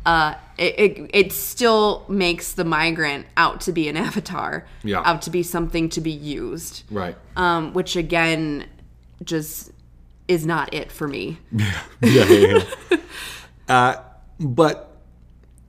uh, 0.09 0.35
it, 0.57 0.79
it, 0.79 1.11
it 1.13 1.33
still 1.33 2.07
makes 2.09 2.53
the 2.55 2.65
migrant 2.65 3.27
out 3.37 3.61
to 3.61 3.73
be 3.73 3.89
an 3.89 3.97
avatar, 4.09 4.67
Yeah. 4.83 5.03
out 5.05 5.21
to 5.23 5.31
be 5.31 5.43
something 5.43 5.91
to 5.91 6.01
be 6.01 6.11
used, 6.11 6.85
right 6.91 7.17
um, 7.37 7.75
which 7.75 7.95
again 7.95 8.67
just 9.23 9.71
is 10.27 10.47
not 10.47 10.73
it 10.73 10.91
for 10.91 11.09
me. 11.09 11.39
yeah, 12.01 12.25
yeah. 12.25 12.65
uh, 13.69 13.97
but 14.41 14.89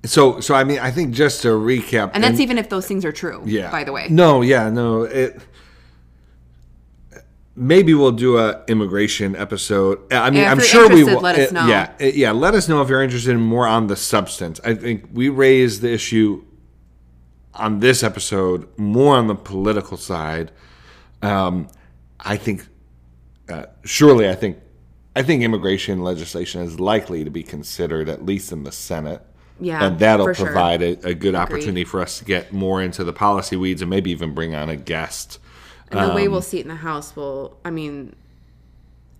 so 0.05 0.39
so 0.39 0.55
I 0.55 0.63
mean 0.63 0.79
I 0.79 0.91
think 0.91 1.13
just 1.13 1.41
to 1.41 1.49
recap 1.49 2.11
And 2.13 2.23
that's 2.23 2.39
even 2.39 2.57
if 2.57 2.69
those 2.69 2.87
things 2.87 3.03
are 3.03 3.11
true, 3.11 3.43
yeah. 3.45 3.69
by 3.71 3.83
the 3.83 3.91
way. 3.91 4.07
no 4.09 4.41
yeah 4.41 4.69
no 4.69 5.03
it 5.03 5.41
maybe 7.55 7.93
we'll 7.93 8.13
do 8.13 8.37
a 8.37 8.63
immigration 8.67 9.35
episode. 9.35 9.99
I 10.13 10.29
mean 10.29 10.45
i'm 10.45 10.61
sure 10.61 10.87
we 10.89 11.03
will. 11.03 11.19
let 11.19 11.37
us 11.37 11.51
know. 11.51 11.67
yeah 11.67 11.91
yeah 11.99 12.31
let 12.31 12.53
us 12.55 12.69
know 12.69 12.81
if 12.81 12.89
you're 12.89 13.03
interested 13.03 13.31
in 13.31 13.41
more 13.41 13.67
on 13.67 13.87
the 13.87 13.95
substance. 13.95 14.59
I 14.63 14.73
think 14.75 15.09
we 15.11 15.27
raised 15.29 15.81
the 15.81 15.91
issue 15.91 16.45
on 17.53 17.79
this 17.81 18.03
episode 18.03 18.69
more 18.77 19.17
on 19.17 19.27
the 19.27 19.35
political 19.35 19.97
side. 19.97 20.51
Um, 21.21 21.67
i 22.21 22.37
think 22.37 22.65
uh, 23.49 23.65
surely 23.83 24.29
i 24.29 24.35
think 24.35 24.57
i 25.19 25.23
think 25.23 25.43
immigration 25.43 26.01
legislation 26.03 26.61
is 26.61 26.79
likely 26.79 27.23
to 27.23 27.29
be 27.31 27.43
considered 27.43 28.09
at 28.09 28.25
least 28.25 28.51
in 28.51 28.63
the 28.63 28.71
senate 28.71 29.21
Yeah, 29.59 29.83
and 29.85 29.99
that'll 29.99 30.25
for 30.27 30.33
sure. 30.33 30.45
provide 30.47 30.81
a, 30.81 31.07
a 31.07 31.13
good 31.13 31.35
opportunity 31.35 31.83
for 31.83 32.01
us 32.01 32.19
to 32.19 32.25
get 32.25 32.53
more 32.53 32.81
into 32.81 33.03
the 33.03 33.13
policy 33.13 33.55
weeds 33.55 33.81
and 33.81 33.89
maybe 33.89 34.11
even 34.11 34.33
bring 34.33 34.55
on 34.55 34.69
a 34.69 34.75
guest 34.77 35.39
And 35.91 35.99
the 36.01 36.09
way 36.09 36.27
Um, 36.27 36.31
we'll 36.31 36.41
see 36.41 36.59
it 36.59 36.63
in 36.63 36.69
the 36.69 36.75
House 36.75 37.15
will, 37.15 37.57
I 37.65 37.71
mean, 37.71 38.15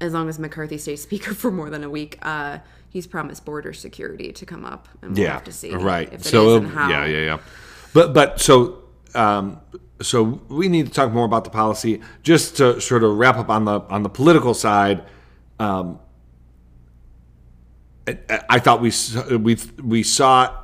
as 0.01 0.13
long 0.13 0.29
as 0.29 0.39
McCarthy 0.39 0.77
stays 0.77 1.01
Speaker 1.07 1.33
for 1.33 1.51
more 1.51 1.69
than 1.69 1.83
a 1.83 1.89
week, 1.89 2.17
uh, 2.21 2.59
he's 2.89 3.07
promised 3.07 3.45
border 3.45 3.73
security 3.73 4.31
to 4.31 4.45
come 4.45 4.65
up, 4.65 4.87
and 5.01 5.17
we'll 5.17 5.25
yeah 5.25 5.33
have 5.33 5.43
to 5.45 5.51
see. 5.51 5.75
right 5.75 6.11
If 6.11 6.25
it 6.25 6.25
so 6.25 6.49
is 6.49 6.55
and 6.55 6.67
how. 6.67 6.89
yeah 6.89 7.05
yeah 7.05 7.17
yeah 7.25 7.39
but 7.93 8.13
but 8.13 8.39
so 8.39 8.83
um 9.15 9.59
so 10.01 10.23
we 10.47 10.69
need 10.69 10.87
to 10.87 10.93
talk 10.93 11.11
more 11.11 11.25
about 11.25 11.43
the 11.43 11.49
policy 11.49 12.01
just 12.23 12.57
to 12.57 12.79
sort 12.79 13.03
of 13.03 13.17
wrap 13.17 13.37
up 13.37 13.49
on 13.49 13.65
the 13.65 13.81
on 13.89 14.03
the 14.03 14.09
political 14.09 14.53
side 14.53 15.03
um 15.59 15.99
I, 18.07 18.17
I 18.49 18.59
thought 18.59 18.81
we 18.81 18.91
we 19.37 19.57
we 19.83 20.03
saw 20.03 20.55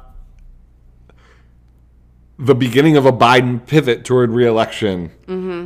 the 2.37 2.55
beginning 2.55 2.97
of 2.97 3.05
a 3.05 3.13
Biden 3.13 3.65
pivot 3.65 4.03
toward 4.03 4.31
reelection 4.31 5.11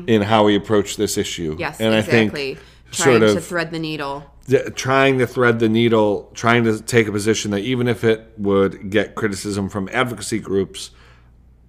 in 0.08 0.22
how 0.22 0.48
he 0.48 0.56
approached 0.56 0.98
this 0.98 1.18
issue. 1.18 1.52
Mm-hmm. 1.52 1.60
Yes, 1.60 1.80
and 1.80 1.96
exactly. 1.96 2.52
I 2.52 2.56
think 2.56 2.60
Trying 2.92 3.20
sort 3.20 3.36
to 3.36 3.42
thread 3.42 3.72
the 3.72 3.80
needle. 3.80 4.24
th- 4.48 4.74
trying 4.76 5.20
to 5.20 5.28
thread 5.28 5.60
the 5.60 5.70
needle, 5.70 6.32
trying 6.34 6.64
to 6.64 6.82
take 6.82 7.08
a 7.08 7.12
position 7.12 7.52
that 7.52 7.60
even 7.60 7.88
if 7.88 8.04
it 8.04 8.34
would 8.38 8.90
get 8.90 9.14
criticism 9.16 9.70
from 9.70 9.90
advocacy 9.92 10.40
groups, 10.40 10.90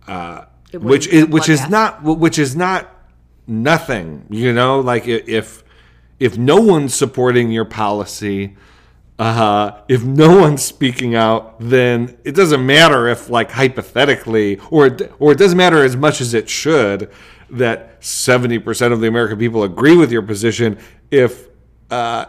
uh, 0.06 0.46
which 0.72 1.06
is, 1.08 1.26
which 1.26 1.48
is 1.50 1.68
not 1.68 2.02
which 2.02 2.38
is 2.38 2.56
not 2.56 2.88
nothing, 3.46 4.26
you 4.30 4.52
know, 4.52 4.80
like 4.80 5.06
if 5.06 5.62
if 6.20 6.38
no 6.38 6.60
one's 6.60 6.94
supporting 6.94 7.50
your 7.50 7.64
policy, 7.64 8.56
uh, 9.18 9.80
if 9.88 10.04
no 10.04 10.38
one's 10.38 10.62
speaking 10.62 11.14
out, 11.14 11.56
then 11.58 12.16
it 12.24 12.34
doesn't 12.34 12.64
matter 12.64 13.08
if, 13.08 13.28
like, 13.28 13.50
hypothetically, 13.50 14.58
or 14.70 14.86
it, 14.86 15.12
or 15.18 15.32
it 15.32 15.38
doesn't 15.38 15.58
matter 15.58 15.82
as 15.82 15.96
much 15.96 16.20
as 16.20 16.32
it 16.34 16.48
should 16.48 17.10
that 17.50 17.96
seventy 17.98 18.58
percent 18.58 18.92
of 18.94 19.00
the 19.00 19.08
American 19.08 19.38
people 19.38 19.64
agree 19.64 19.96
with 19.96 20.12
your 20.12 20.22
position. 20.22 20.78
If 21.10 21.48
uh, 21.90 22.26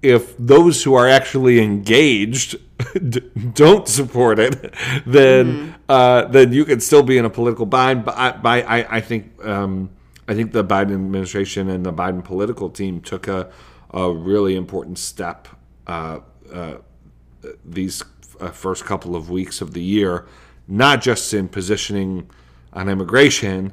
if 0.00 0.36
those 0.38 0.82
who 0.82 0.94
are 0.94 1.08
actually 1.08 1.60
engaged 1.60 2.56
d- 3.08 3.20
don't 3.52 3.86
support 3.86 4.38
it, 4.38 4.74
then 5.06 5.74
uh, 5.88 6.26
then 6.26 6.52
you 6.52 6.64
can 6.64 6.80
still 6.80 7.02
be 7.02 7.18
in 7.18 7.24
a 7.24 7.30
political 7.30 7.66
bind. 7.66 8.04
But 8.04 8.16
I, 8.16 8.32
by, 8.32 8.62
I, 8.62 8.96
I 8.96 9.00
think 9.00 9.44
um, 9.44 9.90
I 10.26 10.34
think 10.34 10.52
the 10.52 10.64
Biden 10.64 10.94
administration 10.94 11.68
and 11.68 11.84
the 11.84 11.92
Biden 11.92 12.24
political 12.24 12.70
team 12.70 13.00
took 13.00 13.28
a, 13.28 13.50
a 13.90 14.10
really 14.10 14.56
important 14.56 14.98
step 14.98 15.48
uh, 15.86 16.20
uh, 16.52 16.76
these 17.64 18.02
uh, 18.40 18.50
first 18.50 18.84
couple 18.84 19.14
of 19.14 19.30
weeks 19.30 19.60
of 19.60 19.74
the 19.74 19.82
year, 19.82 20.26
not 20.66 21.02
just 21.02 21.34
in 21.34 21.48
positioning 21.48 22.30
on 22.72 22.88
immigration, 22.88 23.72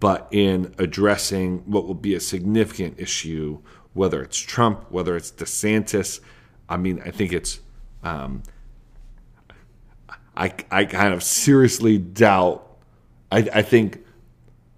but 0.00 0.26
in 0.30 0.74
addressing 0.78 1.58
what 1.70 1.86
will 1.86 1.94
be 1.94 2.14
a 2.14 2.20
significant 2.20 2.98
issue, 2.98 3.60
whether 3.92 4.22
it's 4.22 4.38
Trump, 4.38 4.90
whether 4.90 5.16
it's 5.16 5.30
DeSantis. 5.30 6.20
I 6.68 6.76
mean, 6.76 7.02
I 7.04 7.10
think 7.10 7.32
it's. 7.32 7.60
Um, 8.02 8.42
I, 10.34 10.54
I 10.70 10.86
kind 10.86 11.12
of 11.12 11.22
seriously 11.22 11.98
doubt. 11.98 12.66
I, 13.30 13.48
I 13.54 13.62
think 13.62 14.02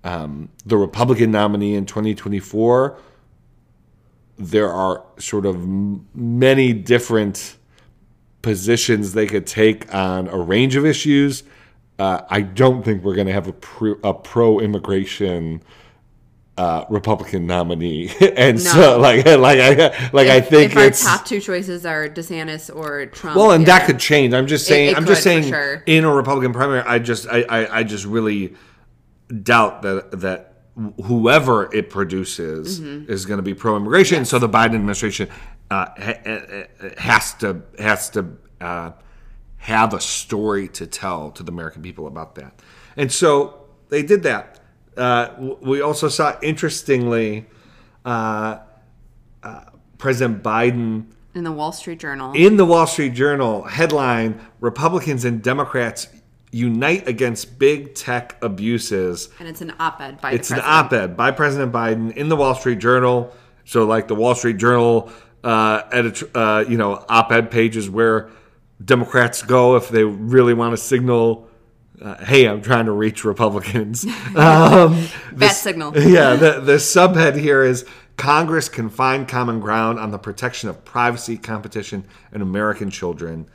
um, 0.04 0.48
the 0.64 0.76
Republican 0.76 1.30
nominee 1.30 1.74
in 1.74 1.86
2024 1.86 2.98
there 4.38 4.70
are 4.70 5.04
sort 5.18 5.46
of 5.46 5.66
many 6.14 6.72
different 6.72 7.56
positions 8.42 9.12
they 9.12 9.26
could 9.26 9.46
take 9.46 9.92
on 9.94 10.28
a 10.28 10.36
range 10.36 10.76
of 10.76 10.84
issues. 10.84 11.44
Uh, 11.98 12.22
I 12.28 12.42
don't 12.42 12.84
think 12.84 13.04
we're 13.04 13.14
going 13.14 13.28
to 13.28 13.32
have 13.32 13.46
a, 13.46 13.52
pro, 13.52 13.92
a 14.02 14.12
pro-immigration 14.12 15.62
uh, 16.56 16.84
Republican 16.88 17.46
nominee, 17.46 18.12
and 18.36 18.60
so 18.60 18.98
like 18.98 19.24
like 19.26 19.58
I 19.58 20.10
like 20.12 20.28
I 20.28 20.40
think 20.40 20.70
if 20.70 20.76
our 20.76 20.90
top 20.90 21.26
two 21.26 21.40
choices 21.40 21.84
are 21.84 22.08
DeSantis 22.08 22.74
or 22.74 23.06
Trump. 23.06 23.36
well, 23.36 23.50
and 23.50 23.66
yeah. 23.66 23.78
that 23.78 23.86
could 23.86 23.98
change. 23.98 24.34
I'm 24.34 24.46
just 24.46 24.64
saying. 24.64 24.90
it 24.90 24.96
I'm 24.96 25.04
just 25.04 25.24
could, 25.24 25.34
for 25.34 25.42
saying. 25.42 25.52
sure. 25.52 25.82
In 25.86 26.04
a 26.04 26.14
Republican 26.14 26.52
primary, 26.52 26.82
I 26.82 27.00
just 27.00 27.26
I, 27.26 27.42
I 27.42 27.78
I 27.78 27.82
just 27.82 28.04
really 28.04 28.54
doubt 29.42 29.82
that 29.82 30.20
that 30.20 30.50
whoever 31.04 31.72
it 31.74 31.88
produces 31.88 32.80
Mm-hmm. 32.80 33.10
is 33.12 33.26
going 33.26 33.38
to 33.38 33.42
be 33.42 33.54
pro-immigration. 33.54 34.24
So 34.24 34.38
the 34.40 34.48
Biden 34.48 34.74
administration 34.74 35.28
uh, 35.70 35.86
ha- 35.96 36.20
ha- 36.26 36.66
has 36.98 37.34
to 37.34 37.62
has 37.78 38.10
to 38.10 38.36
uh, 38.60 38.90
have 39.58 39.94
a 39.94 40.00
story 40.00 40.68
to 40.68 40.86
tell 40.86 41.30
to 41.32 41.42
the 41.42 41.52
American 41.52 41.80
people 41.82 42.06
about 42.06 42.34
that. 42.34 42.60
And 42.96 43.10
so 43.10 43.66
they 43.88 44.02
did 44.02 44.24
that. 44.24 44.60
Uh, 44.96 45.54
we 45.60 45.80
also 45.80 46.08
saw, 46.08 46.38
interestingly, 46.42 47.46
uh, 48.04 48.58
uh, 49.42 49.60
President 49.98 50.42
Biden 50.42 51.06
In 51.34 51.44
the 51.44 51.50
Wall 51.52 51.72
Street 51.72 51.98
Journal. 51.98 52.32
in 52.34 52.56
the 52.56 52.64
Wall 52.64 52.86
Street 52.86 53.14
Journal 53.14 53.62
headline 53.62 54.40
Republicans 54.60 55.24
and 55.24 55.42
Democrats 55.42 56.08
unite 56.54 57.08
against 57.08 57.58
big 57.58 57.94
tech 57.94 58.36
abuses. 58.40 59.28
and 59.40 59.48
it's 59.48 59.60
an 59.60 59.72
op 59.80 60.00
ed 60.00 60.20
by 60.20 60.30
It's 60.32 60.50
an 60.50 60.60
president. 60.60 60.86
op 60.86 60.92
ed 60.92 61.16
by 61.16 61.30
President 61.32 61.72
Biden 61.72 62.16
in 62.16 62.28
the 62.28 62.36
Wall 62.36 62.54
Street 62.54 62.78
Journal. 62.78 63.32
So, 63.64 63.84
like 63.84 64.06
the 64.08 64.14
Wall 64.14 64.34
Street 64.34 64.58
Journal, 64.58 65.10
uh, 65.42 65.82
edit, 65.90 66.22
uh, 66.34 66.64
you 66.68 66.76
know, 66.76 67.04
op 67.08 67.32
ed 67.32 67.50
pages 67.50 67.90
where 67.90 68.30
Democrats 68.84 69.42
go 69.42 69.74
if 69.76 69.88
they 69.88 70.04
really 70.04 70.54
want 70.54 70.72
to 70.72 70.76
signal, 70.76 71.48
uh, 72.00 72.22
hey, 72.24 72.46
I'm 72.46 72.62
trying 72.62 72.86
to 72.86 72.92
reach 72.92 73.24
Republicans. 73.24 74.04
um, 74.36 75.08
Bat 75.32 75.52
signal. 75.52 75.92
yeah, 75.98 76.36
the, 76.36 76.60
the 76.60 76.74
subhead 76.74 77.36
here 77.36 77.62
is 77.64 77.84
Congress 78.16 78.68
can 78.68 78.88
find 78.90 79.26
common 79.26 79.58
ground 79.58 79.98
on 79.98 80.10
the 80.12 80.18
protection 80.18 80.68
of 80.68 80.84
privacy, 80.84 81.36
competition, 81.36 82.04
and 82.32 82.42
American 82.42 82.90
children. 82.90 83.48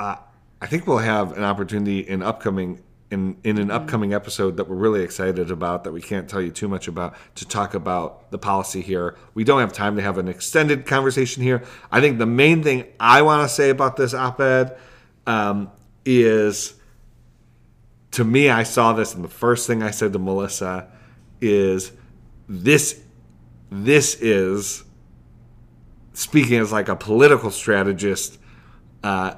Uh, 0.00 0.16
I 0.60 0.66
think 0.66 0.86
we'll 0.86 0.98
have 0.98 1.36
an 1.36 1.44
opportunity 1.44 2.00
in 2.00 2.22
upcoming 2.22 2.82
in 3.10 3.36
in 3.44 3.58
an 3.58 3.70
upcoming 3.70 4.12
episode 4.12 4.56
that 4.56 4.68
we're 4.68 4.76
really 4.76 5.02
excited 5.02 5.50
about 5.50 5.84
that 5.84 5.92
we 5.92 6.00
can't 6.00 6.28
tell 6.28 6.40
you 6.40 6.50
too 6.50 6.66
much 6.66 6.88
about 6.88 7.14
to 7.36 7.46
talk 7.46 7.74
about 7.74 8.30
the 8.30 8.38
policy 8.38 8.80
here. 8.80 9.16
We 9.34 9.44
don't 9.44 9.60
have 9.60 9.72
time 9.72 9.96
to 9.96 10.02
have 10.02 10.18
an 10.18 10.28
extended 10.28 10.86
conversation 10.86 11.42
here. 11.42 11.62
I 11.92 12.00
think 12.00 12.18
the 12.18 12.26
main 12.26 12.62
thing 12.62 12.84
I 12.98 13.22
want 13.22 13.48
to 13.48 13.54
say 13.54 13.70
about 13.70 13.96
this 13.96 14.12
op-ed 14.12 14.76
um, 15.26 15.70
is 16.04 16.74
to 18.12 18.24
me, 18.24 18.48
I 18.48 18.62
saw 18.62 18.92
this, 18.92 19.14
and 19.14 19.22
the 19.22 19.28
first 19.28 19.66
thing 19.66 19.82
I 19.82 19.90
said 19.90 20.12
to 20.14 20.18
Melissa 20.18 20.88
is, 21.40 21.92
"This, 22.48 23.00
this 23.70 24.14
is 24.20 24.84
speaking 26.14 26.58
as 26.58 26.72
like 26.72 26.88
a 26.88 26.96
political 26.96 27.50
strategist. 27.50 28.38
Uh, 29.04 29.34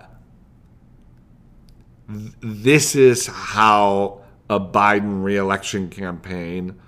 this 2.09 2.95
is 2.95 3.27
how 3.27 4.23
a 4.49 4.59
Biden 4.59 5.23
reelection 5.23 5.91
campaign 5.91 6.79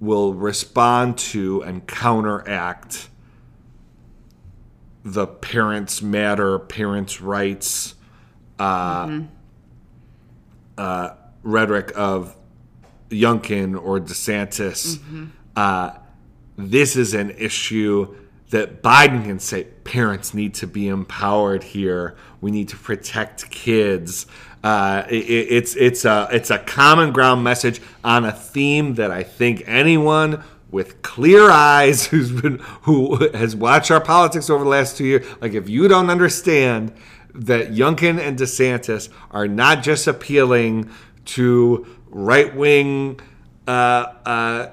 will 0.00 0.34
respond 0.34 1.16
to 1.16 1.62
and 1.62 1.86
counteract 1.86 3.08
the 5.04 5.26
parents 5.26 6.02
matter, 6.02 6.58
parents' 6.58 7.20
rights." 7.20 7.94
rhetoric 11.42 11.92
of 11.96 12.36
Youngkin 13.10 13.80
or 13.80 14.00
DeSantis. 14.00 14.98
Uh, 15.54 15.90
this 16.56 16.96
is 16.96 17.14
an 17.14 17.30
issue 17.30 18.14
that 18.50 18.82
Biden 18.82 19.24
can 19.24 19.38
say 19.38 19.64
parents 19.64 20.34
need 20.34 20.54
to 20.54 20.66
be 20.66 20.88
empowered 20.88 21.62
here. 21.64 22.16
We 22.42 22.50
need 22.50 22.68
to 22.68 22.76
protect 22.76 23.50
kids. 23.50 24.26
Uh, 24.62 25.04
it, 25.08 25.14
it's 25.14 25.74
it's 25.76 26.04
a 26.04 26.28
it's 26.30 26.50
a 26.50 26.58
common 26.58 27.12
ground 27.12 27.42
message 27.42 27.80
on 28.04 28.26
a 28.26 28.32
theme 28.32 28.94
that 28.94 29.10
I 29.10 29.22
think 29.22 29.62
anyone 29.66 30.44
with 30.70 31.02
clear 31.02 31.50
eyes 31.50 32.06
who's 32.08 32.30
been 32.32 32.58
who 32.82 33.28
has 33.30 33.56
watched 33.56 33.90
our 33.90 34.00
politics 34.00 34.50
over 34.50 34.64
the 34.64 34.70
last 34.70 34.98
two 34.98 35.06
years, 35.06 35.26
like 35.40 35.54
if 35.54 35.70
you 35.70 35.88
don't 35.88 36.10
understand 36.10 36.92
that 37.34 37.70
Youngkin 37.70 38.20
and 38.20 38.38
DeSantis 38.38 39.08
are 39.30 39.48
not 39.48 39.82
just 39.82 40.06
appealing 40.06 40.90
to 41.24 41.86
right 42.10 42.54
wing 42.54 43.18
uh, 43.66 43.70
uh, 44.26 44.70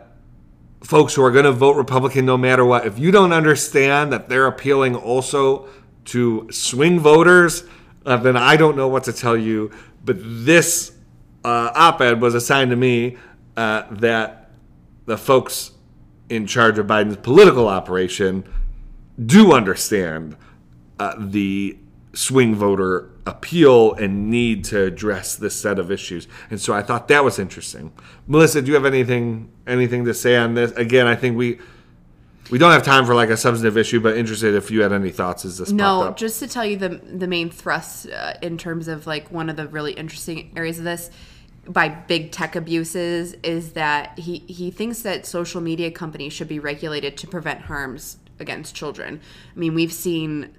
folks 0.84 1.14
who 1.14 1.24
are 1.24 1.32
going 1.32 1.46
to 1.46 1.52
vote 1.52 1.76
Republican 1.76 2.26
no 2.26 2.38
matter 2.38 2.66
what. 2.66 2.86
If 2.86 3.00
you 3.00 3.12
don't 3.12 3.32
understand 3.32 4.12
that 4.12 4.28
they're 4.28 4.48
appealing 4.48 4.96
also 4.96 5.70
to 6.06 6.48
swing 6.52 7.00
voters, 7.00 7.64
uh, 8.06 8.18
then 8.18 8.38
I 8.38 8.56
don't 8.56 8.76
know 8.76 8.88
what 8.88 9.04
to 9.06 9.14
tell 9.14 9.38
you. 9.38 9.72
But 10.04 10.18
this 10.20 10.92
uh, 11.44 11.72
op 11.76 12.02
ed 12.02 12.22
was 12.22 12.36
assigned 12.36 12.72
to 12.72 12.76
me 12.76 13.18
uh, 13.58 13.84
that 13.92 14.52
the 15.06 15.18
folks 15.18 15.72
in 16.30 16.46
charge 16.46 16.78
of 16.78 16.88
Biden's 16.88 17.18
political 17.18 17.68
operation 17.68 18.44
do 19.24 19.54
understand 19.54 20.38
uh, 21.00 21.16
the 21.18 21.78
swing 22.14 22.56
voter 22.56 23.10
appeal 23.26 23.94
and 23.94 24.30
need 24.30 24.64
to 24.66 24.82
address 24.84 25.36
this 25.36 25.56
set 25.56 25.78
of 25.80 25.92
issues. 25.92 26.28
And 26.50 26.60
so 26.60 26.74
I 26.74 26.82
thought 26.82 27.08
that 27.10 27.24
was 27.24 27.40
interesting. 27.40 27.92
Melissa, 28.28 28.62
do 28.62 28.68
you 28.70 28.74
have 28.74 28.86
anything 28.86 29.52
anything 29.68 30.06
to 30.06 30.14
say 30.14 30.36
on 30.36 30.56
this? 30.56 30.72
Again, 30.72 31.08
I 31.08 31.16
think 31.16 31.38
we 31.38 31.60
we 32.50 32.58
don't 32.58 32.72
have 32.72 32.84
time 32.84 33.06
for 33.06 33.16
like 33.16 33.30
a 33.30 33.38
substantive 33.38 33.78
issue, 33.78 34.00
but 34.00 34.18
interested 34.18 34.56
if 34.56 34.72
you 34.72 34.82
had 34.82 34.92
any 34.92 35.12
thoughts 35.12 35.46
as 35.46 35.58
this 35.58 35.72
No, 35.72 36.04
up. 36.04 36.18
just 36.18 36.40
to 36.40 36.48
tell 36.48 36.66
you 36.66 36.78
the 36.78 36.90
the 36.90 37.28
main 37.28 37.50
thrust 37.50 38.10
uh, 38.10 38.34
in 38.42 38.58
terms 38.58 38.88
of 38.88 39.08
like 39.08 39.32
one 39.32 39.50
of 39.50 39.56
the 39.56 39.68
really 39.68 39.94
interesting 39.94 40.52
areas 40.56 40.80
of 40.80 40.86
this 40.86 41.10
by 41.68 41.88
big 41.88 42.32
tech 42.32 42.56
abuses 42.56 43.34
is 43.44 43.74
that 43.74 44.18
he 44.18 44.40
he 44.48 44.72
thinks 44.72 45.02
that 45.04 45.26
social 45.26 45.62
media 45.62 45.92
companies 45.92 46.34
should 46.34 46.48
be 46.48 46.60
regulated 46.60 47.18
to 47.18 47.28
prevent 47.28 47.62
harms 47.62 48.18
against 48.40 48.74
children. 48.74 49.20
I 49.56 49.60
mean, 49.60 49.76
we've 49.76 49.94
seen 49.94 50.56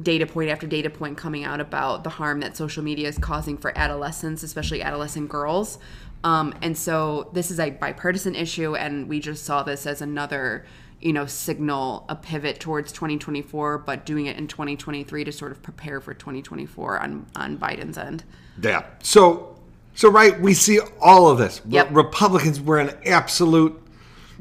data 0.00 0.26
point 0.26 0.50
after 0.50 0.66
data 0.66 0.90
point 0.90 1.16
coming 1.16 1.44
out 1.44 1.60
about 1.60 2.04
the 2.04 2.10
harm 2.10 2.40
that 2.40 2.56
social 2.56 2.82
media 2.82 3.08
is 3.08 3.18
causing 3.18 3.56
for 3.56 3.76
adolescents, 3.76 4.42
especially 4.42 4.82
adolescent 4.82 5.28
girls. 5.28 5.78
Um, 6.24 6.54
and 6.62 6.76
so 6.76 7.30
this 7.32 7.50
is 7.50 7.60
a 7.60 7.70
bipartisan 7.70 8.34
issue, 8.34 8.74
and 8.74 9.08
we 9.08 9.20
just 9.20 9.44
saw 9.44 9.62
this 9.62 9.86
as 9.86 10.02
another, 10.02 10.66
you 11.00 11.12
know, 11.12 11.26
signal, 11.26 12.04
a 12.08 12.16
pivot 12.16 12.58
towards 12.58 12.90
2024, 12.92 13.78
but 13.78 14.06
doing 14.06 14.26
it 14.26 14.36
in 14.36 14.48
2023 14.48 15.24
to 15.24 15.32
sort 15.32 15.52
of 15.52 15.62
prepare 15.62 16.00
for 16.00 16.14
2024 16.14 17.00
on 17.00 17.26
on 17.36 17.58
Biden's 17.58 17.98
end. 17.98 18.24
Yeah. 18.60 18.84
So, 19.02 19.56
so 19.94 20.10
right, 20.10 20.38
we 20.40 20.54
see 20.54 20.80
all 21.00 21.28
of 21.28 21.38
this. 21.38 21.60
Re- 21.66 21.86
Republicans 21.90 22.60
were 22.60 22.78
an 22.78 22.96
absolute, 23.04 23.78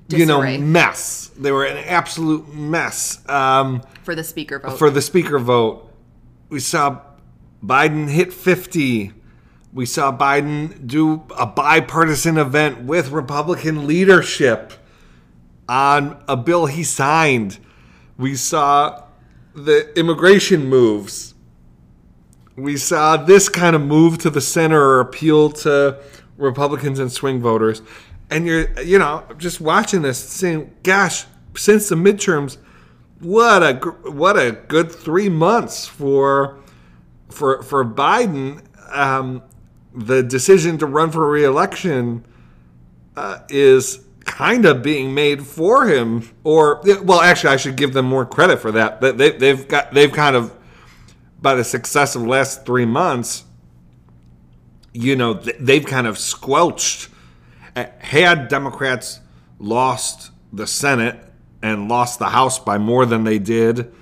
you 0.10 0.26
know, 0.26 0.42
mess. 0.58 1.32
They 1.38 1.52
were 1.52 1.66
an 1.66 1.78
absolute 1.78 2.54
mess 2.54 3.28
um, 3.30 3.82
For 4.04 4.16
the 4.16 4.24
speaker 4.24 4.60
vote. 4.60 4.78
for 4.78 4.90
the 4.90 5.02
speaker 5.02 5.40
vote. 5.40 5.92
We 6.50 6.60
saw 6.62 7.02
Biden 7.64 8.10
hit 8.10 8.32
50. 8.32 9.12
We 9.74 9.86
saw 9.86 10.18
Biden 10.18 10.88
do 10.88 11.24
a 11.38 11.46
bipartisan 11.46 12.38
event 12.38 12.84
with 12.84 13.10
Republican 13.10 13.86
leadership 13.88 14.72
on 15.68 16.24
a 16.28 16.38
bill 16.38 16.66
he 16.66 16.84
signed. 16.84 17.60
We 18.18 18.36
saw 18.36 19.04
the 19.54 19.98
immigration 19.98 20.66
moves 20.68 21.36
we 22.56 22.78
saw 22.78 23.18
this 23.18 23.50
kind 23.50 23.76
of 23.76 23.82
move 23.82 24.18
to 24.20 24.30
the 24.30 24.42
center 24.42 24.82
or 24.82 25.00
appeal 25.02 25.50
to 25.52 26.00
Republicans 26.38 27.00
and 27.00 27.12
swing 27.12 27.42
voters. 27.42 27.82
And 28.30 28.48
you're, 28.48 28.82
you 28.82 28.98
know, 28.98 29.24
just 29.38 29.62
watching 29.62 30.02
this, 30.02 30.18
saying, 30.18 30.74
"Gosh, 30.84 31.26
since 31.56 31.90
the 31.90 31.96
midterms, 31.96 32.58
what 33.20 33.62
a 33.62 33.74
what 34.10 34.38
a 34.38 34.52
good 34.52 34.92
three 34.92 35.30
months 35.30 35.86
for 35.86 36.60
for 37.30 37.62
for 37.62 37.86
Biden." 37.86 38.64
Um, 38.92 39.44
the 39.94 40.24
decision 40.24 40.78
to 40.80 40.86
run 40.86 41.12
for 41.12 41.30
reelection 41.30 42.26
uh, 43.16 43.40
is 43.50 44.05
kind 44.26 44.66
of 44.66 44.84
being 44.84 45.14
made 45.14 45.46
for 45.46 45.88
him, 45.88 46.30
or 46.44 46.82
well, 47.04 47.22
actually, 47.22 47.54
I 47.54 47.58
should 47.58 47.78
give 47.78 47.94
them 47.94 48.06
more 48.06 48.26
credit 48.26 48.60
for 48.60 48.72
that. 48.74 49.00
They, 49.00 49.12
they, 49.12 49.32
they've 49.32 49.68
got 49.68 49.94
they've 49.94 50.12
kind 50.12 50.36
of 50.36 50.54
by 51.42 51.56
the 51.56 51.64
success 51.64 52.16
of 52.16 52.24
the 52.24 52.28
last 52.28 52.66
three 52.66 52.86
months, 52.86 53.44
you 54.94 55.16
know, 55.16 55.34
they've 55.34 55.86
kind 55.86 56.08
of 56.08 56.18
squelched. 56.18 57.10
Had 57.76 58.48
Democrats 58.48 59.20
lost 59.60 60.32
the 60.52 60.66
Senate 60.66 61.20
and 61.62 61.90
lost 61.90 62.20
the 62.20 62.30
House 62.30 62.58
by 62.58 62.78
more 62.78 63.06
than 63.06 63.26
they 63.26 63.38
did, 63.38 63.94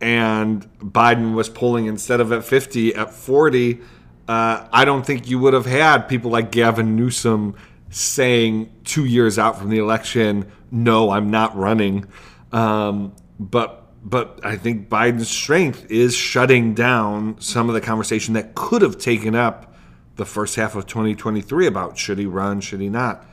and 0.00 0.68
Biden 0.78 1.34
was 1.34 1.48
pulling 1.48 1.86
instead 1.86 2.20
of 2.20 2.32
at 2.32 2.44
50 2.44 2.94
at 2.94 3.12
40, 3.12 3.80
uh, 4.28 4.68
I 4.72 4.84
don't 4.84 5.04
think 5.04 5.28
you 5.28 5.38
would 5.38 5.54
have 5.54 5.66
had 5.66 6.02
people 6.02 6.30
like 6.30 6.52
Gavin 6.52 6.94
Newsom 6.94 7.56
saying 7.90 8.70
two 8.84 9.04
years 9.04 9.38
out 9.38 9.58
from 9.58 9.70
the 9.70 9.78
election, 9.78 10.50
no, 10.70 11.10
I'm 11.10 11.30
not 11.30 11.56
running. 11.56 12.06
Um, 12.52 13.14
but 13.38 13.84
but 14.04 14.40
I 14.44 14.56
think 14.56 14.88
Biden's 14.88 15.28
strength 15.28 15.90
is 15.90 16.14
shutting 16.14 16.72
down 16.72 17.40
some 17.40 17.68
of 17.68 17.74
the 17.74 17.80
conversation 17.80 18.34
that 18.34 18.54
could 18.54 18.80
have 18.82 18.98
taken 18.98 19.34
up 19.34 19.74
the 20.16 20.24
first 20.24 20.56
half 20.56 20.74
of 20.74 20.86
2023 20.86 21.66
about 21.66 21.98
should 21.98 22.18
he 22.18 22.26
run, 22.26 22.60
should 22.60 22.80
he 22.80 22.88
not. 22.88 23.26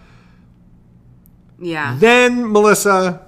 yeah. 1.59 1.95
Then 1.99 2.51
Melissa, 2.51 3.24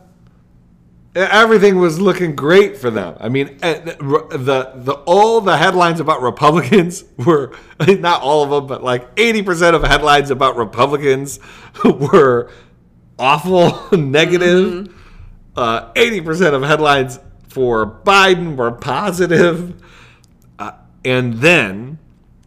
everything 1.18 1.78
was 1.78 2.00
looking 2.00 2.36
great 2.36 2.78
for 2.78 2.90
them. 2.90 3.16
I 3.20 3.30
mean, 3.30 3.58
eh, 3.62 3.80
the 3.80 4.72
the 4.76 4.94
all 5.06 5.42
the 5.42 5.58
headlines 5.58 6.00
about 6.00 6.22
Republicans 6.22 7.04
were 7.18 7.54
not 7.88 8.22
all 8.22 8.44
of 8.44 8.50
them, 8.50 8.68
but 8.68 8.84
like 8.84 9.08
eighty 9.18 9.42
percent 9.42 9.76
of 9.76 9.84
headlines 9.84 10.30
about 10.32 10.56
Republicans 10.58 11.40
were 11.86 12.50
awful, 13.20 13.98
negative. 13.98 14.94
Uh, 15.56 15.92
eighty 15.96 16.22
percent 16.22 16.54
of 16.56 16.62
headlines 16.64 17.20
for 17.50 17.86
Biden 18.04 18.56
were 18.56 18.72
positive. 18.72 19.82
Uh, 20.60 20.72
and 21.04 21.36
then 21.36 21.98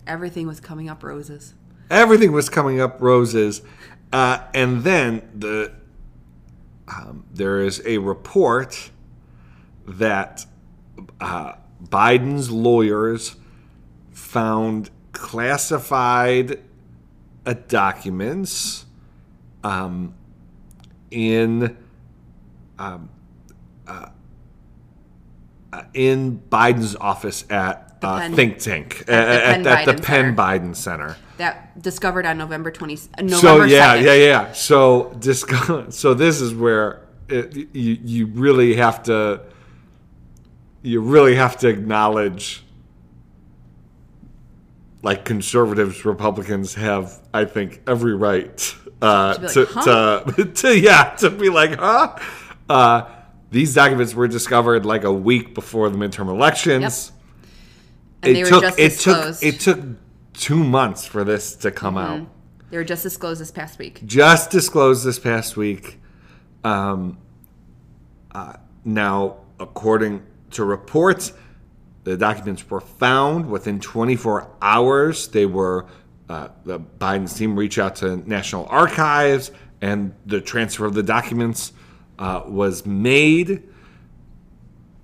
Everything 0.07 0.47
was 0.47 0.61
coming 0.61 0.89
up 0.89 1.03
roses. 1.05 1.55
everything 1.91 2.33
was 2.33 2.49
coming 2.49 2.81
up 2.81 3.01
roses. 3.01 3.63
Uh, 4.13 4.39
and 4.55 4.83
then 4.83 5.29
the 5.35 5.73
um, 6.91 7.25
there 7.33 7.61
is 7.61 7.83
a 7.87 7.99
report 7.99 8.91
that 9.87 10.45
uh, 11.21 11.55
Biden's 11.83 12.51
lawyers 12.51 13.37
found 14.11 14.91
classified 15.13 16.61
uh, 17.47 17.55
documents 17.69 18.87
um, 19.63 20.15
in 21.11 21.77
um, 22.79 23.09
uh, 23.87 24.07
uh, 25.73 25.83
in 25.95 26.43
Biden's 26.51 26.97
office 26.97 27.45
at 27.51 27.99
uh, 28.03 28.29
think 28.31 28.59
tank 28.59 29.05
at 29.09 29.63
the 29.63 29.71
at, 29.71 29.87
Penn 29.87 29.89
at 29.89 29.97
the 29.97 30.03
Penn. 30.03 30.37
Biden 30.37 30.77
Center. 30.77 31.17
That 31.41 31.81
discovered 31.81 32.27
on 32.27 32.37
November 32.37 32.71
20 32.71 32.99
November 33.23 33.37
So 33.37 33.65
yeah, 33.65 33.97
2nd. 33.97 34.05
yeah, 34.05 34.13
yeah. 34.13 34.53
So 34.53 35.17
disco- 35.19 35.89
so 35.89 36.13
this 36.13 36.39
is 36.43 36.53
where 36.55 37.01
it, 37.29 37.57
you 37.75 37.99
you 38.05 38.27
really 38.27 38.75
have 38.75 39.03
to 39.05 39.41
you 40.83 41.01
really 41.01 41.37
have 41.37 41.57
to 41.59 41.69
acknowledge 41.69 42.63
like 45.03 45.25
conservatives, 45.25 46.05
Republicans 46.05 46.75
have, 46.75 47.19
I 47.33 47.47
think, 47.47 47.81
every 47.87 48.15
right 48.15 48.75
uh, 49.01 49.33
To 49.33 49.41
be 49.41 49.47
like, 49.47 49.55
to, 49.55 49.67
huh? 49.73 50.21
to, 50.25 50.45
to 50.61 50.79
yeah 50.79 51.05
to 51.21 51.31
be 51.31 51.49
like, 51.49 51.79
huh? 51.79 52.19
Uh, 52.69 53.09
these 53.51 53.73
documents 53.75 54.15
were 54.15 54.29
discovered 54.29 54.85
like 54.85 55.05
a 55.05 55.13
week 55.13 55.55
before 55.55 55.89
the 55.89 55.97
midterm 55.97 56.29
elections. 56.29 57.13
And 58.23 58.37
they 58.37 58.43
were 58.43 58.51
took 58.51 58.79
it 58.79 58.91
disclosed. 58.91 59.41
took 59.41 59.55
it 59.55 59.61
took 59.61 59.81
two 60.41 60.65
months 60.65 61.05
for 61.05 61.23
this 61.23 61.55
to 61.57 61.71
come 61.71 61.95
Mm-hmm. 61.95 62.23
out 62.23 62.29
They 62.71 62.77
were 62.79 62.85
just 62.85 63.03
disclosed 63.03 63.41
this 63.41 63.51
past 63.51 63.79
week. 63.79 64.01
just 64.07 64.51
disclosed 64.51 65.05
this 65.05 65.19
past 65.19 65.57
week. 65.57 66.01
Um, 66.65 67.19
uh, 68.33 68.55
now, 68.85 69.37
according 69.59 70.23
to 70.53 70.65
reports, 70.65 71.33
the 72.05 72.17
documents 72.17 72.69
were 72.71 72.81
found 72.81 73.51
within 73.51 73.79
24 73.81 74.49
hours. 74.63 75.29
They 75.29 75.45
were 75.47 75.87
uh, 76.31 76.49
the 76.65 76.79
Biden's 76.81 77.35
team 77.35 77.59
reached 77.59 77.79
out 77.79 77.97
to 77.97 78.17
National 78.29 78.65
Archives, 78.71 79.51
and 79.83 80.15
the 80.27 80.41
transfer 80.41 80.87
of 80.87 80.95
the 80.95 81.03
documents 81.03 81.73
uh, 82.19 82.43
was 82.47 82.87
made. 82.87 83.65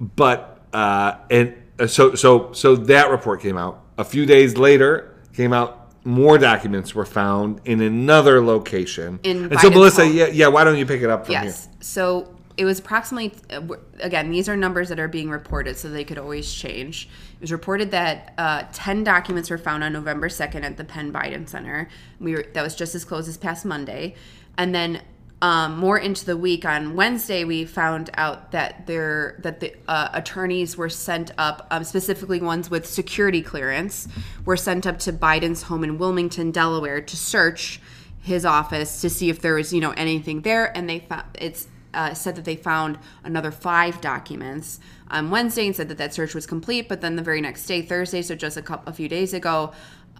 But 0.00 0.60
uh, 0.72 1.16
and 1.30 1.54
uh, 1.78 1.86
so 1.88 2.14
so 2.14 2.52
so 2.52 2.76
that 2.76 3.10
report 3.10 3.40
came 3.42 3.58
out 3.58 3.84
a 3.98 4.04
few 4.04 4.24
days 4.24 4.56
later. 4.56 5.12
Came 5.36 5.52
out. 5.52 5.92
More 6.04 6.38
documents 6.38 6.94
were 6.94 7.04
found 7.04 7.60
in 7.64 7.82
another 7.82 8.42
location. 8.42 9.20
In 9.22 9.50
and 9.50 9.60
so, 9.60 9.68
Melissa, 9.68 10.04
home. 10.04 10.16
yeah, 10.16 10.26
yeah. 10.28 10.46
Why 10.46 10.64
don't 10.64 10.78
you 10.78 10.86
pick 10.86 11.02
it 11.02 11.10
up 11.10 11.26
from 11.26 11.34
here? 11.34 11.44
Yes. 11.44 11.68
So 11.80 12.34
it 12.56 12.64
was 12.64 12.78
approximately, 12.78 13.34
uh, 13.50 13.60
again, 14.00 14.30
these 14.30 14.48
are 14.48 14.56
numbers 14.56 14.88
that 14.88 14.98
are 14.98 15.08
being 15.08 15.28
reported, 15.28 15.76
so 15.76 15.90
they 15.90 16.04
could 16.04 16.16
always 16.16 16.50
change. 16.50 17.08
It 17.34 17.40
was 17.42 17.52
reported 17.52 17.90
that 17.90 18.32
uh, 18.38 18.62
10 18.72 19.04
documents 19.04 19.50
were 19.50 19.58
found 19.58 19.84
on 19.84 19.92
November 19.92 20.28
2nd 20.28 20.62
at 20.62 20.76
the 20.78 20.84
Penn 20.84 21.12
Biden 21.12 21.46
Center. 21.46 21.88
We 22.18 22.32
were, 22.32 22.46
that 22.54 22.62
was 22.62 22.74
just 22.74 22.94
as 22.94 23.04
close 23.04 23.28
as 23.28 23.36
past 23.36 23.66
Monday. 23.66 24.14
And 24.56 24.74
then 24.74 25.02
um, 25.42 25.76
more 25.76 25.98
into 25.98 26.24
the 26.24 26.36
week 26.36 26.64
on 26.64 26.96
Wednesday, 26.96 27.44
we 27.44 27.66
found 27.66 28.08
out 28.14 28.52
that 28.52 28.86
there 28.86 29.38
that 29.42 29.60
the 29.60 29.74
uh, 29.86 30.08
attorneys 30.14 30.76
were 30.76 30.88
sent 30.88 31.30
up, 31.36 31.66
um, 31.70 31.84
specifically 31.84 32.40
ones 32.40 32.70
with 32.70 32.86
security 32.86 33.42
clearance, 33.42 34.08
were 34.46 34.56
sent 34.56 34.86
up 34.86 34.98
to 35.00 35.12
Biden's 35.12 35.64
home 35.64 35.84
in 35.84 35.98
Wilmington, 35.98 36.52
Delaware, 36.52 37.02
to 37.02 37.16
search 37.16 37.80
his 38.26 38.44
office 38.44 39.00
to 39.00 39.08
see 39.08 39.28
if 39.30 39.40
there 39.40 39.54
was 39.54 39.72
you 39.72 39.80
know 39.80 39.92
anything 39.92 40.40
there 40.40 40.76
and 40.76 40.90
they 40.90 40.98
found 40.98 41.24
it's 41.38 41.68
uh, 41.94 42.12
said 42.12 42.34
that 42.34 42.44
they 42.44 42.56
found 42.56 42.98
another 43.22 43.52
five 43.52 44.00
documents. 44.00 44.80
On 45.08 45.30
wednesday 45.30 45.66
and 45.66 45.76
said 45.76 45.88
that 45.90 45.98
that 45.98 46.12
search 46.12 46.34
was 46.34 46.44
complete 46.44 46.88
but 46.88 47.00
then 47.00 47.14
the 47.14 47.22
very 47.22 47.40
next 47.40 47.64
day 47.66 47.82
thursday 47.82 48.22
so 48.22 48.34
just 48.34 48.56
a 48.56 48.62
couple 48.62 48.90
a 48.90 48.92
few 48.92 49.08
days 49.08 49.32
ago 49.32 49.72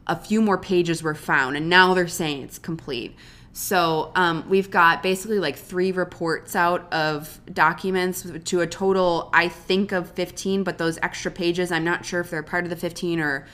a 0.07 0.15
few 0.15 0.41
more 0.41 0.57
pages 0.57 1.03
were 1.03 1.17
found 1.17 1.57
and 1.57 1.69
now 1.69 1.93
they're 1.93 2.07
saying 2.07 2.43
it's 2.43 2.61
complete 2.61 3.17
so 3.57 4.13
um, 4.17 4.45
we've 4.51 4.71
got 4.71 5.03
basically 5.03 5.39
like 5.39 5.57
three 5.57 5.91
reports 5.91 6.55
out 6.55 6.93
of 6.93 7.41
documents 7.55 8.27
to 8.45 8.61
a 8.61 8.67
total 8.67 9.31
i 9.33 9.49
think 9.49 9.93
of 9.93 10.11
15 10.11 10.63
but 10.63 10.77
those 10.77 10.99
extra 11.01 11.31
pages 11.31 11.73
i'm 11.73 11.85
not 11.85 12.05
sure 12.05 12.21
if 12.21 12.29
they're 12.29 12.43
part 12.43 12.65
of 12.65 12.71
the 12.71 12.77
15 12.77 13.19
or 13.19 13.47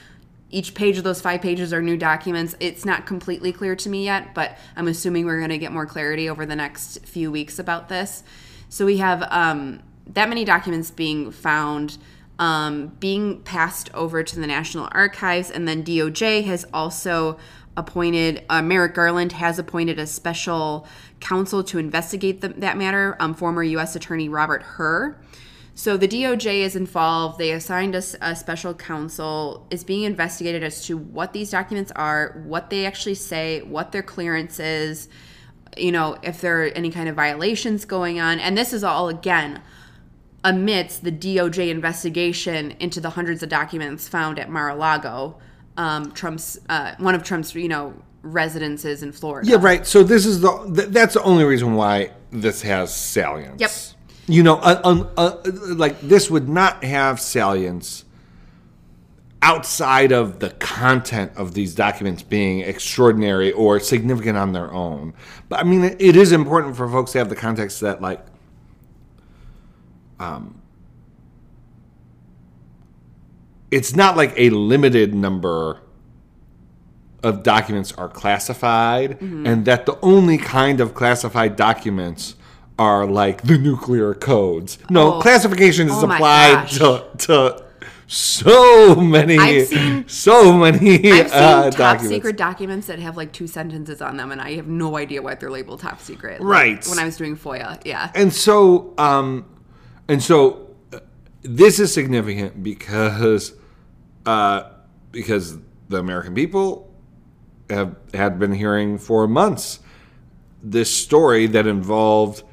each 0.51 0.75
page 0.75 0.99
of 0.99 1.05
those 1.05 1.21
five 1.21 1.41
pages 1.41 1.73
are 1.73 1.81
new 1.81 1.97
documents. 1.97 2.55
It's 2.61 2.85
not 2.85 3.07
completely 3.07 3.53
clear 3.53 3.75
to 3.75 3.89
me 3.89 4.05
yet, 4.05 4.35
but 4.35 4.59
I'm 4.77 4.87
assuming 4.87 5.25
we're 5.25 5.39
going 5.39 5.49
to 5.49 5.57
get 5.57 5.73
more 5.73 5.87
clarity 5.87 6.29
over 6.29 6.45
the 6.45 6.55
next 6.55 7.07
few 7.07 7.33
weeks 7.33 7.59
about 7.59 7.89
this. 7.89 8.23
So 8.69 8.85
we 8.85 8.99
have 8.99 9.27
um, 9.31 9.83
that 10.07 10.29
many 10.29 10.45
documents 10.45 10.91
being 10.91 11.31
found, 11.31 11.97
um, 12.39 12.89
being 13.01 13.41
passed 13.43 13.93
over 13.95 14.23
to 14.23 14.39
the 14.39 14.47
National 14.47 14.89
Archives, 14.93 15.51
and 15.51 15.67
then 15.67 15.83
DOJ 15.83 16.45
has 16.45 16.67
also 16.75 17.39
appointed, 17.77 18.45
uh, 18.49 18.63
Merrick 18.63 18.95
Garland 18.95 19.33
has 19.33 19.59
appointed 19.59 19.99
a 19.99 20.07
special 20.07 20.87
counsel 21.21 21.65
to 21.65 21.79
investigate 21.79 22.41
the, 22.41 22.49
that 22.49 22.77
matter, 22.77 23.17
um, 23.21 23.35
former 23.35 23.63
U.S. 23.63 23.97
Attorney 23.97 24.29
Robert 24.29 24.63
Hur. 24.63 25.17
So 25.75 25.97
the 25.97 26.07
DOJ 26.07 26.61
is 26.61 26.77
involved. 26.77 27.39
They 27.39 27.51
assigned 27.53 27.97
us 27.97 28.15
a 28.21 28.37
special 28.37 28.75
counsel. 28.75 29.67
Is 29.71 29.85
being 29.85 30.03
investigated 30.03 30.63
as 30.63 30.85
to 30.87 30.99
what 30.99 31.33
these 31.33 31.51
documents 31.51 31.91
are, 31.97 32.43
what 32.45 32.69
they 32.69 32.85
actually 32.85 33.15
say, 33.15 33.63
what 33.63 33.93
their 33.93 34.03
clearance 34.03 34.61
is. 34.61 35.09
You 35.77 35.93
know, 35.93 36.19
if 36.23 36.43
there 36.43 36.65
are 36.65 36.67
any 36.67 36.91
kind 36.91 37.09
of 37.09 37.17
violations 37.17 37.87
going 37.87 38.21
on, 38.21 38.39
and 38.39 38.57
this 38.57 38.75
is 38.75 38.85
all 38.85 39.09
again 39.09 39.63
amidst 40.45 41.05
the 41.05 41.13
DOJ 41.13 41.71
investigation 41.71 42.73
into 42.73 43.01
the 43.01 43.11
hundreds 43.11 43.43
of 43.43 43.49
documents 43.49 44.09
found 44.09 44.39
at 44.39 44.51
Mar-a-Lago, 44.51 45.39
um, 45.77 46.13
Trump's 46.13 46.59
uh, 46.69 46.95
one 46.99 47.15
of 47.15 47.23
Trump's 47.23 47.55
you 47.55 47.69
know 47.69 47.95
residences 48.23 49.03
in 49.03 49.13
Florida. 49.13 49.49
Yeah, 49.49 49.57
right. 49.61 49.87
So 49.87 50.03
this 50.03 50.27
is 50.27 50.41
the 50.41 50.73
th- 50.75 50.89
that's 50.89 51.15
the 51.15 51.23
only 51.23 51.45
reason 51.45 51.75
why 51.75 52.13
this 52.31 52.63
has 52.63 52.95
salience. 52.95 53.61
Yep. 53.61 53.71
You 54.29 54.43
know, 54.43 54.57
uh, 54.57 54.81
um, 54.85 55.11
uh, 55.17 55.39
like 55.45 56.01
this 56.01 56.31
would 56.31 56.49
not 56.49 56.85
have 56.85 57.21
salience 57.21 58.05
outside 59.43 60.13
of 60.13 60.39
the 60.39 60.51
content 60.51 61.33
of 61.35 61.55
these 61.55 61.75
documents 61.75 62.23
being 62.23 62.61
extraordinary 62.61 63.51
or 63.51 63.81
significant 63.81 64.39
on 64.39 64.53
their 64.53 64.73
own. 64.73 65.13
But 65.49 65.59
I 65.59 65.65
mean, 65.65 65.83
it, 65.83 66.01
it 66.01 66.17
is 66.17 66.31
important 66.31 66.77
for 66.77 66.89
folks 66.89 67.13
to 67.13 67.19
have 67.19 67.29
the 67.29 67.37
context 67.37 67.81
that 67.81 68.01
like. 68.01 68.25
Um, 70.21 70.62
it's 73.73 73.97
not 73.97 74.17
like 74.17 74.33
a 74.37 74.51
limited 74.51 75.15
number 75.15 75.81
of 77.23 77.43
documents 77.43 77.93
are 77.93 78.09
classified 78.09 79.19
Mm-hmm. 79.19 79.47
and 79.47 79.65
that 79.65 79.87
the 79.87 79.99
only 80.03 80.39
kind 80.39 80.81
of 80.81 80.95
classified 80.95 81.57
documents 81.57 82.35
are 82.79 83.07
like 83.07 83.43
the 83.43 83.59
nuclear 83.59 84.13
codes. 84.15 84.79
No, 84.91 85.15
Oh. 85.15 85.21
classification 85.21 85.87
is 85.89 85.95
Oh 85.95 86.11
applied 86.11 86.69
to, 86.71 87.05
to 87.27 87.65
so 88.09 88.95
many 88.97 89.65
seen- 89.65 90.07
so 90.09 90.53
many 90.53 91.13
I've 91.13 91.29
seen 91.31 91.39
uh, 91.39 91.63
top 91.71 91.77
documents. 91.79 92.09
secret 92.15 92.37
documents 92.37 92.87
that 92.89 92.99
have 92.99 93.17
like 93.17 93.33
two 93.33 93.47
sentences 93.47 94.03
on 94.03 94.17
them, 94.17 94.33
and 94.33 94.41
I 94.41 94.53
have 94.57 94.67
no 94.67 94.97
idea 94.99 95.23
why 95.23 95.35
they're 95.37 95.51
labeled 95.51 95.81
top 95.81 96.01
secret. 96.01 96.41
like, 96.41 96.49
Right. 96.59 96.87
when 96.89 96.99
I 96.99 97.05
was 97.05 97.17
doing 97.17 97.37
FOIA, 97.37 97.81
yeah. 97.85 98.11
And 98.15 98.33
so, 98.33 98.95
um, 98.99 99.45
and 100.09 100.21
so, 100.23 100.71
uh, 100.93 100.99
this 101.43 101.79
is 101.79 101.95
significant 101.95 102.63
because, 102.63 103.55
uh, 104.27 104.71
because 105.11 105.59
the 105.89 105.99
American 105.99 106.35
people 106.35 106.93
have 107.71 107.97
had 108.13 108.39
been 108.39 108.53
hearing 108.53 108.99
for 108.99 109.27
months 109.27 109.81
this 110.63 110.95
story 110.95 111.47
that 111.49 111.67
involved 111.67 112.45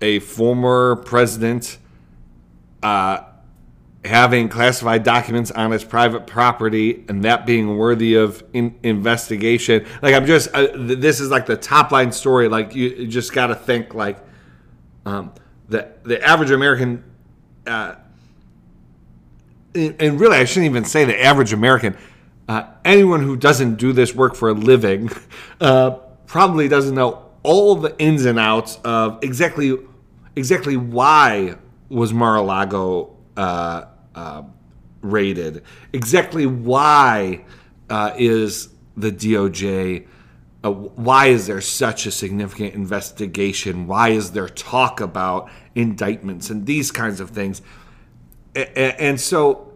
a 0.00 0.18
former 0.20 0.96
president 0.96 1.78
uh, 2.82 3.20
having 4.04 4.48
classified 4.48 5.02
documents 5.02 5.50
on 5.50 5.70
his 5.70 5.84
private 5.84 6.26
property 6.26 7.04
and 7.08 7.24
that 7.24 7.46
being 7.46 7.76
worthy 7.76 8.14
of 8.14 8.42
in- 8.52 8.78
investigation. 8.82 9.86
Like 10.02 10.14
I'm 10.14 10.26
just, 10.26 10.48
uh, 10.54 10.68
th- 10.68 10.98
this 10.98 11.20
is 11.20 11.30
like 11.30 11.46
the 11.46 11.56
top 11.56 11.90
line 11.90 12.12
story. 12.12 12.48
Like 12.48 12.74
you, 12.74 12.88
you 12.90 13.06
just 13.06 13.32
got 13.32 13.48
to 13.48 13.54
think 13.54 13.94
like, 13.94 14.18
um, 15.06 15.32
the 15.68 15.90
the 16.02 16.22
average 16.22 16.50
American, 16.50 17.02
uh, 17.66 17.94
and 19.74 20.20
really, 20.20 20.36
I 20.36 20.44
shouldn't 20.44 20.70
even 20.70 20.84
say 20.84 21.04
the 21.04 21.20
average 21.22 21.52
American. 21.52 21.96
Uh, 22.48 22.64
anyone 22.84 23.22
who 23.22 23.36
doesn't 23.36 23.76
do 23.76 23.92
this 23.92 24.14
work 24.14 24.34
for 24.34 24.50
a 24.50 24.52
living 24.52 25.10
uh, 25.60 25.92
probably 26.26 26.68
doesn't 26.68 26.94
know 26.94 27.30
all 27.42 27.74
the 27.74 27.98
ins 27.98 28.24
and 28.24 28.38
outs 28.38 28.78
of 28.84 29.18
exactly 29.22 29.76
exactly 30.36 30.76
why 30.76 31.56
was 31.88 32.12
Mar-a-Lago 32.12 33.16
uh, 33.36 33.84
uh, 34.14 34.42
raided, 35.00 35.62
exactly 35.92 36.46
why 36.46 37.44
uh, 37.88 38.12
is 38.16 38.68
the 38.96 39.10
DOJ 39.10 40.06
uh, 40.64 40.70
why 40.70 41.26
is 41.26 41.46
there 41.46 41.60
such 41.60 42.06
a 42.06 42.10
significant 42.10 42.74
investigation? 42.74 43.86
Why 43.86 44.08
is 44.10 44.32
there 44.32 44.48
talk 44.48 45.00
about 45.00 45.50
indictments 45.74 46.48
and 46.48 46.64
these 46.64 46.90
kinds 46.90 47.20
of 47.20 47.30
things? 47.30 47.60
And 48.54 49.20
so 49.20 49.72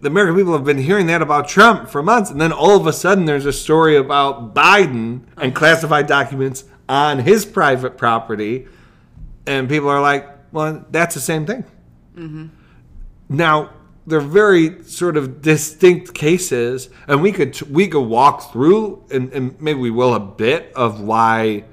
the 0.00 0.08
American 0.08 0.36
people 0.36 0.52
have 0.52 0.64
been 0.64 0.78
hearing 0.78 1.06
that 1.06 1.22
about 1.22 1.48
Trump 1.48 1.88
for 1.88 2.02
months, 2.02 2.30
and 2.30 2.40
then 2.40 2.52
all 2.52 2.76
of 2.76 2.86
a 2.86 2.92
sudden 2.92 3.24
there's 3.24 3.46
a 3.46 3.52
story 3.52 3.96
about 3.96 4.54
Biden 4.54 5.22
and 5.36 5.54
classified 5.54 6.06
documents 6.06 6.64
on 6.88 7.18
his 7.18 7.44
private 7.44 7.98
property, 7.98 8.66
and 9.46 9.68
people 9.68 9.88
are 9.88 10.00
like, 10.00 10.28
"Well, 10.52 10.84
that's 10.90 11.14
the 11.14 11.20
same 11.20 11.46
thing." 11.46 11.64
Mm-hmm. 12.16 12.46
Now 13.28 13.70
they're 14.06 14.20
very 14.20 14.82
sort 14.84 15.16
of 15.16 15.42
distinct 15.42 16.14
cases, 16.14 16.88
and 17.06 17.20
we 17.20 17.32
could 17.32 17.60
we 17.62 17.88
could 17.88 18.02
walk 18.02 18.52
through, 18.52 19.04
and, 19.10 19.32
and 19.32 19.60
maybe 19.60 19.80
we 19.80 19.90
will 19.90 20.14
a 20.14 20.20
bit 20.20 20.72
of 20.74 21.00
why 21.00 21.64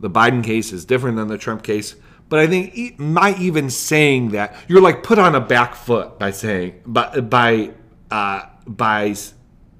the 0.00 0.10
Biden 0.10 0.42
case 0.42 0.72
is 0.72 0.84
different 0.84 1.18
than 1.18 1.28
the 1.28 1.38
Trump 1.38 1.62
case. 1.62 1.94
But 2.30 2.38
I 2.38 2.46
think 2.46 2.98
my 2.98 3.34
even 3.38 3.68
saying 3.70 4.30
that 4.30 4.54
you're 4.68 4.80
like 4.80 5.02
put 5.02 5.18
on 5.18 5.34
a 5.34 5.40
back 5.40 5.74
foot 5.74 6.16
by 6.16 6.30
saying 6.30 6.80
by 6.86 7.20
by 7.20 7.72
uh, 8.08 8.42
by 8.68 9.16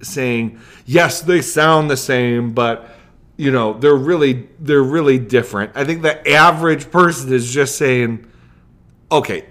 saying 0.02 0.58
yes 0.84 1.22
they 1.22 1.42
sound 1.42 1.88
the 1.88 1.96
same, 1.96 2.52
but 2.52 2.90
you 3.36 3.52
know 3.52 3.74
they're 3.74 3.94
really 3.94 4.48
they're 4.58 4.82
really 4.82 5.16
different. 5.16 5.70
I 5.76 5.84
think 5.84 6.02
the 6.02 6.28
average 6.28 6.90
person 6.90 7.32
is 7.32 7.54
just 7.54 7.76
saying, 7.76 8.26
okay, 9.12 9.46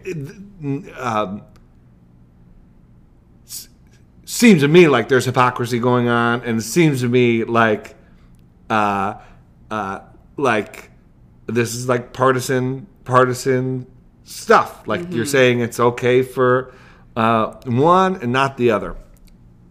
um, 0.98 1.44
seems 4.26 4.62
to 4.62 4.68
me 4.68 4.90
like 4.90 5.08
there's 5.08 5.24
hypocrisy 5.24 5.80
going 5.80 6.10
on, 6.10 6.42
and 6.42 6.60
it 6.60 6.64
seems 6.64 7.00
to 7.00 7.08
me 7.08 7.46
like, 7.46 7.96
uh, 8.70 9.14
uh, 9.72 10.02
like 10.36 10.92
this 11.48 11.74
is 11.76 11.88
like 11.88 12.12
partisan 12.12 12.88
partisan 13.10 13.88
stuff. 14.24 14.88
Like 14.88 15.12
you're 15.12 15.26
saying 15.26 15.60
it's 15.62 15.80
okay 15.80 16.22
for 16.22 16.74
uh, 17.16 17.56
one 17.66 18.16
and 18.22 18.32
not 18.32 18.56
the 18.58 18.72
other. 18.72 18.96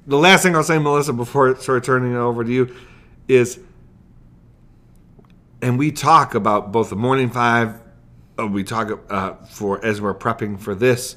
The 0.07 0.19
last 0.19 0.43
thing 0.43 0.57
I'll 0.57 0.63
say, 0.65 0.79
Melissa, 0.79 1.13
before 1.13 1.57
sort 1.57 1.79
of 1.79 1.85
turning 1.85 2.13
it 2.13 2.19
over 2.19 2.43
to 2.45 2.51
you, 2.51 2.75
is, 3.29 3.61
and 5.63 5.79
we 5.79 5.93
talk 5.93 6.35
about 6.35 6.73
both 6.73 6.91
the 6.91 6.97
morning 6.97 7.31
five. 7.31 7.81
Uh, 8.39 8.47
we 8.47 8.65
talk 8.65 9.01
uh, 9.11 9.35
for 9.47 9.85
as 9.85 10.01
we're 10.01 10.15
prepping 10.15 10.59
for 10.59 10.75
this 10.75 11.17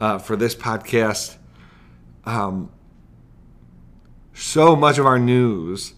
uh, 0.00 0.18
for 0.18 0.36
this 0.36 0.54
podcast 0.54 1.36
Um, 2.24 2.70
so 4.34 4.76
much 4.76 4.98
of 4.98 5.06
our 5.06 5.18
news 5.18 5.94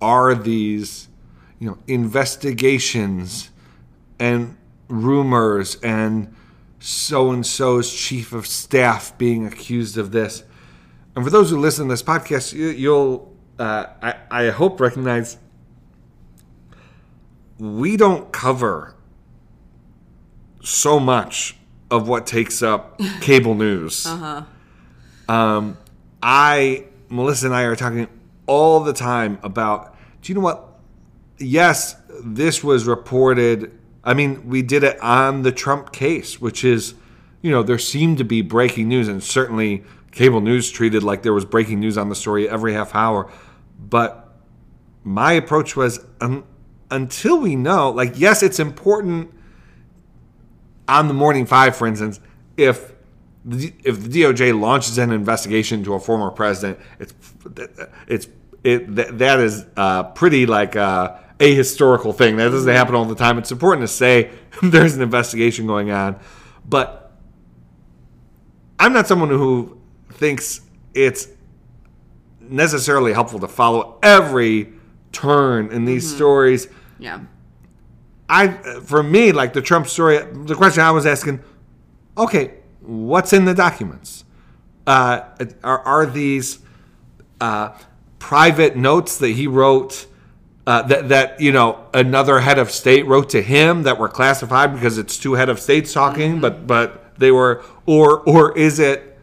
are 0.00 0.34
these 0.34 1.08
you 1.58 1.68
know 1.68 1.78
investigations 1.86 3.50
and 4.18 4.56
rumors 4.90 5.76
and 5.82 6.34
so 6.78 7.30
and 7.30 7.46
so's 7.46 7.92
chief 7.92 8.32
of 8.32 8.46
staff 8.46 9.16
being 9.18 9.46
accused 9.46 9.96
of 9.96 10.12
this 10.12 10.42
and 11.14 11.24
for 11.24 11.30
those 11.30 11.50
who 11.50 11.58
listen 11.58 11.86
to 11.86 11.92
this 11.92 12.02
podcast 12.02 12.52
you, 12.52 12.68
you'll 12.68 13.36
uh, 13.58 13.86
I, 14.02 14.14
I 14.30 14.50
hope 14.50 14.80
recognize 14.80 15.36
we 17.58 17.96
don't 17.96 18.32
cover 18.32 18.94
so 20.62 20.98
much 20.98 21.56
of 21.90 22.08
what 22.08 22.26
takes 22.26 22.62
up 22.62 22.98
cable 23.20 23.54
news 23.54 24.06
um, 25.28 25.78
I, 26.22 26.86
Melissa 27.08 27.46
and 27.46 27.54
I 27.54 27.62
are 27.62 27.76
talking 27.76 28.08
all 28.46 28.80
the 28.80 28.92
time 28.92 29.38
about, 29.44 29.96
do 30.22 30.32
you 30.32 30.34
know 30.34 30.40
what? 30.40 30.80
Yes, 31.38 31.94
this 32.24 32.64
was 32.64 32.84
reported. 32.86 33.78
I 34.02 34.14
mean, 34.14 34.48
we 34.48 34.62
did 34.62 34.82
it 34.82 34.98
on 35.00 35.42
the 35.42 35.52
Trump 35.52 35.92
case, 35.92 36.40
which 36.40 36.64
is, 36.64 36.94
you 37.42 37.50
know, 37.50 37.62
there 37.62 37.78
seemed 37.78 38.18
to 38.18 38.24
be 38.24 38.42
breaking 38.42 38.88
news, 38.88 39.08
and 39.08 39.22
certainly 39.22 39.84
cable 40.12 40.40
news 40.40 40.70
treated 40.70 41.02
like 41.02 41.22
there 41.22 41.32
was 41.32 41.44
breaking 41.44 41.80
news 41.80 41.96
on 41.98 42.08
the 42.08 42.14
story 42.14 42.48
every 42.48 42.72
half 42.72 42.94
hour. 42.94 43.30
But 43.78 44.28
my 45.04 45.32
approach 45.32 45.76
was 45.76 46.04
um, 46.20 46.44
until 46.90 47.40
we 47.40 47.56
know, 47.56 47.90
like, 47.90 48.18
yes, 48.18 48.42
it's 48.42 48.58
important 48.58 49.32
on 50.88 51.08
the 51.08 51.14
morning 51.14 51.46
five, 51.46 51.76
for 51.76 51.86
instance, 51.86 52.20
if 52.56 52.92
the, 53.44 53.72
if 53.84 54.02
the 54.02 54.22
DOJ 54.22 54.58
launches 54.58 54.98
an 54.98 55.12
investigation 55.12 55.84
to 55.84 55.94
a 55.94 56.00
former 56.00 56.30
president, 56.30 56.78
it's 56.98 57.14
it's 58.06 58.28
it 58.62 58.94
that, 58.96 59.40
is 59.40 59.64
uh, 59.76 60.04
pretty 60.04 60.44
like 60.46 60.76
uh, 60.76 61.16
a 61.40 61.54
historical 61.54 62.12
thing. 62.12 62.36
That 62.36 62.50
doesn't 62.50 62.72
happen 62.72 62.94
all 62.94 63.06
the 63.06 63.14
time. 63.14 63.38
It's 63.38 63.50
important 63.50 63.82
to 63.82 63.92
say 63.92 64.30
there's 64.62 64.94
an 64.94 65.02
investigation 65.02 65.66
going 65.66 65.90
on, 65.90 66.20
but 66.68 67.12
I'm 68.78 68.92
not 68.92 69.06
someone 69.08 69.30
who 69.30 69.80
thinks 70.12 70.60
it's 70.94 71.28
necessarily 72.40 73.12
helpful 73.12 73.40
to 73.40 73.48
follow 73.48 73.98
every 74.02 74.72
turn 75.12 75.72
in 75.72 75.84
these 75.86 76.14
stories. 76.14 76.68
Yeah. 76.98 77.20
I 78.28 78.48
for 78.84 79.02
me, 79.02 79.32
like 79.32 79.54
the 79.54 79.62
Trump 79.62 79.86
story, 79.88 80.18
the 80.18 80.54
question 80.54 80.82
I 80.82 80.90
was 80.92 81.06
asking, 81.06 81.42
okay, 82.16 82.54
what's 82.80 83.32
in 83.32 83.44
the 83.44 83.54
documents? 83.54 84.24
Uh, 84.86 85.22
are, 85.62 85.80
are 85.80 86.06
these 86.06 86.60
uh, 87.40 87.76
private 88.18 88.76
notes 88.76 89.18
that 89.18 89.30
he 89.30 89.46
wrote 89.46 90.06
uh, 90.70 90.82
that 90.82 91.08
that 91.08 91.40
you 91.40 91.50
know 91.50 91.84
another 91.92 92.38
head 92.38 92.56
of 92.56 92.70
state 92.70 93.04
wrote 93.04 93.28
to 93.30 93.42
him 93.42 93.82
that 93.82 93.98
were 93.98 94.08
classified 94.08 94.72
because 94.72 94.98
it's 94.98 95.18
two 95.18 95.32
head 95.32 95.48
of 95.48 95.58
states 95.58 95.92
talking, 95.92 96.40
but 96.40 96.64
but 96.64 97.18
they 97.18 97.32
were 97.32 97.64
or 97.86 98.20
or 98.20 98.56
is 98.56 98.78
it 98.78 99.18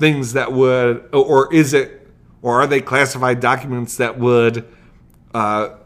things 0.00 0.32
that 0.32 0.52
would 0.52 1.08
or 1.14 1.54
is 1.54 1.72
it 1.72 2.08
or 2.42 2.60
are 2.60 2.66
they 2.66 2.80
classified 2.80 3.38
documents 3.38 3.96
that 3.98 4.18
would 4.18 4.66
uh, 5.34 5.76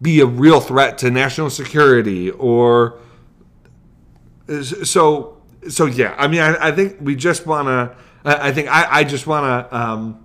be 0.00 0.18
a 0.18 0.26
real 0.26 0.60
threat 0.60 0.98
to 0.98 1.08
national 1.08 1.48
security 1.48 2.32
or 2.32 2.98
so 4.82 5.40
so 5.68 5.86
yeah. 5.86 6.16
I 6.18 6.26
mean 6.26 6.40
i, 6.40 6.68
I 6.68 6.72
think 6.72 6.96
we 7.00 7.14
just 7.14 7.46
want 7.46 7.68
to 7.68 7.96
I, 8.24 8.48
I 8.48 8.52
think 8.52 8.66
i, 8.66 8.88
I 8.90 9.04
just 9.04 9.28
want 9.28 9.70
to 9.70 9.76
um, 9.76 10.21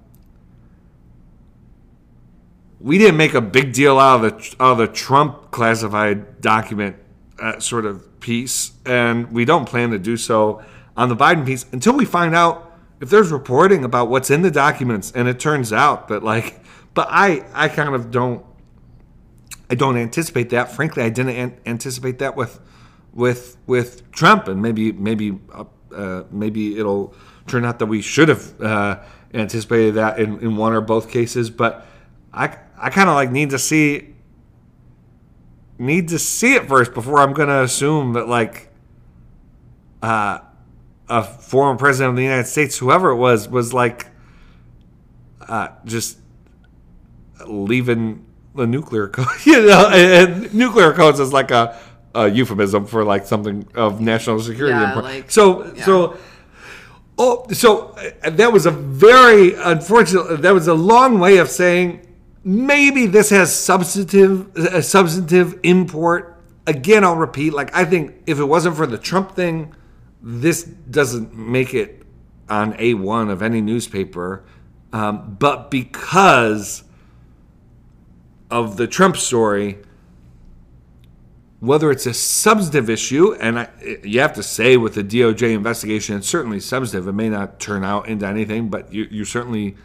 we 2.80 2.97
didn't 2.97 3.17
make 3.17 3.34
a 3.34 3.41
big 3.41 3.73
deal 3.73 3.99
out 3.99 4.23
of 4.23 4.32
the 4.32 4.55
out 4.63 4.73
of 4.73 4.78
the 4.78 4.88
trump 4.88 5.51
classified 5.51 6.41
document 6.41 6.95
uh, 7.39 7.59
sort 7.59 7.86
of 7.86 8.19
piece 8.19 8.71
and 8.86 9.32
we 9.32 9.45
don't 9.45 9.67
plan 9.67 9.91
to 9.91 9.99
do 9.99 10.17
so 10.17 10.63
on 10.95 11.09
the 11.09 11.15
biden 11.15 11.45
piece 11.45 11.65
until 11.71 11.93
we 11.93 12.05
find 12.05 12.36
out 12.36 12.78
if 12.99 13.09
there's 13.09 13.32
reporting 13.32 13.84
about 13.84 14.09
what's 14.09 14.30
in 14.30 14.41
the 14.41 14.51
documents 14.51 15.11
and 15.11 15.28
it 15.28 15.39
turns 15.39 15.71
out 15.71 16.07
that 16.07 16.23
like 16.23 16.59
but 16.93 17.07
i 17.09 17.45
i 17.53 17.67
kind 17.67 17.93
of 17.93 18.11
don't 18.11 18.43
I 19.69 19.75
don't 19.75 19.97
anticipate 19.97 20.49
that. 20.51 20.71
Frankly, 20.71 21.03
I 21.03 21.09
didn't 21.09 21.36
an- 21.36 21.57
anticipate 21.65 22.19
that 22.19 22.36
with 22.36 22.59
with 23.13 23.57
with 23.65 24.09
Trump, 24.11 24.47
and 24.47 24.61
maybe 24.61 24.91
maybe 24.91 25.39
uh, 25.53 25.65
uh, 25.93 26.23
maybe 26.32 26.78
it'll 26.80 27.13
turn 27.47 27.65
out 27.65 27.80
that 27.80 27.88
we 27.88 28.01
should 28.01 28.30
have 28.30 28.61
uh, 28.61 28.99
anticipated 29.34 29.95
that 29.95 30.19
in, 30.19 30.39
in 30.39 30.55
one 30.55 30.73
or 30.73 30.82
both 30.82 31.09
cases. 31.09 31.49
But 31.49 31.86
I 32.34 32.57
I 32.78 32.89
kind 32.89 33.09
of 33.09 33.15
like 33.15 33.32
need 33.32 33.49
to 33.51 33.59
see 33.59 34.13
need 35.80 36.09
to 36.09 36.19
see 36.19 36.55
it 36.55 36.67
first 36.67 36.93
before 36.93 37.19
I'm 37.19 37.34
going 37.34 37.49
to 37.49 37.61
assume 37.63 38.13
that 38.13 38.28
like 38.28 38.69
uh, 40.01 40.39
a 41.09 41.23
former 41.23 41.78
president 41.78 42.11
of 42.11 42.15
the 42.15 42.23
United 42.23 42.47
States, 42.47 42.78
whoever 42.78 43.09
it 43.11 43.15
was, 43.17 43.47
was 43.47 43.73
like 43.73 44.07
uh, 45.47 45.69
just 45.86 46.17
leaving 47.45 48.25
the 48.55 48.65
nuclear 48.65 49.07
code. 49.09 49.28
you 49.45 49.65
know, 49.67 49.89
and, 49.89 50.36
and 50.43 50.53
nuclear 50.53 50.93
codes 50.93 51.19
is 51.19 51.32
like 51.32 51.51
a, 51.51 51.78
a 52.15 52.28
euphemism 52.28 52.86
for 52.88 53.03
like 53.03 53.25
something 53.28 53.67
of 53.75 54.01
national 54.01 54.39
security. 54.39 54.78
Yeah, 54.80 54.95
like- 54.95 55.30
so 55.32 55.73
yeah. 55.75 55.86
so. 55.86 56.17
Oh, 57.19 57.47
so 57.51 57.95
uh, 58.23 58.30
that 58.30 58.53
was 58.53 58.67
a 58.67 58.71
very 58.71 59.55
unfortunate. 59.55 60.43
That 60.43 60.53
was 60.53 60.67
a 60.67 60.75
long 60.75 61.17
way 61.19 61.38
of 61.38 61.49
saying 61.49 62.07
maybe 62.48 63.08
this 63.08 63.30
has 63.30 63.54
substantive 63.54 64.56
a 64.56 64.82
substantive 64.82 65.60
import 65.64 66.41
again, 66.66 67.04
I'll 67.04 67.18
repeat. 67.18 67.54
Like 67.54 67.76
I 67.76 67.84
think 67.84 68.24
if 68.26 68.39
it 68.39 68.45
wasn't 68.45 68.78
for 68.78 68.88
the 68.88 68.98
Trump 68.98 69.36
thing, 69.36 69.76
this 70.22 70.64
doesn't 70.64 71.36
make 71.36 71.74
it 71.74 72.04
on 72.50 72.74
a 72.80 72.93
one 72.93 73.30
of 73.30 73.41
any 73.41 73.60
newspaper. 73.60 74.45
Um, 74.93 75.36
but 75.38 75.70
because 75.70 76.86
of 78.50 78.78
the 78.78 78.88
Trump 78.88 79.18
story, 79.18 79.80
whether 81.60 81.91
it's 81.91 82.06
a 82.06 82.14
substantive 82.14 82.89
issue, 82.89 83.34
and 83.34 83.60
I, 83.60 83.70
you 84.04 84.22
have 84.22 84.34
to 84.34 84.43
say 84.43 84.78
with 84.78 84.93
the 84.93 85.04
DOJ 85.04 85.54
investigation, 85.54 86.16
it's 86.16 86.30
certainly 86.30 86.62
substantive. 86.62 87.10
It 87.10 87.14
may 87.14 87.30
not 87.30 87.60
turn 87.60 87.84
out 87.84 88.08
into 88.08 88.26
anything, 88.26 88.70
but 88.70 88.93
you, 88.93 89.08
you 89.12 89.26
certainly, 89.26 89.76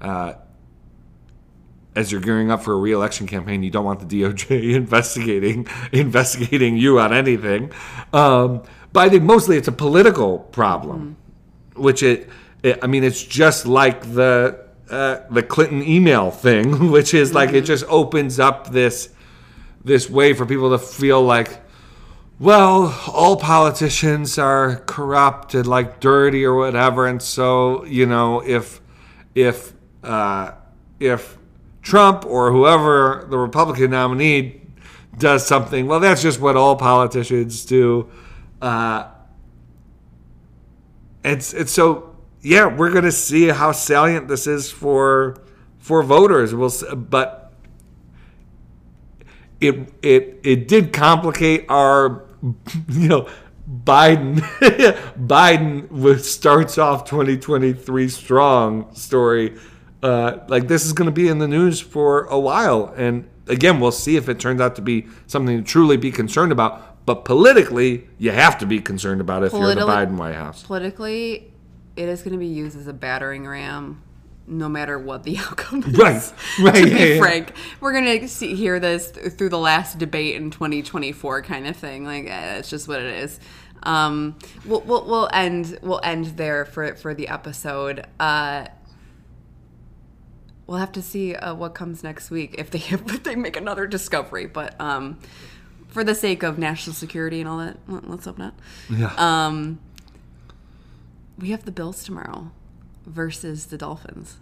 uh, 0.00 0.34
as 1.94 2.10
you're 2.10 2.20
gearing 2.20 2.50
up 2.50 2.62
for 2.62 2.72
a 2.72 2.76
reelection 2.76 3.26
campaign, 3.26 3.62
you 3.62 3.70
don't 3.70 3.84
want 3.84 4.06
the 4.06 4.22
DOJ 4.22 4.74
investigating 4.74 5.66
investigating 5.92 6.76
you 6.76 6.98
on 6.98 7.12
anything. 7.12 7.70
Um, 8.12 8.62
but 8.92 9.00
I 9.00 9.08
think 9.08 9.22
mostly 9.22 9.56
it's 9.56 9.68
a 9.68 9.72
political 9.72 10.38
problem, 10.38 11.16
which 11.74 12.02
it, 12.02 12.28
it, 12.62 12.78
I 12.82 12.86
mean, 12.86 13.04
it's 13.04 13.22
just 13.22 13.66
like 13.66 14.14
the 14.14 14.66
uh, 14.90 15.20
the 15.30 15.42
Clinton 15.42 15.82
email 15.82 16.30
thing, 16.30 16.90
which 16.90 17.14
is 17.14 17.34
like 17.34 17.52
it 17.52 17.62
just 17.62 17.84
opens 17.88 18.38
up 18.38 18.70
this 18.70 19.10
this 19.84 20.08
way 20.08 20.32
for 20.32 20.46
people 20.46 20.70
to 20.70 20.78
feel 20.78 21.22
like, 21.22 21.60
well, 22.38 22.98
all 23.08 23.36
politicians 23.36 24.38
are 24.38 24.76
corrupt 24.86 25.54
and 25.54 25.66
like 25.66 26.00
dirty 26.00 26.44
or 26.44 26.54
whatever, 26.54 27.06
and 27.06 27.22
so 27.22 27.84
you 27.84 28.06
know 28.06 28.40
if 28.40 28.80
if 29.34 29.72
uh, 30.02 30.52
if 31.00 31.38
Trump 31.82 32.24
or 32.24 32.52
whoever 32.52 33.26
the 33.28 33.38
Republican 33.38 33.90
nominee 33.90 34.62
does 35.18 35.46
something, 35.46 35.86
well, 35.86 36.00
that's 36.00 36.22
just 36.22 36.40
what 36.40 36.56
all 36.56 36.76
politicians 36.76 37.64
do. 37.64 38.08
Uh, 38.60 39.08
it's 41.24 41.52
it's 41.52 41.72
so 41.72 42.16
yeah, 42.40 42.66
we're 42.66 42.90
gonna 42.90 43.12
see 43.12 43.48
how 43.48 43.72
salient 43.72 44.28
this 44.28 44.46
is 44.46 44.70
for 44.70 45.36
for 45.78 46.02
voters. 46.02 46.54
We'll 46.54 46.72
but 46.94 47.52
it 49.60 49.92
it 50.02 50.40
it 50.42 50.68
did 50.68 50.92
complicate 50.92 51.66
our 51.68 52.24
you 52.88 53.08
know 53.08 53.28
Biden 53.84 54.36
Biden 55.18 56.20
starts 56.20 56.78
off 56.78 57.04
2023 57.04 58.08
strong 58.08 58.94
story. 58.94 59.58
Uh, 60.02 60.40
like 60.48 60.66
this 60.66 60.84
is 60.84 60.92
going 60.92 61.06
to 61.06 61.12
be 61.12 61.28
in 61.28 61.38
the 61.38 61.46
news 61.46 61.80
for 61.80 62.24
a 62.24 62.38
while, 62.38 62.92
and 62.96 63.28
again, 63.48 63.80
we'll 63.80 63.92
see 63.92 64.16
if 64.16 64.28
it 64.28 64.40
turns 64.40 64.60
out 64.60 64.76
to 64.76 64.82
be 64.82 65.06
something 65.26 65.58
to 65.58 65.62
truly 65.62 65.96
be 65.96 66.10
concerned 66.10 66.52
about. 66.52 67.04
But 67.04 67.24
politically, 67.24 68.08
you 68.18 68.30
have 68.30 68.58
to 68.58 68.66
be 68.66 68.80
concerned 68.80 69.20
about 69.20 69.42
it 69.42 69.46
if 69.46 69.52
you're 69.52 69.72
in 69.72 69.78
the 69.78 69.86
Biden 69.86 70.16
White 70.16 70.34
House. 70.34 70.62
Politically, 70.62 71.52
it 71.96 72.08
is 72.08 72.22
going 72.22 72.32
to 72.32 72.38
be 72.38 72.46
used 72.46 72.76
as 72.76 72.86
a 72.86 72.92
battering 72.92 73.46
ram, 73.46 74.02
no 74.46 74.68
matter 74.68 74.98
what 74.98 75.24
the 75.24 75.38
outcome 75.38 75.82
is. 75.82 75.98
Right, 75.98 76.32
right, 76.60 76.74
to 76.74 76.88
yeah, 76.88 76.98
be 76.98 77.14
yeah. 77.14 77.18
frank, 77.18 77.52
we're 77.80 77.92
going 77.92 78.20
to 78.20 78.28
see 78.28 78.54
hear 78.54 78.78
this 78.78 79.10
through 79.10 79.48
the 79.48 79.58
last 79.58 79.98
debate 79.98 80.36
in 80.36 80.50
2024, 80.50 81.42
kind 81.42 81.66
of 81.66 81.76
thing. 81.76 82.04
Like 82.04 82.26
eh, 82.26 82.58
it's 82.58 82.70
just 82.70 82.86
what 82.86 83.00
it 83.00 83.16
is. 83.18 83.40
Um, 83.82 84.38
we'll, 84.64 84.80
we'll 84.82 85.04
we'll 85.04 85.28
end 85.32 85.76
we'll 85.82 86.00
end 86.04 86.26
there 86.36 86.64
for 86.64 86.94
for 86.94 87.14
the 87.14 87.26
episode. 87.26 88.06
Uh, 88.20 88.66
we'll 90.66 90.78
have 90.78 90.92
to 90.92 91.02
see 91.02 91.34
uh, 91.34 91.54
what 91.54 91.74
comes 91.74 92.02
next 92.02 92.30
week 92.30 92.54
if 92.58 92.70
they 92.70 92.78
if 92.90 93.22
they 93.24 93.36
make 93.36 93.56
another 93.56 93.86
discovery. 93.86 94.46
But 94.46 94.80
um, 94.80 95.18
for 95.88 96.02
the 96.04 96.14
sake 96.14 96.42
of 96.42 96.58
national 96.58 96.94
security 96.94 97.40
and 97.40 97.48
all 97.48 97.58
that, 97.58 97.76
let- 97.88 98.08
let's 98.08 98.24
hope 98.24 98.38
not. 98.38 98.54
Yeah. 98.90 99.12
Um, 99.16 99.80
we 101.38 101.50
have 101.50 101.64
the 101.64 101.72
Bills 101.72 102.04
tomorrow 102.04 102.50
versus 103.06 103.66
the 103.66 103.76
Dolphins. 103.78 104.36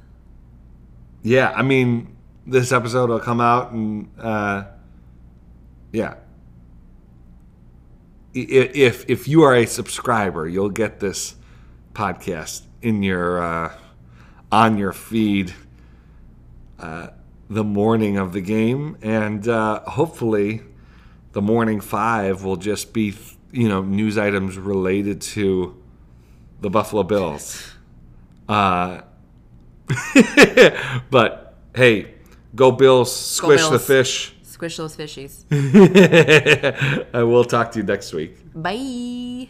Yeah, 1.22 1.52
I 1.54 1.62
mean, 1.62 2.16
this 2.46 2.72
episode 2.72 3.10
will 3.10 3.20
come 3.20 3.40
out 3.40 3.72
and 3.72 4.10
uh, 4.18 4.64
yeah. 5.92 6.14
If 8.32 9.08
if 9.10 9.26
you 9.26 9.42
are 9.42 9.54
a 9.54 9.66
subscriber, 9.66 10.48
you'll 10.48 10.68
get 10.70 11.00
this 11.00 11.34
podcast 11.94 12.62
in 12.80 13.02
your 13.02 13.42
uh, 13.42 13.72
on 14.52 14.78
your 14.78 14.92
feed 14.92 15.52
uh, 16.80 17.10
the 17.48 17.64
morning 17.64 18.16
of 18.16 18.32
the 18.32 18.40
game, 18.40 18.96
and 19.02 19.46
uh, 19.46 19.80
hopefully, 19.80 20.62
the 21.32 21.42
morning 21.42 21.80
five 21.80 22.42
will 22.44 22.56
just 22.56 22.92
be 22.92 23.14
you 23.52 23.68
know 23.68 23.82
news 23.82 24.16
items 24.16 24.56
related 24.56 25.20
to 25.20 25.76
the 26.60 26.70
Buffalo 26.70 27.02
Bills. 27.02 27.72
Uh, 28.48 29.02
but 31.10 31.54
hey, 31.74 32.14
go 32.54 32.70
Bills, 32.70 33.14
squish 33.14 33.62
the 33.64 33.70
Bills. 33.70 33.86
fish. 33.86 34.34
Squish 34.42 34.76
those 34.76 34.96
fishies. 34.96 35.44
I 37.14 37.22
will 37.22 37.44
talk 37.44 37.72
to 37.72 37.78
you 37.78 37.84
next 37.84 38.12
week. 38.12 38.36
Bye. 38.54 39.48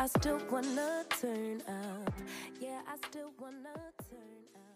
I 0.00 0.06
still 0.06 0.40
wanna 0.50 1.04
turn 1.10 1.60
up. 1.68 2.14
Yeah, 2.58 2.80
I 2.88 2.96
still 3.06 3.32
wanna 3.38 3.76
turn 4.08 4.40
up. 4.56 4.69